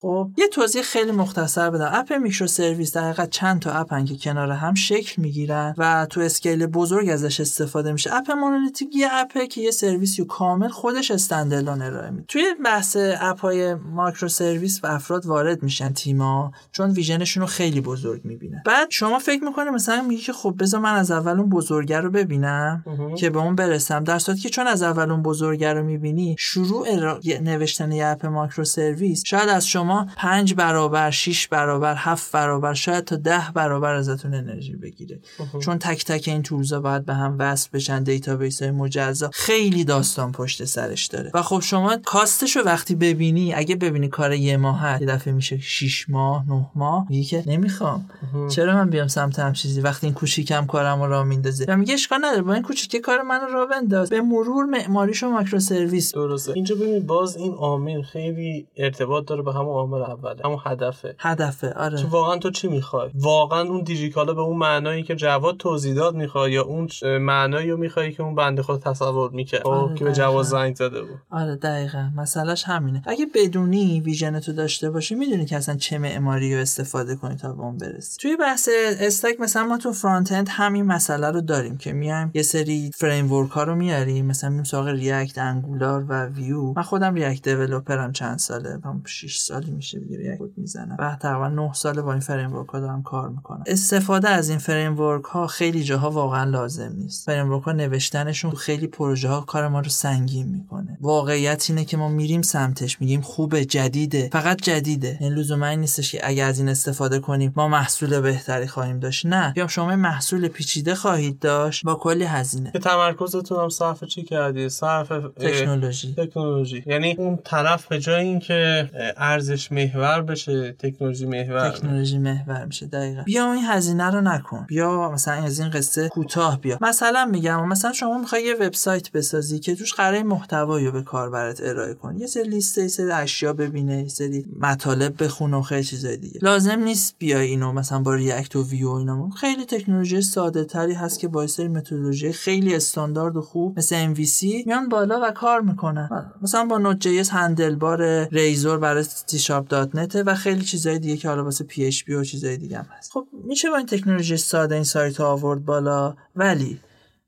خب 0.00 0.30
یه 0.38 0.48
توضیح 0.48 0.82
خیلی 0.82 1.12
مختصر 1.12 1.70
بدم. 1.70 1.90
اپ 1.92 2.12
microservice 2.12 2.96
در 2.96 3.02
حقیقت 3.02 3.30
چند 3.30 3.60
تا 3.60 3.72
اپن 3.72 4.04
که 4.04 4.16
کنار 4.16 4.50
هم 4.50 4.74
شکل 4.74 5.22
می‌گیرن 5.22 5.74
و 5.78 6.06
تو 6.10 6.20
scale 6.20 6.66
بزرگ 6.66 7.08
ازش 7.08 7.40
استفاده 7.40 7.92
میشه. 7.92 8.14
اپ 8.14 8.30
monolithic 8.30 8.96
یه 8.96 9.08
اپه 9.12 9.46
که 9.46 9.60
یه 9.60 9.70
سرویسی 9.70 10.22
رو 10.22 10.28
کامل 10.28 10.68
خودش 10.68 11.10
standalone 11.10 11.82
ارائه 11.82 12.10
میده. 12.10 12.24
توی 12.28 12.44
بحث 12.64 12.96
اپ 13.20 13.40
های 13.40 13.74
microservice 13.74 14.80
و 14.84 14.86
افراد 14.86 15.26
وارد 15.26 15.62
میشن 15.62 15.92
تیما 15.92 16.52
چون 16.72 16.90
vision 16.90 17.20
شون 17.20 17.40
رو 17.40 17.46
خیلی 17.46 17.80
بزرگ 17.80 18.24
می‌بینن. 18.24 18.62
بعد 18.66 18.90
شما 18.90 19.18
فکر 19.18 19.44
می‌کنه 19.44 19.70
مثلا 19.70 20.02
میگی 20.02 20.22
که 20.22 20.32
خب 20.32 20.54
بذار 20.58 20.80
من 20.80 20.94
از 20.94 21.10
اول 21.10 21.40
اون 21.40 21.48
بزرگه 21.48 22.00
رو 22.00 22.10
ببینم 22.10 22.84
که 23.18 23.30
به 23.30 23.38
اون 23.38 23.54
برسم 23.54 24.04
در 24.04 24.18
صورتی 24.18 24.40
که 24.40 24.48
چون 24.48 24.66
از 24.66 24.82
اول 24.82 25.10
اون 25.10 25.22
بزرگه 25.22 25.72
رو 25.72 25.82
می‌بینی 25.82 26.36
شروع 26.38 26.98
را... 27.00 27.20
یه- 27.22 27.40
نوشتن 27.40 27.92
یه 27.92 28.06
اپ 28.06 28.26
microservice 28.26 29.22
شاید 29.26 29.48
از 29.48 29.66
شما 29.66 29.85
پنج 30.16 30.54
برابر 30.54 31.10
6 31.10 31.48
برابر 31.48 31.94
هفت 31.98 32.32
برابر 32.32 32.74
شاید 32.74 33.04
تا 33.04 33.16
ده 33.16 33.42
برابر 33.54 33.94
ازتون 33.94 34.34
انرژی 34.34 34.76
بگیره. 34.76 35.20
چون 35.62 35.78
تک 35.78 36.04
تک 36.04 36.24
این 36.28 36.42
tools 36.42 36.74
ا 36.74 36.80
باید 36.80 37.04
به 37.04 37.14
هم 37.14 37.36
وصل 37.38 37.68
بشن 37.72 38.02
database 38.02 38.62
های 38.62 38.70
مجزا. 38.70 39.30
خیلی 39.32 39.84
داستان 39.84 40.32
پشت 40.32 40.64
سرش 40.64 41.06
داره. 41.06 41.30
و 41.34 41.42
خب 41.42 41.60
شما 41.60 41.96
cost 42.04 42.39
ش 42.39 42.56
رو 42.56 42.62
وقتی 42.62 42.94
ببینی 42.94 43.54
اگه 43.54 43.76
ببینی 43.76 44.08
کار 44.08 44.32
یه 44.32 44.56
ماه 44.56 45.00
یه 45.00 45.06
دفعه 45.06 45.32
میشه 45.32 45.58
6 45.58 46.10
ماه 46.10 46.44
9 46.48 46.66
ماه 46.74 47.06
میگی 47.10 47.24
که 47.24 47.42
نمی‌خوام. 47.46 48.08
چرا 48.50 48.74
من 48.74 48.90
بیام 48.90 49.08
سمت 49.08 49.38
هم 49.38 49.52
چیزی 49.52 49.80
وقتی 49.80 50.06
این 50.06 50.14
کوچیکم 50.14 50.66
کارم 50.66 51.02
رو 51.02 51.08
راه 51.08 51.24
میندازه؟ 51.24 51.64
و 51.68 51.76
میگه 51.76 51.94
اشکال 51.94 52.18
نداره 52.24 52.42
با 52.42 52.54
این 52.54 52.62
کوچیکه 52.62 53.00
کار 53.00 53.22
منو 53.22 53.46
راه 53.46 53.68
بنداز. 53.68 54.10
به 54.10 54.20
مرور 54.20 54.64
معماریشو 54.64 55.30
ماکرو 55.30 55.60
سرویس 55.60 56.14
درسته. 56.14 56.52
اینجا 56.52 56.74
ببین 56.74 57.06
باز 57.06 57.36
این 57.36 57.52
عامل 57.52 58.02
خیلی 58.02 58.66
ارتباط 58.76 59.24
داره 59.26 59.42
به 59.42 59.52
همون 59.52 59.75
عامل 59.76 60.02
اول 60.02 60.34
همون 60.44 60.58
هدفه. 60.64 61.16
هدفه 61.18 61.72
آره. 61.72 61.98
تو 61.98 62.08
واقعا 62.08 62.36
تو 62.36 62.50
چی 62.50 62.68
می‌خوای؟ 62.68 63.10
واقعا 63.14 63.60
اون 63.60 63.82
دیجیکالا 63.82 64.34
به 64.34 64.40
اون 64.40 64.56
معنایی 64.56 65.02
که 65.02 65.14
جواد 65.16 65.56
توضیح 65.56 65.94
داد 65.94 66.14
می‌خوای 66.14 66.52
یا 66.52 66.62
اون 66.64 66.88
معنایی 67.18 67.70
رو 67.70 67.76
می‌خوای 67.76 68.12
که 68.12 68.22
اون 68.22 68.34
بنده 68.34 68.62
خود 68.62 68.80
تصور 68.80 69.30
می‌کرد؟ 69.30 69.62
خب، 69.62 69.68
آره، 69.68 69.94
که 69.94 70.04
به. 70.04 70.12
جواد 70.12 70.44
زنگ 70.44 70.76
زده 70.76 71.02
بود. 71.02 71.18
آره 71.30 71.56
دقیقا. 71.56 72.10
مسئلهش 72.16 72.64
همینه. 72.64 73.02
اگه 73.06 73.26
بدونی 73.34 74.00
ویژن 74.00 74.40
تو 74.40 74.52
داشته 74.52 74.90
باشی 74.90 75.14
می‌دونی 75.14 75.46
که 75.46 75.56
اصلا 75.56 75.76
چه 75.76 75.98
معماری 75.98 76.54
رو 76.54 76.60
استفاده 76.60 77.16
کنی 77.16 77.36
تا 77.36 77.52
به 77.52 77.62
اون 77.62 77.78
برسی. 77.78 78.18
توی 78.20 78.36
بحث 78.36 78.68
stack 79.00 79.40
مثلا 79.40 79.64
ما 79.64 79.78
تو 79.78 79.92
front-end 79.92 80.48
همین 80.50 80.86
مسئله 80.86 81.30
رو 81.30 81.40
داریم 81.40 81.78
که 81.78 81.92
میایم 81.92 82.30
یه 82.34 82.42
سری 82.42 82.90
framework 82.94 83.50
ها 83.50 83.62
رو 83.62 83.74
میاریم. 83.74 84.26
مثلا 84.26 84.50
میریم 84.50 84.64
سراغ 84.64 84.88
React 84.88 85.38
Angular 85.38 86.04
و 86.08 86.26
Vue 86.26 86.72
من 86.76 86.82
خودم 86.82 87.14
React 87.14 87.48
developer 87.48 88.06
م 88.06 88.12
چند 88.12 88.38
ساله 88.38 88.78
من 88.84 89.02
6 89.06 89.36
سال 89.36 89.64
سالی 89.66 89.76
میشه 89.76 89.98
یک 89.98 90.38
کد 90.38 90.50
می‌زنم 90.56 90.96
و 90.98 91.16
تقریبا 91.20 91.48
9 91.48 91.72
سال 91.72 92.02
با 92.02 92.12
این 92.12 92.20
framework 92.20 92.68
ها 92.68 92.80
دارم 92.80 93.02
کار 93.02 93.28
می‌کنم. 93.28 93.64
استفاده 93.66 94.28
از 94.28 94.48
این 94.48 94.58
framework 94.58 95.24
ها 95.24 95.46
خیلی 95.46 95.84
جاها 95.84 96.10
واقعا 96.10 96.50
لازم 96.50 96.92
نیست. 96.96 97.26
framework 97.26 97.62
ها 97.62 97.72
نوشتنشون 97.72 98.50
خیلی 98.50 98.86
پروژه 98.86 99.28
ها 99.28 99.40
کار 99.40 99.68
ما 99.68 99.80
رو 99.80 99.88
سنگین 99.88 100.46
می‌کنه. 100.48 100.98
واقعیت 101.00 101.66
اینه 101.68 101.84
که 101.84 101.96
ما 101.96 102.08
میریم 102.08 102.42
سمتش 102.42 103.00
میگیم 103.00 103.20
خوبه 103.20 103.64
جدیده. 103.64 104.28
فقط 104.32 104.62
جدیده. 104.62 105.16
این 105.20 105.32
لزوما 105.32 105.66
این 105.66 105.80
نیستش 105.80 106.12
که 106.12 106.28
اگر 106.28 106.48
از 106.48 106.58
این 106.58 106.68
استفاده 106.68 107.18
کنیم 107.18 107.52
ما 107.56 107.68
محصول 107.68 108.20
بهتری 108.20 108.66
خواهیم 108.66 108.98
داشت. 108.98 109.26
نه. 109.26 109.52
یا 109.56 109.66
شما 109.66 109.96
محصول 109.96 110.48
پیچیده 110.48 110.94
خواهید 110.94 111.38
داشت 111.38 111.84
با 111.84 111.94
کلی 111.94 112.24
هزینه. 112.24 112.70
که 112.70 112.78
تمرکزتون 112.78 113.62
هم 113.62 113.68
صرف 113.68 114.04
چی 114.04 114.22
کردی؟ 114.22 114.68
صرف 114.68 115.08
تکنولوژی. 115.36 116.14
تکنولوژی. 116.14 116.82
یعنی 116.86 117.14
اون 117.18 117.38
طرف 117.44 117.86
به 117.86 117.98
جای 117.98 118.24
اینکه 118.24 118.90
ارزش 119.16 119.55
محور 119.72 120.22
بشه 120.22 120.72
تکنولوژی 120.72 121.26
محور. 121.26 121.70
تکنولوژی 121.70 122.18
محور 122.18 122.64
میشه 122.64 122.86
دقیقا. 122.86 123.22
بیا 123.22 123.52
این 123.52 123.64
هزینه 123.64 124.10
رو 124.10 124.20
نکن. 124.20 124.64
بیا 124.68 125.10
مثلا 125.10 125.34
از 125.34 125.60
این 125.60 125.70
قصه 125.70 126.08
کوتاه 126.08 126.60
بیا. 126.60 126.78
مثلا 126.80 127.24
میگم 127.24 127.68
مثلا 127.68 127.92
شما 127.92 128.18
می‌خوای 128.18 128.44
یه 128.44 128.54
وبسایت 128.54 129.12
بسازی 129.12 129.58
که 129.58 129.74
توش 129.74 129.94
قراره 129.94 130.22
محتوایی 130.22 130.86
رو 130.86 130.92
به 130.92 131.02
کاربرت 131.02 131.60
ارائه 131.62 131.94
کنی. 131.94 132.20
یه 132.20 132.26
سری 132.26 132.48
لیست 132.48 132.78
یه 132.78 132.88
سری 132.88 133.10
اشیا 133.10 133.52
ببینه 133.52 134.02
یه 134.02 134.08
سری 134.08 134.46
مطالب 134.60 135.24
بخونه 135.24 135.56
و 135.56 135.62
خیلی 135.62 135.84
چیزای 135.84 136.16
دیگه. 136.16 136.40
لازم 136.42 136.78
نیست 136.78 137.14
بیای 137.18 137.46
اینو 137.46 137.72
مثلا 137.72 137.98
با 137.98 138.14
React 138.14 138.56
و 138.56 138.68
Vue 138.68 138.90
اینا. 138.90 139.30
خیلی 139.30 139.64
تکنولوژی 139.64 140.22
ساده 140.22 140.64
تری 140.64 140.94
هست 140.94 141.20
که 141.20 141.28
با 141.28 141.46
سری 141.46 141.68
متدولوژی 141.68 142.32
خیلی 142.32 142.74
استاندارد 142.74 143.36
و 143.36 143.40
خوب 143.42 143.78
مثل 143.78 144.14
MVC 144.14 144.66
میان 144.66 144.88
بالا 144.88 145.20
و 145.22 145.30
کار 145.30 145.60
می‌کنن. 145.60 146.32
مثلا 146.42 146.64
با 146.64 146.78
Node 146.78 147.00
JS 147.00 147.30
Handlebars 147.30 148.24
Razor 148.28 148.78
برای 148.78 149.04
سی 149.46 149.52
شارپ 149.52 149.68
دات 149.68 149.94
نت 149.94 150.22
و 150.26 150.34
خیلی 150.34 150.64
چیزای 150.64 150.98
دیگه 150.98 151.16
که 151.16 151.28
حالا 151.28 151.44
واسه 151.44 151.64
PHP 151.64 152.14
و 152.14 152.24
چیزای 152.24 152.56
دیگه 152.56 152.78
هم 152.78 152.86
هست. 152.98 153.12
خب 153.12 153.26
میشه 153.32 153.70
با 153.70 153.76
این 153.76 153.86
تکنولوژی 153.86 154.36
ساده 154.36 154.74
این 154.74 154.84
سایت 154.84 155.20
آورد 155.20 155.64
بالا؟ 155.64 156.16
ولی 156.36 156.80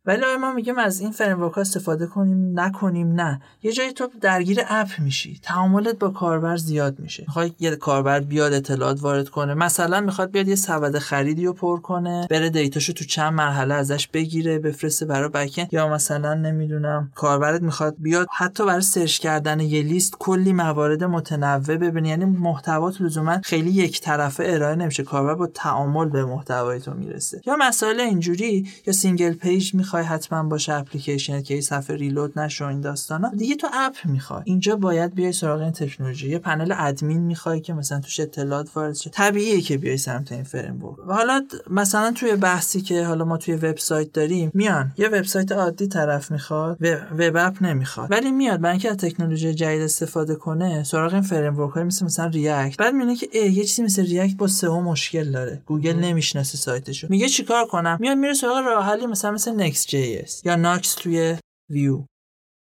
ولی 0.08 0.20
ما 0.40 0.52
میگیم 0.52 0.78
از 0.78 1.00
این 1.00 1.12
فریم 1.12 1.42
استفاده 1.42 2.06
کنیم 2.06 2.60
نکنیم 2.60 3.12
نه. 3.12 3.40
یه 3.62 3.72
جایی 3.72 3.92
تو 3.92 4.08
درگیر 4.20 4.60
اپ 4.68 4.88
میشی. 4.98 5.40
تعاملت 5.42 5.98
با 5.98 6.08
کاربر 6.08 6.56
زیاد 6.56 7.00
میشه. 7.00 7.24
می‌خوای 7.26 7.52
یه 7.60 7.76
کاربر 7.76 8.20
بیاد 8.20 8.52
اطلاعات 8.52 9.02
وارد 9.02 9.28
کنه. 9.28 9.54
مثلا 9.54 10.00
می‌خواد 10.00 10.30
بیاد 10.30 10.48
یه 10.48 10.54
سبد 10.54 10.98
خریدی 10.98 11.46
رو 11.46 11.52
پر 11.52 11.80
کنه 11.80 12.26
بره 12.30 12.50
data 12.50 12.74
شو 12.74 12.92
تو 12.92 13.04
چند 13.04 13.32
مرحله 13.32 13.74
ازش 13.74 14.08
بگیره 14.08 14.58
بفرسته 14.58 15.06
برای 15.06 15.28
backend 15.28 15.66
یا 15.72 15.88
مثلا 15.88 16.34
نمی‌دونم 16.34 17.12
کاربرت 17.14 17.62
می‌خواد 17.62 17.94
بیاد 17.98 18.26
حتی 18.36 18.66
برای 18.66 18.80
search 18.80 19.18
کردن 19.18 19.60
یه 19.60 19.82
لیست 19.82 20.16
کلی 20.18 20.52
موارد 20.52 21.04
متنوع 21.04 21.76
ببینه. 21.76 22.08
یعنی 22.08 22.24
محتوات 22.24 23.00
لزوما 23.00 23.40
خیلی 23.44 23.70
یک 23.70 24.00
طرفه 24.00 24.44
ارائه 24.46 24.74
نمیشه. 24.74 25.02
کاربر 25.02 25.34
با 25.34 25.46
تعامل 25.46 26.08
به 26.08 26.24
محتوای 26.24 26.80
تو 26.80 26.94
می‌رسه. 26.94 27.40
یا 27.46 27.56
مسائل 27.60 28.00
اینجوری 28.00 28.68
یا 28.86 28.92
single 28.92 29.32
page 29.32 29.74
می‌خواد 29.74 29.97
حتما 30.02 30.42
باشه 30.42 30.72
اپلیکیشن 30.72 31.42
که 31.42 31.54
این 31.54 31.62
صفحه 31.62 31.96
reload 31.96 32.38
نشه 32.38 32.66
این 32.66 32.80
داستانا 32.80 33.30
دیگه 33.36 33.54
تو 33.56 33.66
اپ 33.72 33.94
می‌خوای. 34.04 34.42
اینجا 34.44 34.76
باید 34.76 35.14
بیای 35.14 35.32
سراغ 35.32 35.60
این 35.60 35.70
تکنولوژی. 35.70 36.30
یه 36.30 36.38
پنل 36.38 36.74
ادمین 36.78 37.20
می‌خوای 37.20 37.60
که 37.60 37.72
مثلا 37.72 38.00
توش 38.00 38.20
اطلاعات 38.20 38.70
وارد 38.74 38.94
شه. 38.94 39.10
طبیعیه 39.10 39.60
که 39.60 39.78
بیای 39.78 39.96
سمت 39.96 40.32
این 40.32 40.42
فریم 40.42 40.84
و 40.84 41.12
حالا 41.12 41.46
مثلا 41.70 42.12
توی 42.12 42.36
بحثی 42.36 42.80
که 42.80 43.04
حالا 43.04 43.24
ما 43.24 43.36
توی 43.36 43.54
وبسایت 43.54 44.12
داریم 44.12 44.50
میان. 44.54 44.92
یه 44.98 45.08
وبسایت 45.08 45.52
عادی 45.52 45.86
طرف 45.88 46.30
می‌خواد 46.30 46.78
web 47.18 47.36
app 47.36 47.62
نمی‌خواد. 47.62 48.10
ولی 48.10 48.30
میاد. 48.30 48.60
برای 48.60 48.72
اینکه 48.72 48.90
از 48.90 48.96
تکنولوژی 48.96 49.54
جدید 49.54 49.82
استفاده 49.82 50.34
کنه 50.34 50.84
سراغ 50.84 51.12
این 51.12 51.22
framework 51.22 51.76
مثل 51.76 52.06
مثلا 52.06 52.26
React 52.26 52.76
بعد 52.76 52.94
می‌بینه 52.94 53.16
که 53.16 53.38
یه 53.38 53.64
چیزی 53.64 53.82
مثل 53.82 54.06
React 54.06 54.36
با 54.36 54.46
SEO 54.46 54.80
مشکل 54.80 55.32
داره. 55.32 55.62
گوگل 55.66 55.96
نمی‌شناسه 55.96 56.58
سایتشو. 56.58 57.06
میگه 57.10 57.28
چیکار 57.28 57.66
کنم؟ 57.66 57.96
میاد 58.00 58.16
میره 58.16 58.34
سراغ 58.34 58.58
راه 58.58 58.84
حلی 58.84 59.06
مثلا 59.06 59.30
مثل 59.30 59.52
JS 59.86 60.46
یا 60.46 60.56
ناکس 60.56 60.94
توی 60.94 61.36
ویو 61.70 62.06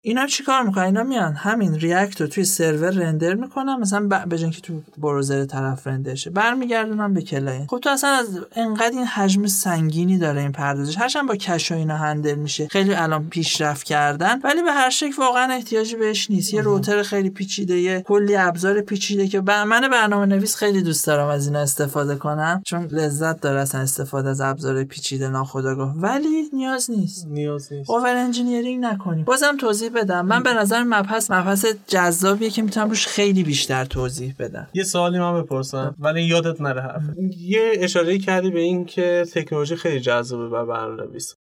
اینا 0.07 0.27
چیکار 0.27 0.63
می‌کنن؟ 0.63 0.85
اینا 0.85 1.03
میان 1.03 1.33
همین 1.33 1.75
React 1.75 2.21
رو 2.21 2.27
توی 2.27 2.45
server 2.45 2.91
render 2.91 3.35
می‌کنن 3.35 3.77
مثلا 3.77 4.25
به 4.27 4.39
که 4.39 4.61
تو 4.61 4.81
browser 4.99 5.45
طرف 5.45 5.87
render 5.87 6.15
شه 6.15 6.31
برمیگردونن 6.31 7.15
به 7.15 7.23
client 7.23 7.71
خب 7.71 7.79
تو 7.79 7.91
اصلا 7.91 8.11
از 8.11 8.41
انقدر 8.53 8.91
این 8.91 9.05
حجم 9.05 9.47
سنگینی 9.47 10.19
داره 10.19 10.41
این 10.41 10.53
پردازش. 10.53 10.99
هرچند 10.99 11.29
با 11.29 11.37
cache 11.37 11.73
و 11.73 11.75
اینا 11.75 11.97
handle 11.97 12.35
میشه 12.35 12.69
خیلی 12.69 12.95
الان 12.95 13.29
پیشرفت 13.29 13.83
کردن 13.83 14.41
ولی 14.45 14.63
به 14.63 14.73
هر 14.73 14.91
شکل 14.91 15.15
واقعا 15.19 15.53
احتیاجی 15.53 15.97
بهش 15.97 16.31
نیست. 16.31 16.55
یه 16.55 16.61
router 16.61 17.03
خیلی 17.03 17.31
پیچیده 17.31 17.79
یه 17.79 18.01
کلی 18.01 18.37
ابزار 18.37 18.81
پیچیده 18.81 19.29
که 19.29 19.41
من 19.41 19.89
برنامه 19.89 20.27
نویس 20.27 20.57
خیلی 20.57 20.83
دوست 20.83 21.07
دارم 21.07 21.29
از 21.29 21.47
اینا 21.47 21.61
استفاده 21.61 22.17
کنم 22.17 22.63
چون 22.65 22.85
لذت 22.85 23.41
داره 23.41 23.61
اصلا 23.61 23.81
استفاده 23.81 24.29
از 24.29 24.41
ابزار 24.41 24.85
پیچیده 24.85 25.29
ناخودآگاه. 25.29 25.95
ولی 25.97 26.49
نیاز 26.53 26.91
نیست. 26.91 27.27
نیاز 27.27 27.73
نیست. 27.73 27.91
اوور 27.91 28.17
انجینیرینگ 28.17 28.85
نکنیم. 28.85 29.25
بازم 29.25 29.57
توضیح 29.61 29.94
بدم. 29.95 30.27
من 30.27 30.43
به 30.43 30.55
نظر 30.55 30.83
مبحث 30.83 31.31
مبحث 31.31 31.67
جذابیه 31.87 32.51
که 32.51 32.63
می‌تونم 32.63 32.89
روش 32.89 33.07
خیلی 33.07 33.45
بیشتر 33.45 33.85
توضیح 33.85 34.35
بدم. 34.39 34.69
یه 34.75 34.85
سوالی 34.85 35.19
من 35.19 35.43
بپرسم 35.43 35.95
ولی 35.99 36.23
یادت 36.23 36.61
نره 36.61 36.83
حرف. 36.83 37.03
یه 37.39 37.73
اشاره 37.75 38.19
کردی 38.19 38.51
به 38.51 38.61
این 38.61 38.85
که 38.85 39.25
تکنولوژی 39.33 39.77
خیلی 39.77 40.01
جذابه 40.01 40.49
برای 40.49 40.67
برنامه‌نویس. 40.67 41.35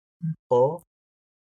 خب؟ 0.52 0.82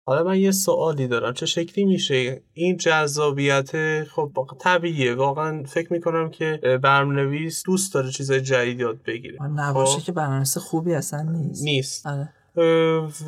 حالا 0.08 0.24
من 0.24 0.40
یه 0.40 0.52
سوالی 0.52 1.08
دارم. 1.08 1.34
چه 1.34 1.46
شکلی 1.46 1.86
میشه؟ 1.86 2.42
این 2.54 2.78
جذابیت 2.78 4.04
خب 4.04 4.32
طبیعیه. 4.60 5.16
واقعا 5.16 5.64
فکر 5.64 5.94
می‌کنم 5.94 6.30
که 6.30 6.60
برنامه‌نویس 6.84 7.64
دوست 7.66 7.94
داره 7.94 8.12
چیزای 8.12 8.42
جدید 8.42 8.80
یاد 8.80 9.04
بگیره. 9.04 9.44
نباشه 9.44 10.00
خب؟ 10.00 10.06
که 10.06 10.12
برنامه‌نویس 10.12 10.58
خوبی 10.58 10.94
اصلا 10.94 11.22
نیست. 11.22 11.64
نیست. 11.64 12.08
آره. 12.08 12.34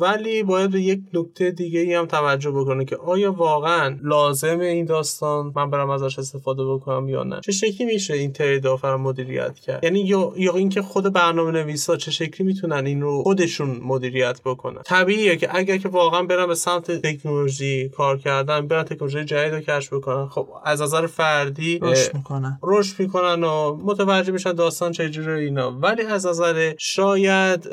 ولی 0.00 0.42
باید 0.42 0.70
به 0.70 0.80
یک 0.80 1.00
نکته 1.14 1.50
دیگه 1.50 1.80
ای 1.80 1.94
هم 1.94 2.06
توجه 2.06 2.50
بکنه 2.50 2.84
که 2.84 2.96
آیا 2.96 3.32
واقعا 3.32 3.98
لازم 4.02 4.60
این 4.60 4.84
داستان 4.84 5.52
من 5.56 5.70
برم 5.70 5.90
ازش 5.90 6.18
استفاده 6.18 6.64
بکنم 6.66 7.08
یا 7.08 7.22
نه؟ 7.22 7.40
چه 7.40 7.52
شکلی 7.52 7.84
میشه 7.84 8.14
این 8.14 8.32
ترید 8.32 8.66
رو 8.66 8.98
مدیریت 8.98 9.58
کرد؟ 9.58 9.84
یعنی 9.84 10.00
یا 10.00 10.32
یا 10.36 10.54
اینکه 10.54 10.82
خود 10.82 11.12
برنامه 11.12 11.50
نویسا 11.50 11.96
چه 11.96 12.10
شکلی 12.10 12.46
می‌تونن 12.46 12.86
این 12.86 13.00
رو 13.00 13.22
خودشون 13.22 13.80
مدیریت 13.82 14.40
بکنن؟ 14.44 14.82
طبیعیه 14.82 15.36
که 15.36 15.48
اگر 15.56 15.76
که 15.76 15.88
واقعا 15.88 16.22
برم 16.22 16.46
به 16.46 16.54
سمت 16.54 16.90
تکنولوژی 16.90 17.88
کار 17.88 18.18
کردن 18.18 18.66
برن 18.66 18.82
تکنولوژی 18.82 19.24
جدید 19.24 19.54
رو 19.54 19.60
کشف 19.60 19.92
بکنن 19.92 20.26
خب 20.26 20.48
از 20.64 20.82
نظر 20.82 21.06
فردی 21.06 21.78
رشد 21.82 22.14
می‌کنن. 22.14 22.58
رشد 22.62 23.00
می‌کنن 23.00 23.44
و 23.44 23.76
متوجه 23.84 24.32
میشن 24.32 24.52
داستان 24.52 24.92
چجوری 24.92 25.44
اینا. 25.44 25.70
ولی 25.70 26.02
از 26.02 26.26
نظر 26.26 26.74
شاید 26.78 27.68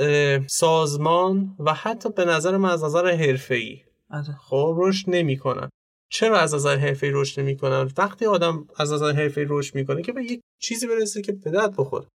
سازمان 0.48 1.47
و 1.60 1.74
حتی 1.74 2.10
به 2.10 2.26
نظر 2.26 2.58
من 2.58 2.70
از 2.70 2.84
نظر 2.84 3.16
حرفه‌ای. 3.16 3.82
آره. 4.10 4.38
خب 4.40 4.76
رشد 4.78 5.10
نمی‌کنن 5.10 5.70
چرا 6.12 6.40
از 6.40 6.56
نظر 6.56 6.78
حرفه‌ای 6.78 7.12
رشد 7.16 7.40
نمی‌کنن 7.42 7.90
وقتی 7.98 8.26
آدم 8.26 8.68
از 8.78 8.94
نظر 8.94 9.12
حرفه‌ای 9.12 9.48
رشد 9.50 9.76
می‌کنه 9.76 10.02
که 10.02 10.14
به 10.14 10.24
یک 10.24 10.42
چیزی 10.62 10.88
برسه 10.88 11.22
که 11.22 11.32
به 11.32 11.52
درد 11.52 11.76
بخوره. 11.78 12.08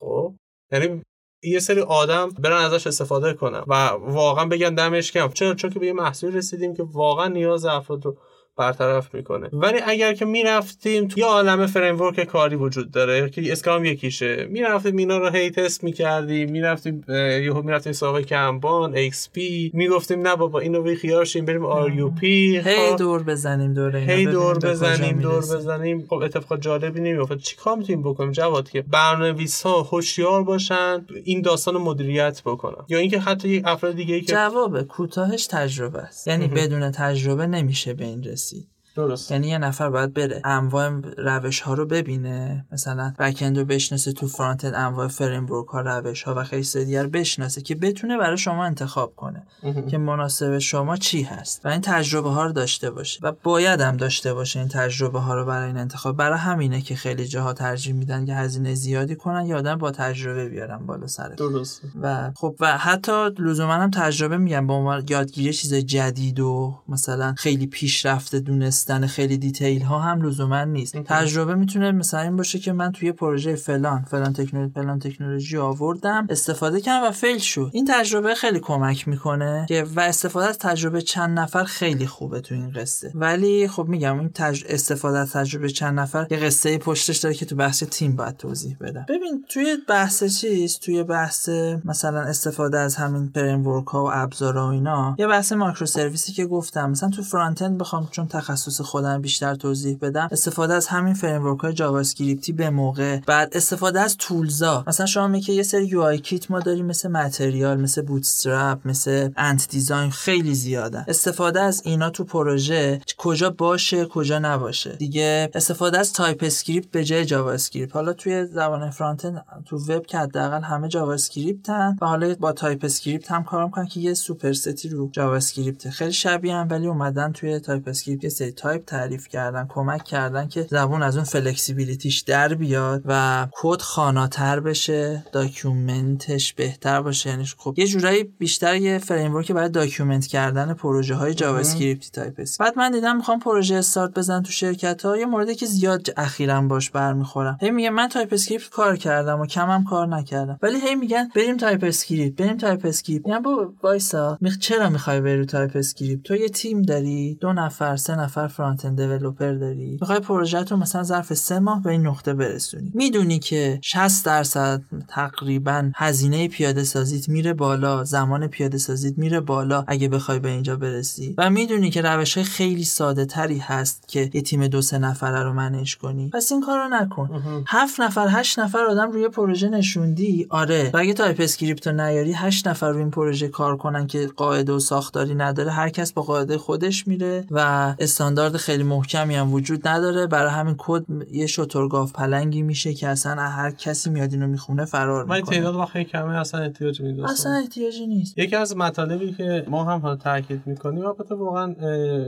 خب 0.00 0.34
یعنی 0.72 1.02
یه 1.42 1.58
سری 1.58 1.80
آدم 1.80 2.28
برن 2.28 2.64
ازش 2.64 2.86
استفاده 2.86 3.34
کنن 3.34 3.64
و 3.66 3.74
واقعا 3.98 4.46
بگن 4.46 4.74
دمش 4.74 5.12
کم 5.12 5.28
چرا؟ 5.28 5.54
چون 5.54 5.70
که 5.70 5.78
به 5.78 5.86
یه 5.86 5.92
محصول 5.92 6.36
رسیدیم 6.36 6.74
که 6.74 6.82
واقعا 6.82 7.28
نیاز 7.28 7.64
افراد 7.64 8.04
رو 8.04 8.18
برطرف 8.56 9.14
می‌کنه. 9.14 9.48
ولی 9.52 9.78
اگر 9.86 10.14
که 10.14 10.24
می‌رفتیم 10.24 11.08
تو 11.08 11.20
یه 11.20 11.26
عالم 11.26 11.66
فریم 11.66 12.24
کاری 12.24 12.56
وجود 12.56 12.90
داره 12.90 13.30
که 13.30 13.52
اسکرام 13.52 13.84
یکیشه. 13.84 14.46
می‌رفتیم 14.50 14.96
اینا 14.96 15.18
رو 15.18 15.28
هی 15.28 15.50
تست 15.50 15.84
می‌کردیم. 15.84 16.50
می‌رفتیم 16.50 17.04
یهو 17.44 17.62
می‌رفتیم 17.62 17.92
سراغ 17.92 18.20
Kanban 18.20 18.96
XP 18.96 19.70
می‌گفتیم 19.74 20.28
نه 20.28 20.36
بابا 20.36 20.60
اینو 20.60 20.82
بی 20.82 20.96
خیال 20.96 21.24
شیم 21.24 21.44
بریم 21.44 21.64
RUP 21.64 22.62
هی 22.64 22.96
دور 22.98 23.22
بزنیم 23.22 23.74
دور 23.74 23.96
هی 23.96 24.26
دور 24.26 24.58
بزنیم 24.58 25.20
دور 25.20 25.40
بزنیم. 25.40 26.06
خب 26.10 26.16
اتفاق 26.16 26.60
جالبی 26.60 27.00
نمیافته. 27.00 27.36
چیکار 27.36 27.76
می‌تونیم 27.76 28.02
بکنیم 28.02 28.32
جواد 28.32 28.70
که 28.70 28.82
برنامه‌نویس 28.82 29.62
ها 29.62 29.82
هوشیار 29.82 30.42
باشن 30.42 31.06
این 31.24 31.40
داستان 31.42 31.76
مدیریت 31.76 32.42
بکنن؟ 32.44 32.84
یا 32.88 32.98
اینکه 32.98 33.18
حتی 33.18 33.48
یک 33.48 33.62
افراد 33.66 33.96
دیگه 33.96 34.20
که 34.20 34.32
جواب 34.32 34.82
کوتاهش 34.82 35.46
تجربه 35.46 35.98
است. 35.98 36.28
یعنی 36.28 36.46
بدون 36.46 36.90
تجربه 36.90 37.46
نمیشه 37.46 37.94
به 37.94 38.04
این 38.04 38.24
رسید. 38.24 38.43
پس. 38.44 38.68
درست. 38.94 39.30
یعنی 39.30 39.48
یه 39.48 39.58
نفر 39.58 39.90
باید 39.90 40.14
بره. 40.14 40.42
انواع 40.44 41.00
روش 41.18 41.60
ها 41.60 41.74
رو 41.74 41.86
ببینه. 41.86 42.66
مثلا 42.72 43.14
backend 43.18 43.58
رو 43.58 43.64
بشناسه 43.64 44.12
تو 44.12 44.26
front-end 44.26 44.74
انواع 44.74 45.08
فریم 45.08 45.46
ها 45.46 45.80
روش 45.80 46.22
ها 46.22 46.34
و 46.34 46.44
خیلی 46.44 46.84
دیگر 46.84 47.06
بشناسه 47.06 47.62
که 47.62 47.74
بتونه 47.74 48.18
برای 48.18 48.38
شما 48.38 48.64
انتخاب 48.64 49.16
کنه 49.16 49.42
که 49.90 49.98
مناسب 49.98 50.58
شما 50.58 50.96
چی 50.96 51.22
هست 51.22 51.66
و 51.66 51.68
این 51.68 51.80
تجربه 51.80 52.30
ها 52.30 52.44
رو 52.44 52.52
داشته 52.52 52.90
باشه 52.90 53.20
و 53.22 53.32
باید 53.42 53.80
هم 53.80 53.96
داشته 53.96 54.34
باشه 54.34 54.58
این 54.58 54.68
تجربه 54.68 55.20
ها 55.20 55.34
رو 55.34 55.44
برای 55.44 55.66
این 55.66 55.76
انتخاب. 55.76 56.16
برای 56.16 56.38
همینه 56.38 56.80
که 56.80 56.96
خیلی 56.96 57.26
جاها 57.26 57.52
ترجیح 57.52 57.94
میدن 57.94 58.26
که 58.26 58.34
هزینه 58.34 58.74
زیادی 58.74 59.16
کنن 59.16 59.46
یا 59.46 59.58
آدم 59.58 59.78
با 59.78 59.90
تجربه 59.90 60.48
بیارن 60.48 60.86
بالا 60.86 61.06
سر 61.06 61.28
درست. 61.28 61.82
و 62.02 62.30
خب 62.36 62.56
و 62.60 62.78
حتی 62.78 63.30
لزوما 63.38 63.74
هم 63.74 63.90
تجربه 63.90 64.36
میگن 64.36 64.66
با 64.66 64.74
عنوان 64.74 65.04
یادگیری 65.08 65.52
چیز 65.52 65.74
جدید 65.74 66.40
و 66.40 66.78
مثلا 66.88 67.34
خیلی 67.38 67.66
پیشرفته 67.66 68.40
دونست 68.40 68.83
دونستن 68.86 69.06
خیلی 69.06 69.38
دیتیل 69.38 69.82
ها 69.82 69.98
هم 69.98 70.22
لزوما 70.22 70.64
نیست. 70.64 70.96
تجربه 70.96 71.54
می‌تونه 71.54 71.92
مثلا 71.92 72.20
این 72.20 72.36
باشه 72.36 72.58
که 72.58 72.72
من 72.72 72.92
توی 72.92 73.12
پروژه 73.12 73.56
فلان 73.56 74.04
فلان 74.10 74.32
تکنولوژی 74.32 74.72
فلان 74.74 74.98
تکنولوژی 74.98 75.58
آوردم 75.58 76.26
استفاده 76.30 76.80
کردم 76.80 77.06
و 77.06 77.10
فیل 77.10 77.38
شد. 77.38 77.70
این 77.72 77.84
تجربه 77.88 78.34
خیلی 78.34 78.60
کمک 78.60 79.08
می‌کنه 79.08 79.66
که 79.68 79.86
و 79.96 80.00
استفاده 80.00 80.46
از 80.46 80.58
تجربه 80.58 81.02
چند 81.02 81.38
نفر 81.38 81.64
خیلی 81.64 82.06
خوبه 82.06 82.40
تو 82.40 82.54
این 82.54 82.70
قصه. 82.70 83.12
ولی 83.14 83.68
خب 83.68 83.88
میگم 83.88 84.18
این 84.18 84.30
تج... 84.34 84.64
استفاده 84.68 85.18
از 85.18 85.32
تجربه 85.32 85.68
چند 85.68 86.00
نفر 86.00 86.26
یه 86.30 86.38
قصه 86.38 86.78
پشتش 86.78 87.16
داره 87.16 87.34
که 87.34 87.46
تو 87.46 87.56
بحث 87.56 87.82
تیم 87.82 88.16
باید 88.16 88.36
توضیح 88.36 88.76
بدم 88.80 89.06
ببین 89.08 89.44
توی 89.48 89.76
بحث 89.88 90.24
چیز؟ 90.24 90.78
توی 90.78 91.02
بحث 91.02 91.48
مثلا 91.84 92.20
استفاده 92.20 92.78
از 92.78 92.96
همین 92.96 93.30
فریم 93.34 93.64
ها 93.64 94.04
و 94.04 94.10
ابزارها 94.12 94.66
و 94.66 94.70
اینا 94.70 95.16
یه 95.18 95.26
بحث 95.26 95.52
microservice 95.52 95.86
ی 95.86 96.32
که 96.32 96.46
گفتم. 96.46 96.90
مثلا 96.90 97.10
تو 97.10 97.22
front-end 97.22 97.78
بخوام 97.78 98.08
چون 98.10 98.26
تخصص 98.26 98.73
خودم 98.82 99.20
بیشتر 99.20 99.54
توضیح 99.54 99.98
بدم 100.00 100.28
استفاده 100.32 100.74
از 100.74 100.86
همین 100.86 101.14
فریم 101.14 101.56
های 101.56 101.72
JavaScript 101.72 101.98
ی 101.98 102.52
به 102.52 102.70
موقع. 102.70 103.20
بعد 103.26 103.56
استفاده 103.56 104.00
از 104.00 104.16
tools 104.16 104.73
ا 104.73 104.84
مثلا 104.86 105.06
شما 105.06 105.28
میگه 105.28 105.54
یه 105.54 105.62
سری 105.62 105.86
UI 105.86 106.02
kit 106.02 106.50
ما 106.50 106.60
داریم 106.60 106.86
مثل 106.86 107.08
Material 107.08 107.80
مثل 107.80 108.02
Bootstrap 108.02 108.78
مثل 108.84 109.30
Ant 109.36 109.68
Design 109.68 110.10
خیلی 110.10 110.54
زیاده 110.54 111.04
استفاده 111.08 111.60
از 111.60 111.82
اینا 111.84 112.10
تو 112.10 112.24
پروژه 112.24 113.00
کجا 113.16 113.50
باشه 113.50 114.04
کجا 114.04 114.38
نباشه. 114.38 114.92
دیگه 114.92 115.50
استفاده 115.54 115.98
از 115.98 116.12
TypeScript 116.12 116.90
به 116.90 117.04
جای 117.04 117.24
JavaScript 117.24 117.92
حالا 117.94 118.12
توی 118.12 118.46
زبان 118.46 118.90
front 118.90 119.44
تو 119.64 119.76
وب 119.76 120.06
که 120.06 120.18
حداقل 120.18 120.62
همه 120.62 120.88
JavaScript 120.88 121.12
ن 121.12 121.96
و 122.00 122.06
حالا 122.06 122.34
با 122.40 122.52
TypeScript 122.52 123.30
هم 123.30 123.44
کار 123.44 123.64
می‌کنن 123.64 123.86
که 123.86 124.00
یه 124.00 124.14
superset 124.14 124.52
ی 124.52 124.88
رو 124.88 125.10
JavaScript 125.12 125.90
خیلی 125.90 126.12
شبیه 126.12 126.54
هم 126.54 126.68
ولی 126.70 126.86
اومدن 126.86 127.32
توی 127.32 127.58
TypeScript 127.58 128.24
یه 128.24 128.30
سری 128.30 128.52
تایپ 128.64 128.84
تعریف 128.84 129.28
کردن 129.28 129.66
کمک 129.68 130.04
کردن 130.04 130.48
که 130.48 130.66
زبون 130.70 131.02
از 131.02 131.16
اون 131.16 131.24
flexibility 131.24 132.05
ش 132.05 132.20
در 132.20 132.54
بیاد 132.54 133.02
و 133.04 133.46
کد 133.52 133.80
خواناتر 133.80 134.60
بشه 134.60 135.24
document 135.32 136.28
ش 136.28 136.52
بهتر 136.52 137.02
باشه. 137.02 137.30
یعنی 137.30 137.44
خب 137.58 137.74
یه 137.76 137.86
جورایی 137.86 138.24
بیشتر 138.24 138.76
یه 138.76 138.98
framework 138.98 139.52
برای 139.52 139.68
document 139.68 140.26
کردن 140.26 140.74
پروژه 140.74 141.14
های 141.14 141.34
JavaScript 141.34 141.58
ی 141.58 142.10
TypeScript 142.10 142.58
بعد 142.58 142.78
من 142.78 142.90
دیدم 142.90 143.16
می‌خوام 143.16 143.38
پروژه 143.38 143.74
استارت 143.74 144.14
بزن 144.14 144.42
تو 144.42 144.52
شرکت 144.52 145.02
ها 145.02 145.16
یه 145.16 145.26
موردی 145.26 145.54
که 145.54 145.66
زیاد 145.66 146.06
اخیرا 146.16 146.62
باش 146.62 146.90
برمیخورم. 146.90 147.58
هی 147.60 147.70
میگه 147.70 147.90
من 147.90 148.08
TypeScript 148.08 148.68
کار 148.68 148.96
کردم 148.96 149.40
و 149.40 149.46
کمم 149.46 149.84
کار 149.84 150.08
نکردم. 150.08 150.58
ولی 150.62 150.80
هی 150.80 150.94
میگن 150.94 151.28
بریم 151.36 151.56
TypeScript 151.56 152.42
بریم 152.42 152.56
TypeScript 152.56 153.26
میگم 153.26 153.42
بابا 153.42 153.72
وایسا 153.82 154.38
میخ 154.40 154.58
چرا 154.58 154.88
می‌خوای 154.88 155.20
بری 155.20 155.46
TypeScript 155.46 156.22
تو 156.22 156.36
یه 156.36 156.48
تیم 156.48 156.82
داری 156.82 157.34
دو 157.40 157.52
نفر 157.52 157.96
سه 157.96 158.16
نفر 158.16 158.48
front-end 158.54 159.00
developer 159.00 159.52
داری؟ 159.52 159.98
می‌خوای 160.00 160.20
پروژه 160.20 160.64
تو 160.64 160.76
مثلا 160.76 161.02
ظرف 161.02 161.34
سه 161.34 161.58
ماه 161.58 161.82
به 161.82 161.90
این 161.90 162.06
نقطه 162.06 162.34
برسونی. 162.34 162.90
می‌دونی 162.94 163.38
که 163.38 163.78
60 163.82 164.24
درصد 164.26 164.82
تقریبا 165.08 165.90
هزینه 165.94 166.48
پیاده 166.48 166.84
سازیت 166.84 167.28
میره 167.28 167.52
بالا 167.52 168.04
زمان 168.04 168.46
پیاده 168.46 168.78
سازیت 168.78 169.18
میره 169.18 169.40
بالا 169.40 169.84
اگه 169.86 170.08
بخوای 170.08 170.38
به 170.38 170.48
اینجا 170.48 170.76
برسی. 170.76 171.34
و 171.38 171.50
می‌دونی 171.50 171.90
که 171.90 172.02
روش 172.02 172.34
های 172.34 172.44
خیلی 172.44 172.84
ساده 172.84 173.24
تری 173.24 173.58
هست 173.58 174.08
که 174.08 174.30
یه 174.34 174.42
تیم 174.42 174.66
دو 174.66 174.82
سه 174.82 174.98
نفره 174.98 175.42
رو 175.42 175.52
manage 175.52 175.96
کنی. 175.96 176.28
پس 176.28 176.52
این 176.52 176.60
کارو 176.60 176.88
نکن. 176.88 177.42
هفت 177.66 178.00
نفر 178.00 178.28
هشت 178.30 178.58
نفر 178.58 178.84
آدم 178.90 179.10
روی 179.10 179.28
پروژه 179.28 179.68
نشوندی؟ 179.68 180.46
آره. 180.50 180.90
و 180.94 180.96
اگه 180.96 181.12
TypeScript 181.12 181.86
رو 181.86 181.92
نیاری 181.92 182.32
هشت 182.32 182.68
نفر 182.68 182.90
روی 182.90 182.98
این 182.98 183.10
پروژه 183.10 183.48
کار 183.48 183.76
کنن 183.76 184.06
که 184.06 184.26
قاعده 184.36 184.72
و 184.72 184.78
ساختاری 184.78 185.34
نداره. 185.34 185.70
هر 185.70 185.88
کس 185.88 186.12
با 186.12 186.22
قاعده 186.22 186.58
خودش 186.58 187.08
میره 187.08 187.44
و 187.50 187.94
استاندارد 187.98 188.43
خیلی 188.52 188.82
محکمی 188.82 189.34
هم 189.34 189.52
وجود 189.52 189.88
نداره. 189.88 190.26
برای 190.26 190.50
همین 190.50 190.74
کد 190.78 191.04
یه 191.32 191.46
شترگاف 191.46 192.12
پلنگی 192.12 192.62
میشه 192.62 192.94
که 192.94 193.08
اصلا 193.08 193.42
هر 193.42 193.70
کسی 193.70 194.10
میاد 194.10 194.32
اینو 194.32 194.46
می‌خونه 194.46 194.84
فرار 194.84 195.24
می‌کنه. 195.24 195.56
تعداد 195.56 195.74
وقتی 195.74 196.04
کمه 196.04 196.38
اصلا 196.38 196.60
احتیاج 196.60 197.00
می‌دونم 197.00 197.28
اصلا 197.28 197.52
احتیاجی 197.52 198.06
نیست. 198.06 198.38
یکی 198.38 198.56
از 198.56 198.76
مطالبی 198.76 199.32
که 199.32 199.64
ما 199.68 199.84
هم 199.84 200.00
حالا 200.00 200.16
تاکید 200.16 200.62
می‌کنیم 200.66 201.06
البته 201.06 201.34
واقعا 201.34 201.74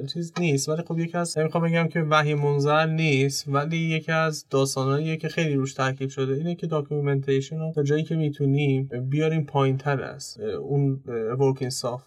چیز 0.07 0.33
نیست 0.39 0.69
ولی 0.69 0.83
خب 0.89 0.99
یکی 0.99 1.19
از 1.19 1.39
نمی‌خوام 1.39 1.65
بگم 1.65 1.89
که 1.89 2.01
وحی 2.11 2.35
منزل 2.35 2.91
نیست 2.91 3.45
ولی 3.49 3.77
یکی 3.77 4.13
از 4.13 4.47
داستاناییه 4.51 5.17
که 5.17 5.29
خیلی 5.29 5.55
روش 5.55 5.75
تاکید 5.75 6.11
شده 6.11 6.35
اینه 6.35 6.55
که 6.55 6.67
documentation 6.67 7.59
رو 7.59 7.73
تا 7.75 7.83
جایی 7.83 8.03
که 8.03 8.17
می‌تونیم 8.17 8.89
بیاریم 9.11 9.45
پایین 9.45 9.79
تر 9.79 10.03
از 10.03 10.39
اون 10.63 11.01
working 11.39 11.71
software 11.71 12.07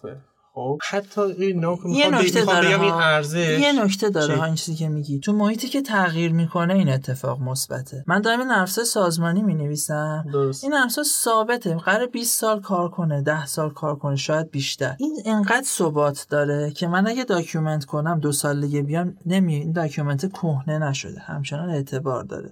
خب 0.60 0.80
حتی 0.90 1.36
که 1.36 1.90
یه 1.90 2.10
نکته 2.10 2.46
داره 2.46 2.68
بگم 2.68 2.82
این 2.82 2.92
ها. 2.92 3.00
ارزش. 3.00 3.60
یه 3.60 3.84
نکته 3.84 4.10
داره؟ 4.10 4.36
ها 4.36 4.46
این 4.46 4.56
چیزی 4.56 4.78
که 4.78 4.90
میگی. 4.90 5.20
تو 5.20 5.34
محیطی 5.34 5.68
که 5.68 5.82
تغییر 5.82 6.32
می‌کنه 6.32 6.74
این 6.74 6.90
اتفاق 6.90 7.42
مثبته. 7.42 8.04
من 8.08 8.22
دارم 8.22 8.40
این 8.40 8.48
نرم 8.48 8.66
افزار 8.66 8.84
سازمانی 8.84 9.42
می‌نویسم. 9.42 10.26
درست. 10.34 10.64
این 10.64 10.74
نرم 10.74 10.87
افزاره 10.87 11.04
ثابته. 11.04 11.76
قراره 11.76 12.08
20 12.08 12.40
سال 12.40 12.62
کار 12.62 12.90
کنه 12.90 13.22
10 13.22 13.46
سال 13.46 13.70
کار 13.70 13.96
کنه 13.96 14.16
شاید 14.16 14.52
بیشتر. 14.52 14.96
این 15.00 15.18
انقدر 15.26 15.66
ثبات 15.66 16.26
داره 16.30 16.72
که 16.72 16.88
من 16.88 17.08
اگه 17.08 17.24
document 17.24 17.86
کنم 17.86 18.20
دو 18.20 18.32
سال 18.32 18.62
دیگه 18.62 18.82
بیام 18.82 19.18
نمی 19.26 19.56
این 19.56 19.72
document 19.72 20.32
کهنه 20.32 20.80
نشده. 20.80 21.20
همچنان 21.20 21.70
اعتبار 21.70 22.24
داره. 22.24 22.52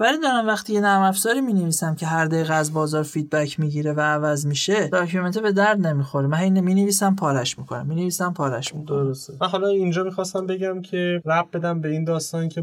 ولی 0.00 0.18
دارم 0.18 0.46
وقتی 0.46 0.72
یه 0.72 0.80
نرم 0.80 1.02
افزاری 1.02 1.40
می 1.40 1.52
نویسم 1.52 1.94
که 1.94 2.06
هر 2.06 2.26
دقیقه 2.26 2.54
از 2.54 2.72
بازار 2.72 3.02
feedback 3.02 3.60
می‌گیره 3.60 3.92
و 3.92 4.00
عوض 4.00 4.46
میشه 4.46 4.88
document 4.88 5.38
به 5.38 5.52
درد 5.52 5.86
نمی‌خوره. 5.86 6.26
من 6.26 6.38
هی 6.38 6.50
می 6.50 6.74
نویسم 6.74 7.16
پارش 7.40 7.58
می‌کنم. 7.58 7.86
می 7.86 7.94
نویسم 7.94 8.32
پارش 8.32 8.74
می‌کنم. 8.74 9.04
درسته. 9.04 9.32
من 9.40 9.48
حالا 9.48 9.68
اینجا 9.68 10.04
می‌خواستم 10.04 10.46
بگم 10.46 10.82
که 10.82 11.22
رب 11.24 11.46
بدم 11.52 11.80
به 11.80 11.88
این 11.88 12.04
داستان 12.04 12.48
که 12.48 12.62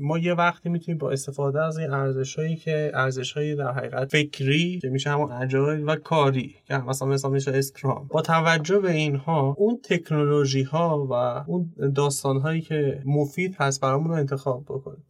ما 0.00 0.18
یه 0.18 0.34
وقتی 0.34 0.68
می‌تونیم 0.68 0.98
با 0.98 1.10
استفاده 1.10 1.62
از 1.62 1.78
این 1.78 1.90
ارزش 1.90 2.38
هایی 2.38 2.56
که 2.56 2.90
ارزش 2.94 3.32
های 3.32 3.54
در 3.54 3.72
حقیقت 3.72 4.12
فکری 4.12 4.78
که 4.82 4.88
میشه 4.88 5.10
همون 5.10 5.32
اجایل 5.32 5.88
و 5.88 5.96
کاری 5.96 6.54
که 6.68 6.76
مثلا 6.76 7.08
مثلا 7.08 7.30
میشه 7.30 7.50
اسکرام. 7.54 8.08
با 8.10 8.22
توجه 8.22 8.78
به 8.78 8.92
اینها 8.92 9.54
اون 9.58 9.80
تکنولوژی 9.84 10.62
ها 10.62 11.06
و 11.10 11.12
اون 11.50 11.72
داستان 11.94 12.40
هایی 12.40 12.60
که 12.60 13.02
مفید 13.04 13.56
هست 13.58 13.80
برامون 13.80 14.08
رو 14.10 14.14
انتخاب 14.14 14.64
بکنیم. 14.64 15.04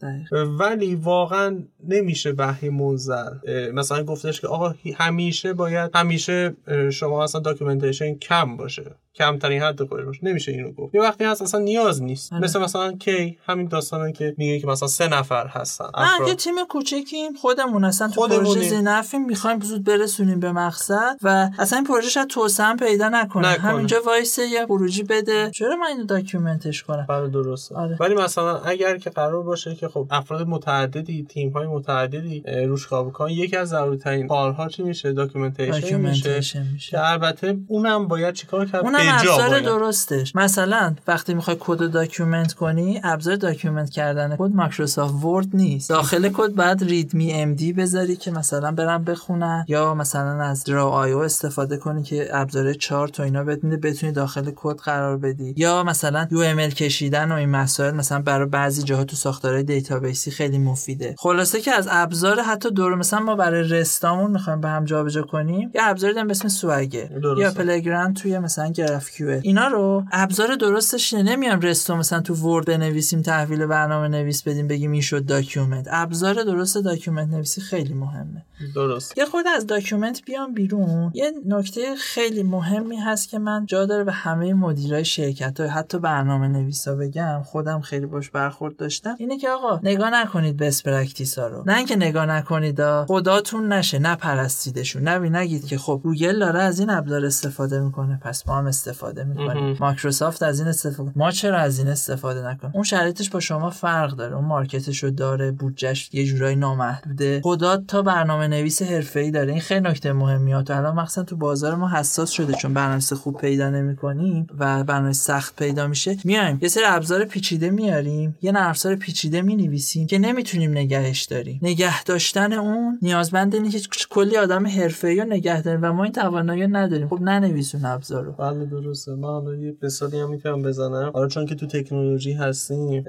ولی 0.58 0.94
واقعا 0.94 1.62
نمیشه 1.88 2.34
منزل 2.70 3.14
اه، 3.46 3.70
مثلا 3.70 4.04
گفتش 4.04 4.40
که 4.40 4.46
آقا 4.46 4.74
همیشه 4.96 5.52
باید 5.52 5.90
همیشه 5.94 6.54
شما 6.92 7.24
اصلا 7.24 7.40
documentation 7.40 8.14
کم 8.14 8.56
باشه. 8.56 8.73
是 8.74 8.96
کمترین 9.14 9.62
حد 9.62 9.84
خودش 9.84 10.22
نمیشه 10.22 10.52
اینو 10.52 10.72
گفت. 10.72 10.94
یه 10.94 11.00
وقتی 11.00 11.24
هست 11.24 11.42
اصلا 11.42 11.60
نیاز 11.60 12.02
نیست. 12.02 12.32
آره. 12.32 12.42
مثل 12.42 12.60
مثلا 12.60 12.92
کی؟ 12.92 13.38
همین 13.46 13.68
داستانه 13.68 14.12
که 14.12 14.34
میگه 14.38 14.60
که 14.60 14.66
مثلا 14.66 14.88
سه 14.88 15.08
نفر 15.08 15.46
هستن. 15.46 15.84
افراد. 15.94 16.28
یه 16.28 16.34
تیم 16.34 16.54
کوچکیم 16.68 17.32
خودمون 17.40 17.84
اصلا 17.84 18.08
تو. 18.08 18.28
پروژه 18.28 18.60
ذینفعیم 18.60 19.24
می‌خوایم 19.26 19.60
زود 19.60 19.84
برسونیم 19.84 20.40
به 20.40 20.52
مقصد 20.52 21.16
و 21.22 21.50
اصلا 21.58 21.78
این 21.78 21.86
پروژه 21.86 22.08
شاید 22.08 22.28
توسعه 22.28 22.76
پیدا 22.76 23.08
نکنه. 23.08 23.52
نکنه. 23.52 23.70
همینجا 23.70 24.02
وایسه 24.06 24.42
یه 24.46 24.66
خروجی 24.66 25.02
بده. 25.02 25.50
چرا 25.50 25.76
من 25.76 25.86
اینو 25.86 26.04
document 26.04 26.67
ش 26.67 26.82
کنم؟ 26.82 27.06
بله 27.08 27.28
درسته. 27.28 27.74
آره. 27.74 27.96
ولی 28.00 28.14
مثلا 28.14 28.58
اگر 28.58 28.98
که 28.98 29.10
قرار 29.10 29.42
باشه 29.42 29.74
که 29.74 29.88
خب 29.88 30.06
افراد 30.10 30.48
متعددی 30.48 31.26
تیم 31.28 31.50
های 31.50 31.66
متعددی 31.66 32.42
روش 32.66 32.86
کار 32.86 33.04
بکنن 33.04 33.30
یکی 33.30 33.56
از 33.56 33.68
ضروری 33.68 33.98
ترین 33.98 34.28
کارها 34.28 34.68
چی 34.68 34.82
میشه؟ 34.82 35.12
documentation 35.12 36.00
میشه. 36.00 36.62
میشه. 36.72 36.90
که 36.90 37.10
البته 37.10 37.56
اونم 37.68 38.08
باید 38.08 38.34
چیکار 38.34 38.66
کرد 38.66 38.84
ابزار. 39.08 39.60
درستش. 39.60 40.36
مثلا 40.36 40.94
وقتی 41.06 41.34
می‌خوای 41.34 41.56
کد 41.60 41.80
رو 41.80 41.88
document 41.88 42.52
کنی 42.52 43.00
ابزار 43.04 43.36
document 43.36 43.90
کردن 43.90 44.36
کد 44.36 44.50
Microsoft 44.54 45.24
Word 45.24 45.46
نیست. 45.54 45.88
داخل 45.88 46.28
کد 46.28 46.54
بعد 46.54 46.84
README.md 46.84 47.72
بذاری 47.72 48.16
که 48.16 48.30
مثلا 48.30 48.72
برم 48.72 49.04
بخونن 49.04 49.64
یا 49.68 49.94
مثلا 49.94 50.42
از 50.42 50.64
draw.io 50.64 51.20
استفاده 51.20 51.76
کنی 51.76 52.02
که 52.02 52.28
ابزار 52.32 52.72
چارت 52.72 53.20
و 53.20 53.22
اینا 53.22 53.44
بتونی 53.44 53.76
بتونی 53.76 54.12
داخل 54.12 54.50
کد 54.56 54.76
قرار 54.76 55.16
بدی. 55.16 55.54
یا 55.56 55.82
مثلا 55.82 56.28
UML 56.30 56.70
کشیدن 56.70 57.32
و 57.32 57.34
این 57.34 57.48
مسائل 57.48 57.94
مثلا 57.94 58.22
برای 58.22 58.48
بعضی 58.48 58.82
جاها 58.82 59.04
تو 59.04 59.16
ساختارهای 59.16 59.62
database 59.62 60.23
ی 60.23 60.30
خیلی 60.30 60.58
مفیده. 60.58 61.14
خلاصه 61.18 61.60
که 61.60 61.72
از 61.72 61.88
ابزار 61.90 62.40
حتی 62.40 62.70
دور 62.70 62.94
مثلا 62.94 63.20
ما 63.20 63.36
برای 63.36 63.68
REST 63.68 64.04
امون 64.04 64.30
می‌خوایم 64.30 64.60
به 64.60 64.68
هم 64.68 64.84
جابجا 64.84 65.22
کنیم 65.22 65.70
یه 65.74 65.80
ابزاری 65.84 66.12
داریم 66.14 66.26
به 66.26 66.30
اسم 66.30 66.48
Swagger. 66.48 67.10
یا 67.38 67.50
Playground 67.50 68.16
توی 68.16 68.38
مثلا 68.38 68.70
Q 69.00 69.40
اینا 69.42 69.68
رو 69.68 70.04
ابزار 70.12 70.54
درستش 70.54 71.14
نمیام 71.14 71.60
REST 71.60 71.89
و 71.89 71.96
مثلا 71.96 72.20
تو 72.20 72.34
Word 72.34 72.66
بنویسیم 72.66 73.22
تحویل 73.22 73.66
برنامه 73.66 74.08
نویس 74.08 74.42
بدیم 74.42 74.68
بگیم 74.68 74.92
این 74.92 75.00
شد 75.00 75.26
document. 75.26 75.88
ابزار 75.90 76.34
درست 76.34 76.78
document 76.78 77.28
نویسی 77.28 77.60
خیلی 77.60 77.94
مهمه. 77.94 78.44
درست. 78.74 79.18
یه 79.18 79.24
خورده 79.24 79.46
از 79.56 79.66
document 79.66 80.22
بیام 80.24 80.54
بیرون. 80.54 81.10
یه 81.14 81.32
نکته 81.46 81.96
خیلی 81.96 82.42
مهمی 82.42 82.96
هست 82.96 83.28
که 83.28 83.38
من 83.38 83.66
جا 83.66 83.86
داره 83.86 84.04
به 84.04 84.12
همه 84.12 84.54
مدیرای 84.54 85.04
شرکت 85.04 85.60
های 85.60 85.68
حتی 85.68 85.98
برنامه 85.98 86.48
نویسا 86.48 86.94
بگم 86.94 87.42
خودم 87.44 87.80
خیلی 87.80 88.06
باش 88.06 88.30
برخورد 88.30 88.76
داشتم 88.76 89.16
اینه 89.18 89.38
که 89.38 89.50
آقا 89.50 89.80
نگاه 89.82 90.10
نکنید 90.10 90.56
best 90.56 90.82
practice 90.82 91.38
ها 91.38 91.46
رو. 91.46 91.62
نه 91.66 91.76
اینکه 91.76 91.96
نگاه 91.96 92.26
نکنید 92.26 92.82
خداتون 93.06 93.72
نشه 93.72 93.98
نپرستیدشون 93.98 95.08
نبی 95.08 95.30
نگید 95.30 95.66
که 95.66 95.78
خب 95.78 96.00
گوگل 96.02 96.38
داره 96.38 96.62
از 96.62 96.80
این 96.80 96.90
ابزار 96.90 97.24
استفاده 97.24 97.80
می‌کنه 97.80 98.18
پس 98.22 98.34
کسب 98.34 98.48
هم 98.48 98.66
استفاده 98.66 98.83
می‌کنیم 99.24 99.76
مایکروسافت 99.80 100.42
از 100.42 100.58
این 100.58 100.68
استفاده 100.68 101.12
ما 101.16 101.30
چرا 101.30 101.58
از 101.58 101.78
این 101.78 101.88
استفاده 101.88 102.48
نکنیم؟ 102.48 102.72
اون 102.74 102.84
شرایطش 102.84 103.30
با 103.30 103.40
شما 103.40 103.70
فرق 103.70 104.10
داره. 104.10 104.36
اون 104.36 104.44
مارکتش 104.44 105.04
رو 105.04 105.10
داره 105.10 105.50
بودجهش 105.50 106.10
یه 106.12 106.24
جورایی 106.24 106.56
نامحدوده. 106.56 107.40
خدا 107.44 107.76
تا 107.76 108.02
برنامه 108.02 108.48
نویس 108.48 108.82
حرفه‌ای 108.82 109.30
داره. 109.30 109.52
این 109.52 109.60
خیلی 109.60 109.80
نکته 109.80 110.12
مهمیه 110.12 110.62
تا 110.62 110.76
الان 110.76 110.94
مخصوصا 110.94 111.22
تو 111.22 111.36
بازار 111.36 111.74
ما 111.74 111.88
حساس 111.88 112.30
شده 112.30 112.52
چون 112.52 112.74
برنامه 112.74 113.00
خوب 113.00 113.36
پیدا 113.36 113.70
نمی‌کنیم 113.70 114.46
و 114.58 114.84
برنامه 114.84 115.12
سخت 115.12 115.56
پیدا 115.56 115.86
میشه. 115.86 116.16
میایم. 116.24 116.58
یه 116.62 116.68
سری 116.68 116.84
ابزار 116.86 117.24
پیچیده 117.24 117.70
میاریم. 117.70 118.36
یه 118.42 118.52
نرم 118.52 118.74
پیچیده 118.96 119.42
می‌نویسیم 119.42 120.06
که 120.06 120.18
نمی‌تونیم 120.18 120.70
نگهش 120.70 121.22
داریم. 121.22 121.58
نگه 121.62 122.02
داشتن 122.02 122.52
اون 122.52 122.98
نیازمند 123.02 123.54
اینه 123.54 123.70
که 123.70 123.80
کلی 124.10 124.36
آدم 124.36 124.66
حرفه‌ای 124.66 125.20
رو 125.20 125.24
نگه 125.24 125.62
داریم 125.62 125.80
و 125.82 125.92
ما 125.92 126.04
این 126.04 126.12
توانایی 126.12 126.66
نداریم. 126.66 127.08
خب 127.08 127.20
ننویسون 127.20 127.84
ابزار 127.84 128.24
رو. 128.24 128.32
بله 128.32 128.64
درسته 128.80 129.14
من 129.14 129.28
حالا 129.28 129.54
یه 129.54 129.76
مثالی 129.82 130.20
هم 130.20 130.30
می‌تونم 130.30 130.62
بزنم. 130.62 131.10
حالا 131.14 131.28
چون 131.28 131.46
که 131.46 131.54
تو 131.54 131.66
تکنولوژی 131.66 132.32
هستیم 132.32 133.04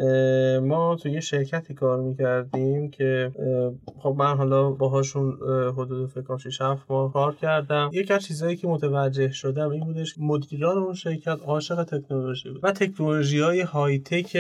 ما 0.60 0.96
تو 0.96 1.10
یه 1.10 1.20
شرکتی 1.20 1.74
کار 1.74 2.02
می‌کردیم 2.02 2.90
که 2.90 3.32
خب 4.00 4.16
من 4.18 4.38
حالا 4.38 4.70
باهاشون 4.70 5.38
حدود 5.78 6.10
فکر 6.10 6.22
کنم 6.22 6.38
6 6.38 6.62
ماه 6.90 7.14
کار 7.14 7.36
کردم. 7.36 7.90
یکی 7.94 8.14
از 8.14 8.24
چیزایی 8.24 8.56
که 8.56 8.68
متوجه 8.68 9.32
شدم 9.32 9.70
این 9.70 9.86
بودش 9.86 10.16
مدیران 10.18 10.78
اون 10.78 10.94
شرکت 10.94 11.40
عاشق 11.46 11.84
تکنولوژی 11.84 12.50
بود. 12.50 12.60
و 12.64 12.72
تکنولوژی 12.72 13.40
های 13.40 13.62
های 13.62 14.00
تک 14.00 14.36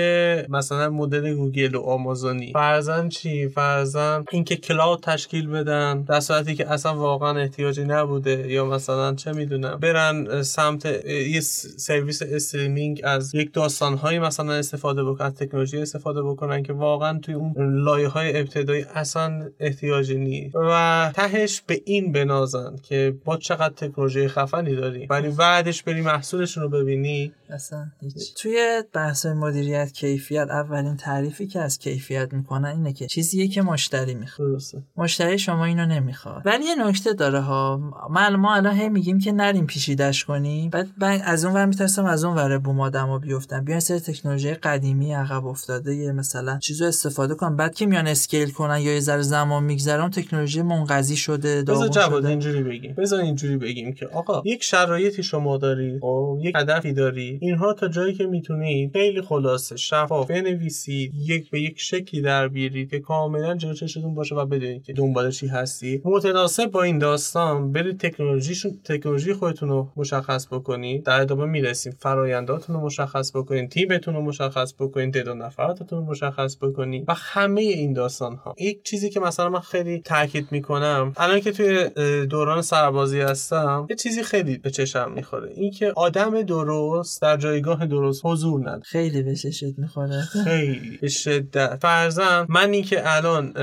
مثلا 0.49 0.89
مدل 0.89 1.33
گوگل 1.33 1.75
و 1.75 1.81
آمازونی. 1.81 2.51
فرزن 2.53 3.09
چی؟ 3.09 3.47
فرزن 3.47 4.23
اینکه 4.31 4.55
کلاود 4.55 4.99
تشکیل 4.99 5.47
بدن 5.47 6.01
در 6.01 6.19
صورتی 6.19 6.55
که 6.55 6.71
اصلا 6.71 6.95
واقعا 6.95 7.39
احتیاجی 7.39 7.83
نبوده. 7.83 8.51
یا 8.51 8.65
مثلا 8.65 9.15
چه 9.15 9.31
می‌دونم 9.31 9.77
برن 9.81 10.41
سمت 10.41 10.85
یه 11.05 11.39
سرویس 11.77 12.21
استریمینگ 12.21 13.01
از 13.03 13.35
یک 13.35 13.53
داستان 13.53 13.99
مثلا 14.19 14.53
استفاده 14.53 15.03
بکنن 15.03 15.29
تکنولوژی 15.29 15.77
استفاده 15.77 16.23
بکنن 16.23 16.63
که 16.63 16.73
واقعا 16.73 17.19
توی 17.19 17.33
اون 17.33 17.53
لایه 17.83 18.07
های 18.07 18.39
ابتدایی 18.39 18.83
اصلا 18.83 19.49
احتیاجی 19.59 20.15
نیست. 20.15 20.55
و 20.55 21.11
تهش 21.15 21.61
به 21.67 21.81
این 21.85 22.11
بنازن 22.11 22.75
که 22.83 23.15
با 23.25 23.37
چقدر 23.37 23.73
تکنولوژی 23.73 24.27
خفنی 24.27 24.75
داری 24.75 25.05
ولی 25.05 25.29
بعدش 25.29 25.83
بری 25.83 26.01
محصولشون 26.01 26.63
رو 26.63 26.69
ببینی. 26.69 27.33
اصلا 27.49 27.85
هیچ. 28.01 28.33
توی 28.37 28.83
بحث 28.93 29.25
مدیریت 29.25 29.91
کیفیت 29.91 30.47
اولین 30.49 30.97
تعریفی 30.97 31.47
که 31.47 31.59
از 31.59 31.79
کیفیت 31.79 32.33
می‌کنن 32.33 32.69
اینه 32.69 32.93
که 32.93 33.07
چیزیه 33.07 33.47
که 33.47 33.61
مشتری 33.61 34.13
می‌خواد. 34.15 34.61
مشتری 34.97 35.39
شما 35.39 35.65
اینو 35.65 35.85
نمی‌خواد. 35.85 36.41
ولی 36.45 36.65
یه 36.65 36.87
نکته 36.87 37.13
داره 37.13 37.39
ها. 37.39 37.77
ما 38.09 38.29
ما 38.29 38.55
الان 38.55 38.75
هی 38.75 38.89
میگیم 38.89 39.19
که 39.19 39.31
نریم 39.31 39.65
پیشیدش 39.65 40.25
کنیم. 40.25 40.69
بعد, 40.69 40.87
از 41.01 41.45
اون 41.45 41.53
ور 41.53 41.65
میترسم 41.65 42.05
از 42.05 42.23
اون 42.23 42.35
ور 42.35 42.57
بوم 42.57 42.79
آدمو 42.79 43.19
بیفتن 43.19 43.65
بیان 43.65 43.79
سر 43.79 43.99
تکنولوژی 43.99 44.53
قدیمی 44.53 45.13
عقب 45.13 45.45
افتاده 45.45 45.95
یه 45.95 46.11
مثلا 46.11 46.59
چیزو 46.59 46.85
استفاده 46.85 47.35
کنن 47.35 47.55
بعد 47.55 47.75
که 47.75 47.85
میان 47.85 48.07
اسکیل 48.07 48.51
کنن 48.51 48.79
یا 48.79 48.93
یه 48.93 48.99
ذره 48.99 49.21
زمان 49.21 49.63
میگذره 49.63 50.09
تکنولوژی 50.09 50.61
منقضی 50.61 51.15
شده 51.15 51.63
بذار 51.63 51.87
جواد 51.87 52.25
اینجوری 52.25 52.63
بگیم. 52.63 52.95
بذار 52.97 53.21
اینجوری 53.21 53.57
بگیم 53.57 53.93
که 53.93 54.07
آقا 54.07 54.41
یک 54.45 54.63
شرایطی 54.63 55.23
شما 55.23 55.57
داری 55.57 55.95
و 55.95 55.99
خب؟ 55.99 56.39
یک 56.41 56.55
هدفی 56.55 56.93
داری. 56.93 57.39
اینها 57.41 57.73
تا 57.73 57.87
جایی 57.87 58.13
که 58.13 58.25
می‌تونید 58.25 58.91
خیلی 58.93 59.21
خلاصه 59.21 59.77
شفاف 59.77 60.31
بنویسید 60.31 61.11
یک 61.15 61.49
به 61.49 61.61
یک 61.61 61.79
شکلی 61.79 62.21
در 62.21 62.47
بیارید 62.47 62.89
که 62.89 62.99
کاملا 62.99 63.55
جلو 63.55 63.73
چشتون 63.73 64.15
باشه 64.15 64.35
و 64.35 64.45
بدونید 64.45 64.83
که 64.83 64.93
دنبال 64.93 65.31
چی 65.31 65.47
هستی. 65.47 66.01
متناسب 66.05 66.65
با 66.65 66.83
این 66.83 66.97
داستان 66.97 67.71
برید 67.71 67.99
تکنولوژیشون 67.99 68.79
تکنولوژی 68.83 69.33
خودتون 69.33 69.69
رو 69.69 69.91
مشخص 69.95 70.47
بکنید. 70.47 70.84
در 71.05 71.21
ادامه 71.21 71.45
می‌رسیم. 71.45 71.95
فراینداتون 71.99 72.75
رو 72.75 72.81
مشخص 72.81 73.31
بکنید 73.35 73.69
تیمتون 73.69 74.13
رو 74.13 74.21
مشخص 74.21 74.73
بکنید 74.79 75.13
تعداد 75.13 75.37
نفراتتون 75.37 75.99
رو 75.99 76.05
مشخص 76.05 76.57
بکنید 76.61 77.05
و 77.07 77.13
همه 77.17 77.61
این 77.61 77.93
داستان 77.93 78.35
ها 78.35 78.55
یک 78.59 78.83
چیزی 78.83 79.09
که 79.09 79.19
مثلا 79.19 79.49
من 79.49 79.59
خیلی 79.59 80.01
تاکید 80.01 80.47
می‌کنم 80.51 81.13
الان 81.17 81.39
که 81.39 81.51
توی 81.51 81.89
دوران 82.25 82.61
سربازی 82.61 83.21
هستم 83.21 83.87
یه 83.89 83.95
چیزی 83.95 84.23
خیلی 84.23 84.57
به 84.57 84.69
چشم 84.69 85.11
می‌خوره. 85.11 85.49
اینکه 85.55 85.93
آدم 85.95 86.41
درست 86.41 87.21
در 87.21 87.37
جایگاه 87.37 87.85
درست 87.85 88.21
حضور 88.25 88.61
نداره. 88.61 88.81
خیلی 88.83 89.23
به 89.23 89.35
چشت 89.35 89.63
می‌خوره. 89.77 90.21
خیلی. 90.21 90.97
به 91.01 91.07
شدت. 91.07 91.75
فرزن 91.81 92.45
من 92.49 92.69
اینکه 92.69 93.01
الان 93.05 93.53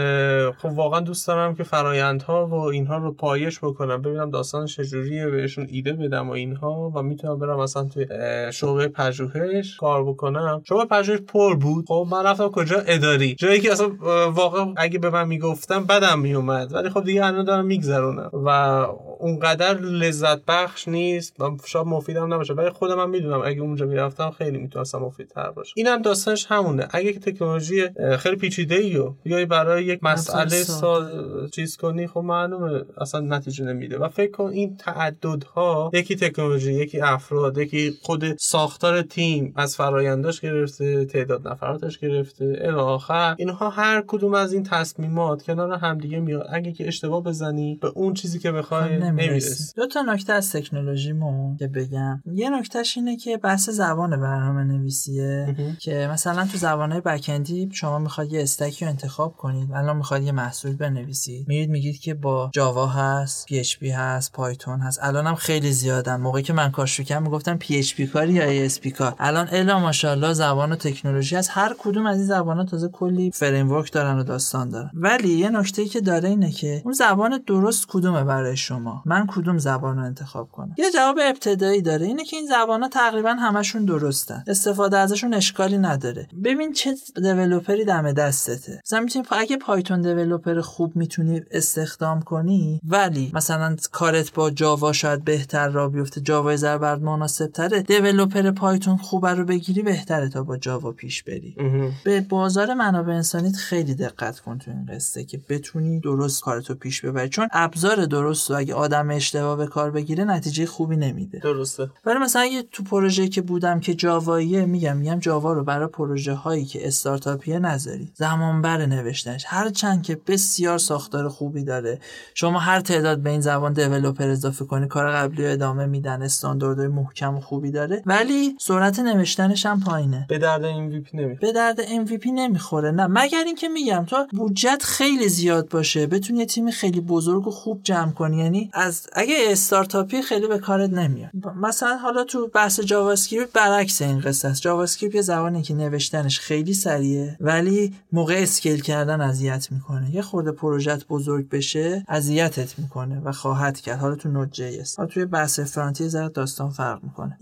خب 0.50 0.68
واقعا 0.68 1.00
دوست 1.00 1.28
دارم 1.28 1.54
که 1.54 1.62
فرایندها 1.62 2.46
و 2.46 2.54
اینها 2.54 2.96
رو 2.96 3.12
پایش 3.12 3.58
بکنم 3.58 4.02
ببینم 4.02 4.30
داستان 4.30 4.66
چجوریه 4.66 5.26
بهشون 5.26 5.66
ایده 5.70 5.92
بدم 5.92 6.28
و 6.28 6.32
اینها 6.32 6.92
و 6.94 7.02
می‌تونم 7.12 7.38
برم 7.38 7.60
مثلا 7.60 7.84
توی 7.84 8.06
شعبه 8.52 8.88
پژوهش 8.88 9.76
کار 9.76 10.04
بکنم. 10.04 10.62
شعبه 10.68 10.84
پژوهش 10.84 11.18
پر 11.18 11.56
بود. 11.56 11.84
خب 11.88 12.06
من 12.10 12.24
رفتم 12.26 12.48
کجا؟ 12.48 12.76
اداری. 12.86 13.34
جایی 13.34 13.60
که 13.60 13.72
اصلا 13.72 13.90
واقعا 14.30 14.74
اگه 14.76 14.98
به 14.98 15.10
من 15.10 15.28
می‌گفتم 15.28 15.84
بدم 15.84 16.18
میومد 16.18 16.74
ولی 16.74 16.90
خب 16.90 17.04
دیگه 17.04 17.26
الان 17.26 17.44
دارم 17.44 17.66
میگذرونم. 17.66 18.30
و 18.32 18.86
اونقدر 19.22 19.78
لذت 19.78 20.44
بخش 20.44 20.88
نیست. 20.88 21.40
و 21.40 21.56
شاید 21.64 21.86
مفیدم 21.86 22.34
نباشه 22.34 22.54
ولی 22.54 22.70
خودم 22.70 23.00
هم 23.00 23.10
می‌دونم 23.10 23.42
اگه 23.44 23.60
اونجا 23.60 23.86
می‌رفتم 23.86 24.30
خیلی 24.30 24.58
می‌تونستم 24.58 24.98
مفیدتر 24.98 25.50
باشه 25.50 25.72
اینم 25.76 26.02
داستانش 26.02 26.46
همونه. 26.48 26.88
اگه 26.90 27.12
که 27.12 27.20
تکنولوژی 27.20 27.88
خیلی 28.18 28.36
پیچیده 28.36 28.74
ای 28.74 28.96
و 28.96 29.12
یا 29.24 29.46
برای 29.46 29.84
یک 29.84 29.98
مسئله 30.02 30.48
سال. 30.48 31.10
چیز 31.54 31.76
کنی 31.76 32.06
خب 32.06 32.20
معلومه 32.20 32.82
اصلا 33.00 33.20
نتیجه 33.20 33.64
نمیده. 33.64 33.98
و 33.98 34.08
فکر 34.08 34.30
کن 34.30 34.50
این 34.50 34.76
تعددها 34.76 35.90
یکی 35.94 36.16
تکنولوژی 36.16 36.72
یکی 36.72 37.00
افراد 37.00 37.58
یکی 37.58 37.94
خود 38.02 38.36
ساختار 38.38 39.02
تیم 39.02 39.52
از 39.56 39.76
فراینداش 39.76 40.40
گرفته 40.40 41.04
تعداد 41.04 41.48
نفراتش 41.48 41.98
گرفته 41.98 42.58
الی 42.60 42.74
آخر. 42.74 43.34
اینها 43.38 43.70
هر 43.70 44.04
کدوم 44.06 44.34
از 44.34 44.52
این 44.52 44.62
تصمیمات 44.62 45.42
کنار 45.42 45.72
همدیگه 45.72 46.20
میاد. 46.20 46.46
اگه 46.52 46.72
که 46.72 46.88
اشتباه 46.88 47.22
بزنی 47.22 47.78
به 47.82 47.88
اون 47.88 48.14
چیزی 48.14 48.38
که 48.38 48.52
بخوای 48.52 49.11
خب 49.12 49.20
نمی‌رسی. 49.20 49.72
دو 49.76 49.86
تا 49.86 50.02
نکته 50.02 50.32
از 50.32 50.52
تکنولوژیمون 50.52 51.56
که 51.56 51.68
بگم. 51.68 52.22
یه 52.34 52.50
نکتهش 52.50 52.96
اینه 52.96 53.16
که 53.16 53.36
بحث 53.36 53.70
زبان 53.70 54.20
برنامه 54.20 54.64
نویسیه 54.64 55.56
که 55.80 56.08
مثلا 56.12 56.46
تو 56.46 56.58
زبانهای 56.58 57.00
backend 57.00 57.60
ی 57.60 57.68
شما 57.72 57.98
می‌خواد 57.98 58.32
یه 58.32 58.42
stack 58.42 58.77
ی 58.77 58.84
رو 58.84 58.90
انتخاب 58.90 59.36
کنید. 59.36 59.72
الان 59.74 59.96
می‌خواد 59.96 60.22
یه 60.22 60.32
محصول 60.32 60.76
بنویسید. 60.76 61.48
میرید 61.48 61.70
میگید 61.70 62.00
که 62.00 62.14
با 62.14 62.50
Java 62.54 62.86
هست 62.86 63.46
PHP 63.46 63.90
هست 63.90 64.32
Python 64.32 64.80
هست. 64.80 64.98
الانم 65.02 65.34
خیلی 65.34 65.72
زیادن. 65.72 66.16
موقعی 66.20 66.42
که 66.42 66.52
من 66.52 66.70
کار 66.70 66.86
شروع 66.86 67.18
می‌گفتم 67.18 67.56
PHP 67.56 68.06
کاری 68.06 68.32
یا 68.32 68.44
ASP 68.44 68.90
کار. 68.90 69.14
الان 69.18 69.48
الا 69.52 69.78
ماشاءالله 69.78 70.32
زبان 70.32 70.72
و 70.72 70.76
تکنولوژی 70.76 71.36
از 71.36 71.48
هر 71.48 71.74
کدوم 71.78 72.06
از 72.06 72.16
این 72.16 72.26
زبان 72.26 72.66
تازه 72.66 72.88
کلی 72.88 73.30
framework 73.30 73.92
دارن 73.92 74.18
و 74.18 74.22
داستان 74.22 74.68
دارن. 74.68 74.90
ولی 74.94 75.28
یه 75.28 75.48
نکته 75.50 75.84
که 75.84 76.00
داره 76.00 76.28
اینه 76.28 76.50
که 76.50 76.82
اون 76.84 76.94
زبان 76.94 77.40
درست 77.46 77.86
کدومه 77.88 78.24
برای 78.24 78.56
شما. 78.56 78.91
من 79.06 79.26
کدوم 79.26 79.58
زبان 79.58 79.96
رو 79.96 80.04
انتخاب 80.04 80.50
کنم؟ 80.50 80.74
یه 80.78 80.90
جواب 80.94 81.18
ابتدایی 81.22 81.82
داره. 81.82 82.06
اینه 82.06 82.24
که 82.24 82.36
این 82.36 82.46
زبان 82.46 82.82
ها 82.82 82.88
تقریبا 82.88 83.32
همشون 83.32 83.84
درستن. 83.84 84.44
استفاده 84.46 84.98
ازشون 84.98 85.34
اشکالی 85.34 85.78
نداره. 85.78 86.28
ببین 86.44 86.72
چه 86.72 86.94
دیولپری 87.22 87.84
دم 87.84 88.12
دستته. 88.12 88.80
مثلا 88.84 89.00
می‌تونی 89.00 89.24
اگه 89.30 89.56
پایتون 89.56 90.02
دیولپر 90.02 90.60
خوب 90.60 90.96
می‌تونی 90.96 91.42
استخدام 91.50 92.22
کنی 92.22 92.80
ولی 92.88 93.30
مثلا 93.34 93.76
کارت 93.92 94.32
با 94.34 94.50
جاوا 94.50 94.92
شاید 94.92 95.24
بهتر 95.24 95.68
را 95.68 95.88
بیفته 95.88 96.20
جاوا 96.20 96.56
زر 96.56 96.78
برات 96.78 97.02
مناسب 97.02 97.46
تره 97.46 97.82
دیولپر 97.82 98.50
پایتون 98.50 98.96
خوب 98.96 99.26
رو 99.26 99.44
بگیری 99.44 99.82
بهتره 99.82 100.28
تا 100.28 100.42
با 100.42 100.56
جاوا 100.56 100.92
پیش 100.92 101.22
بری. 101.22 101.56
به 102.04 102.20
بازار 102.20 102.74
منابع 102.74 103.12
انسانیت 103.12 103.56
خیلی 103.56 103.94
دقت 103.94 104.40
کن 104.40 104.58
تو 104.58 104.70
این 104.70 104.86
قصه 104.86 105.24
که 105.24 105.40
بتونی 105.48 106.00
درست 106.00 106.42
کارتو 106.42 106.74
پیش 106.74 107.00
ببری. 107.00 107.28
چون 107.28 107.48
ابزار 107.52 108.04
درست 108.06 108.50
و 108.50 108.54
اگه 108.54 108.74
آدم 108.82 109.10
اشتباه 109.10 109.56
به 109.56 109.66
کار 109.66 109.90
بگیره 109.90 110.24
نتیجه 110.24 110.66
خوبی 110.66 110.96
نمیده. 110.96 111.38
درسته. 111.38 111.90
ولی 112.04 112.18
مثلا 112.18 112.42
اگه 112.42 112.62
تو 112.62 112.82
پروژه 112.82 113.28
که 113.28 113.42
بودم 113.42 113.80
که 113.80 113.94
جاواییه 113.94 114.64
میگم 114.64 114.96
میگم 114.96 115.18
جاوا 115.18 115.52
رو 115.52 115.64
برای 115.64 115.86
پروژه 115.86 116.34
هایی 116.34 116.64
که 116.64 116.86
استارتاپیه 116.86 117.58
نذاری. 117.58 118.08
زمان 118.14 118.62
بر 118.62 118.86
نوشتنش. 118.86 119.44
هر 119.46 119.70
چند 119.70 120.02
که 120.02 120.20
بسیار 120.26 120.78
ساختار 120.78 121.28
خوبی 121.28 121.64
داره. 121.64 121.98
شما 122.34 122.58
هر 122.58 122.80
تعداد 122.80 123.18
به 123.18 123.30
این 123.30 123.40
زبان 123.40 123.72
developer 123.72 124.28
اضافه 124.28 124.64
کنی 124.64 124.88
کار 124.88 125.12
قبلی 125.12 125.44
رو 125.44 125.52
ادامه 125.52 125.86
میدن 125.86 126.22
استانداردهای 126.22 126.88
محکم 126.88 127.36
و 127.36 127.40
خوبی 127.40 127.70
داره. 127.70 128.02
ولی 128.06 128.56
سرعت 128.60 128.98
نوشتنش 128.98 129.66
هم 129.66 129.80
پایینه. 129.80 130.26
به 130.28 130.38
درد 130.38 130.62
MVP 130.62 131.14
نمی‌خوره. 131.14 131.38
به 131.40 131.52
درد 131.52 131.82
MVP 131.82 132.26
نمی‌خوره. 132.26 132.90
نه 132.90 133.06
مگر 133.06 133.44
اینکه 133.46 133.68
میگم 133.68 134.04
تو 134.06 134.26
بودجت 134.32 134.82
خیلی 134.84 135.28
زیاد 135.28 135.68
باشه. 135.68 136.06
بتونی 136.06 136.38
یه 136.38 136.46
تیم 136.46 136.70
خیلی 136.70 137.00
بزرگ 137.00 137.46
و 137.46 137.50
خوب 137.50 137.80
جمع 137.82 138.12
کنی. 138.12 138.38
یعنی 138.38 138.70
از 138.72 139.06
اگه 139.12 139.34
استارتاپی 139.48 140.22
خیلی 140.22 140.46
به 140.46 140.58
کارت 140.58 140.90
نمیاد. 140.90 141.30
مثلا 141.56 141.96
حالا 141.96 142.24
تو 142.24 142.48
بحث 142.48 142.80
JavaScript 142.80 143.52
برعکس 143.52 144.02
این 144.02 144.20
قصه 144.20 144.48
است. 144.48 144.62
JavaScript 144.62 145.14
یه 145.14 145.22
زبانی 145.22 145.62
که 145.62 145.74
نوشتنش 145.74 146.40
خیلی 146.40 146.74
سریعه 146.74 147.36
ولی 147.40 147.94
موقع 148.12 148.34
scale 148.38 148.80
کردن 148.80 149.20
اذیت 149.20 149.68
می‌کنه. 149.72 150.14
یه 150.14 150.22
خورده 150.22 150.52
پروژت 150.52 151.06
بزرگ 151.06 151.48
بشه 151.48 152.04
اذیتت 152.08 152.78
می‌کنه 152.78 153.20
و 153.20 153.32
خواهد 153.32 153.80
کرد. 153.80 153.98
حالا 153.98 154.14
تو 154.14 154.28
Node.js. 154.28 154.96
حالا 154.96 155.08
توی 155.08 155.24
بحث 155.24 155.60
فرانتی 155.60 156.08
زرد 156.08 156.32
داستان 156.32 156.70
فرق 156.70 157.02
می‌کنه. 157.02 157.38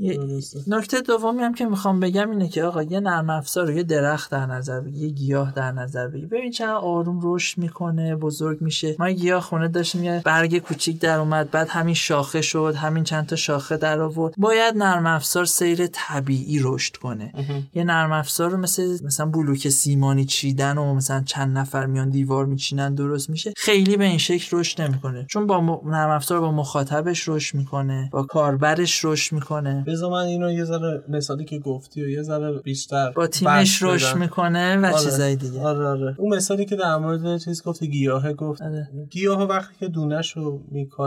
نکته 0.66 1.00
دومی 1.00 1.42
هم 1.42 1.54
که 1.54 1.66
می‌خوام 1.66 2.00
بگم 2.00 2.30
اینه 2.30 2.48
که 2.48 2.64
آقا 2.64 2.82
یه 2.82 3.00
نرم 3.00 3.30
افزار 3.30 3.66
رو 3.66 3.72
یه 3.72 3.82
درخت 3.82 4.30
در 4.30 4.46
نظر 4.46 4.80
بگیر 4.80 5.02
یه 5.02 5.08
گیاه 5.08 5.52
در 5.52 5.72
نظر 5.72 6.08
بگیر. 6.08 6.26
ببین 6.26 6.50
چقدر 6.50 6.72
آروم 6.72 7.20
رشد 7.22 7.58
می‌کنه 7.58 8.16
بزرگ 8.16 8.60
میشه. 8.60 8.96
ما 8.98 9.10
گیاه 9.10 9.42
خونه 9.42 9.68
داشتیم 9.68 10.04
یه 10.04 10.22
برگ 10.24 10.58
کوچیک 10.58 11.00
در 11.00 11.19
اومد 11.20 11.50
بعد 11.50 11.68
همین 11.68 11.94
شاخه 11.94 12.40
شد 12.40 12.74
همین 12.76 13.04
چند 13.04 13.26
تا 13.26 13.36
شاخه 13.36 13.76
در 13.76 14.00
آورد. 14.00 14.34
باید 14.38 14.76
نرم 14.76 15.06
افزار 15.06 15.44
سیر 15.44 15.86
طبیعی 15.86 16.60
رشد 16.62 16.96
کنه. 16.96 17.32
یه 17.74 17.84
نرم 17.84 18.12
افزار 18.12 18.50
رو 18.50 18.56
مثل 18.56 18.98
مثلا 19.04 19.26
بلوک 19.26 19.68
سیمانی 19.68 20.24
چیدن 20.24 20.78
و 20.78 20.94
مثلا 20.94 21.22
چند 21.26 21.58
نفر 21.58 21.86
میان 21.86 22.10
دیوار 22.10 22.46
میچینن 22.46 22.94
درست 22.94 23.30
میشه. 23.30 23.52
خیلی 23.56 23.96
به 23.96 24.04
این 24.04 24.18
شکل 24.18 24.58
رشد 24.58 24.82
نمی‌کنه. 24.82 25.26
چون 25.28 25.46
با 25.46 25.80
نرم 25.84 26.10
افزار 26.10 26.40
با 26.40 26.52
مخاطبش 26.52 27.28
رشد 27.28 27.56
می‌کنه 27.56 28.08
با 28.12 28.22
کاربرش 28.22 29.04
رشد 29.04 29.34
می‌کنه. 29.34 29.84
بذار 29.86 30.10
من 30.10 30.24
اینو 30.24 30.52
یه 30.52 30.64
ذره 30.64 31.04
مثالی 31.08 31.44
که 31.44 31.58
گفتی 31.58 32.02
و 32.02 32.08
یه 32.08 32.22
ذره 32.22 32.58
بیشتر 32.58 33.10
با 33.10 33.26
تیمش 33.26 33.82
رشد 33.82 34.16
می‌کنه 34.16 34.76
و 34.76 34.86
آره. 34.86 35.04
چیزای 35.04 35.36
دیگه. 35.36 35.60
آره 35.60 35.86
آره. 35.86 36.14
اون 36.18 36.36
مثالی 36.36 36.64
که 36.64 36.76
در 36.76 36.96
مورد 36.96 37.38
چیز 37.38 37.62
گفتی 37.62 37.88
گیاه 37.88 38.32
گفت. 38.32 38.62
آره. 38.62 38.88
گیاه 39.10 39.42
وقتی 39.42 39.74
که 39.80 39.88
دونش 39.88 40.36
رو 40.36 40.62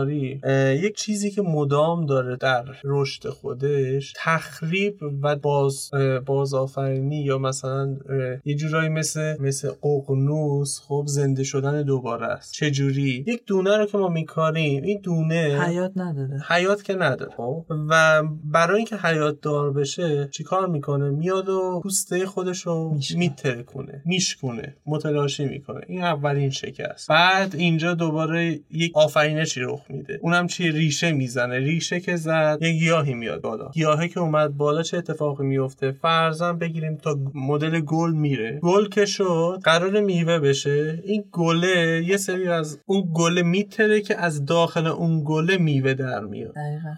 میکاری 0.06 0.42
یک 0.80 0.96
چیزی 0.96 1.32
که 1.32 1.42
مدام 1.42 2.06
داره 2.06 2.36
در 2.36 2.66
رشد 2.84 3.30
خودش 3.30 4.14
تخریب 4.18 4.98
و 5.22 5.36
باز 5.36 5.92
بازآفرینی 6.26 7.24
یا 7.24 7.38
مثلا 7.38 7.98
یه 8.46 8.56
جورایی 8.56 8.90
مثل 8.90 9.36
مثل 9.40 9.72
ققنوس 9.82 10.80
خب 10.88 11.04
زنده 11.08 11.44
شدن 11.44 11.84
دوباره 11.84 12.28
است. 12.28 12.54
چه 12.54 12.72
جوری 12.72 13.24
یک 13.28 13.44
دونه 13.46 13.78
رو 13.78 13.86
که 13.86 13.98
ما 13.98 14.10
میکاریم 14.10 14.84
این 14.84 15.00
دونه 15.04 15.66
حیات 15.68 15.92
نداره. 15.96 16.42
حیات 16.50 16.84
که 16.84 16.94
نداره. 16.94 17.32
خب 17.38 17.66
و 17.90 18.24
برای 18.44 18.78
اینکه 18.78 18.96
حیات 18.96 19.42
دار 19.42 19.74
بشه 19.74 20.28
چیکار 20.32 20.68
می‌کنه؟ 20.68 21.10
میاد 21.10 21.50
و 21.50 21.80
پوسته 21.84 22.26
خودش 22.26 22.62
رو 22.68 22.98
میترکونه 23.16 24.02
میشکونه 24.06 24.76
متلاشی 24.86 25.46
می‌کنه. 25.46 25.82
این 25.88 26.04
اولین 26.04 26.50
شکست. 26.50 27.10
بعد 27.10 27.56
اینجا 27.56 27.94
دوباره 27.94 28.60
یک 28.72 28.92
آفرینشی 28.96 29.62
رخ 29.62 29.82
میده. 29.94 30.20
اونم 30.22 30.48
چی 30.48 30.72
ریشه 30.72 31.12
می‌زنه. 31.12 31.60
ریشه 31.60 32.00
که 32.00 32.16
زد 32.16 32.58
یه 32.62 32.72
گیاهی 32.72 33.14
میاد 33.14 33.42
بالا. 33.42 33.70
گیاهی 33.74 34.10
که 34.10 34.20
اومد 34.20 34.58
بالا 34.58 34.84
چه 34.84 34.98
اتفاقی 34.98 35.46
میفته؟ 35.46 35.92
فرضاً 35.92 36.54
بگیریم 36.54 36.96
تا 36.96 37.20
مدل 37.34 37.80
گل 37.80 38.12
میره. 38.12 38.60
گل 38.64 38.88
که 38.88 39.06
شد 39.06 39.60
قرار 39.64 40.00
میوه 40.02 40.40
بشه. 40.40 41.02
این 41.04 41.24
گله 41.32 42.04
یه 42.08 42.18
سری 42.18 42.48
از 42.48 42.80
اون 42.86 43.10
گله 43.14 43.42
میتره 43.42 44.02
که 44.02 44.18
از 44.18 44.46
داخل 44.46 44.88
اون 44.88 45.22
گله 45.26 45.58
میوه 45.58 45.94
در 45.94 46.20
میاد. 46.20 46.54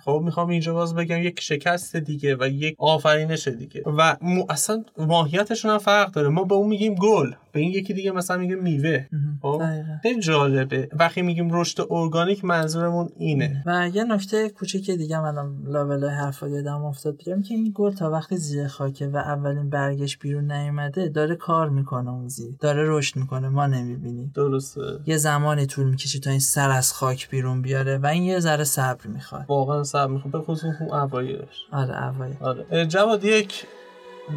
خب 0.05 0.21
می‌خوام 0.25 0.49
اینجا 0.49 0.73
باز 0.73 0.95
بگم 0.95 1.21
یک 1.21 1.39
شکست 1.39 1.95
دیگه 1.95 2.35
و 2.39 2.47
یک 2.47 2.75
آفرینش 2.79 3.47
دیگه. 3.47 3.83
و 3.85 4.17
اصلا 4.49 4.83
ماهیتشون 4.97 5.71
هم 5.71 5.77
فرق 5.77 6.11
داره. 6.11 6.29
ما 6.29 6.43
به 6.43 6.55
اون 6.55 6.67
میگیم 6.67 6.95
گل. 6.95 7.31
به 7.55 7.61
این 7.61 7.71
یکی 7.71 7.93
دیگه 7.93 8.11
مثلا 8.11 8.37
میگیم 8.37 8.63
میوه. 8.63 9.05
خب؟ 9.41 9.61
خیلی 10.03 10.21
جالبه. 10.21 10.89
وقتی 10.99 11.21
میگیم 11.21 11.49
رشد 11.53 11.87
ارگانیک 11.89 12.45
منظورمون 12.45 13.09
اینه. 13.17 13.63
و 13.65 13.89
یه 13.93 14.03
نکته 14.03 14.49
کوچیک 14.49 14.91
دیگه 14.91 15.19
من 15.19 15.35
لابلای 15.65 16.09
حرفا 16.09 16.47
یادم 16.47 16.85
افتاد. 16.85 17.17
بگم 17.17 17.41
که 17.41 17.53
این 17.53 17.71
گل 17.75 17.93
تا 17.93 18.11
وقتی 18.11 18.37
زیر 18.37 18.67
خاکه 18.67 19.07
و 19.07 19.17
اولین 19.17 19.69
برگش 19.69 20.17
بیرون 20.17 20.51
نیومده 20.51 21.09
داره 21.09 21.35
کار 21.35 21.69
می‌کنه 21.69 22.09
اون 22.09 22.27
زیر. 22.27 22.55
داره 22.59 22.83
رشد 22.87 23.15
می‌کنه 23.15 23.49
ما 23.49 23.67
نمی‌بینیم. 23.67 24.31
درسته. 24.35 24.81
یه 25.05 25.17
زمانی 25.17 25.65
طول 25.65 25.89
می‌کشه 25.89 26.19
تا 26.19 26.29
این 26.29 26.39
سر 26.39 26.69
از 26.69 26.93
خاک 26.93 27.29
بیرون 27.29 27.61
بیاره 27.61 27.97
و 27.97 28.05
این 28.05 28.23
یه 28.23 28.39
ذره 28.39 28.63
صبر 28.63 29.07
می‌خواد. 29.07 29.45
واقعا 29.47 29.83
صبر 29.83 30.11
می‌خواد 30.11 30.31
به 30.31 30.39
خصوص 30.39 30.75
اون 30.79 30.91
اوایلش. 30.91 31.65
آره 31.71 32.03
اوایل. 32.03 32.35
آره. 32.41 32.85
جواد 32.85 33.23
یک 33.25 33.65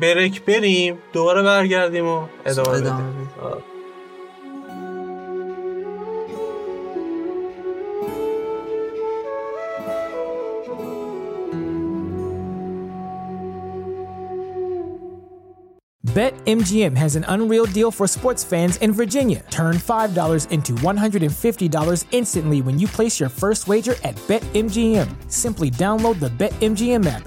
بریک 0.01 0.45
بریم 0.45 0.97
دوباره 1.13 1.43
برگردیم 1.43 2.07
و 2.07 2.27
ادامه, 2.45 2.69
ادامه 2.69 3.03
بدیم 3.03 3.73
BetMGM 16.13 16.95
has 16.95 17.15
an 17.15 17.25
unreal 17.27 17.65
deal 17.65 17.89
for 17.89 18.05
sports 18.05 18.43
fans 18.43 18.77
in 18.77 18.91
Virginia. 18.91 19.43
Turn 19.49 19.77
$5 19.77 20.51
into 20.51 20.73
$150 20.73 22.05
instantly 22.11 22.61
when 22.61 22.77
you 22.77 22.85
place 22.85 23.19
your 23.19 23.29
first 23.29 23.67
wager 23.67 23.95
at 24.03 24.15
BetMGM. 24.27 25.31
Simply 25.31 25.71
download 25.71 26.19
the 26.19 26.29
BetMGM 26.29 27.07
app 27.07 27.26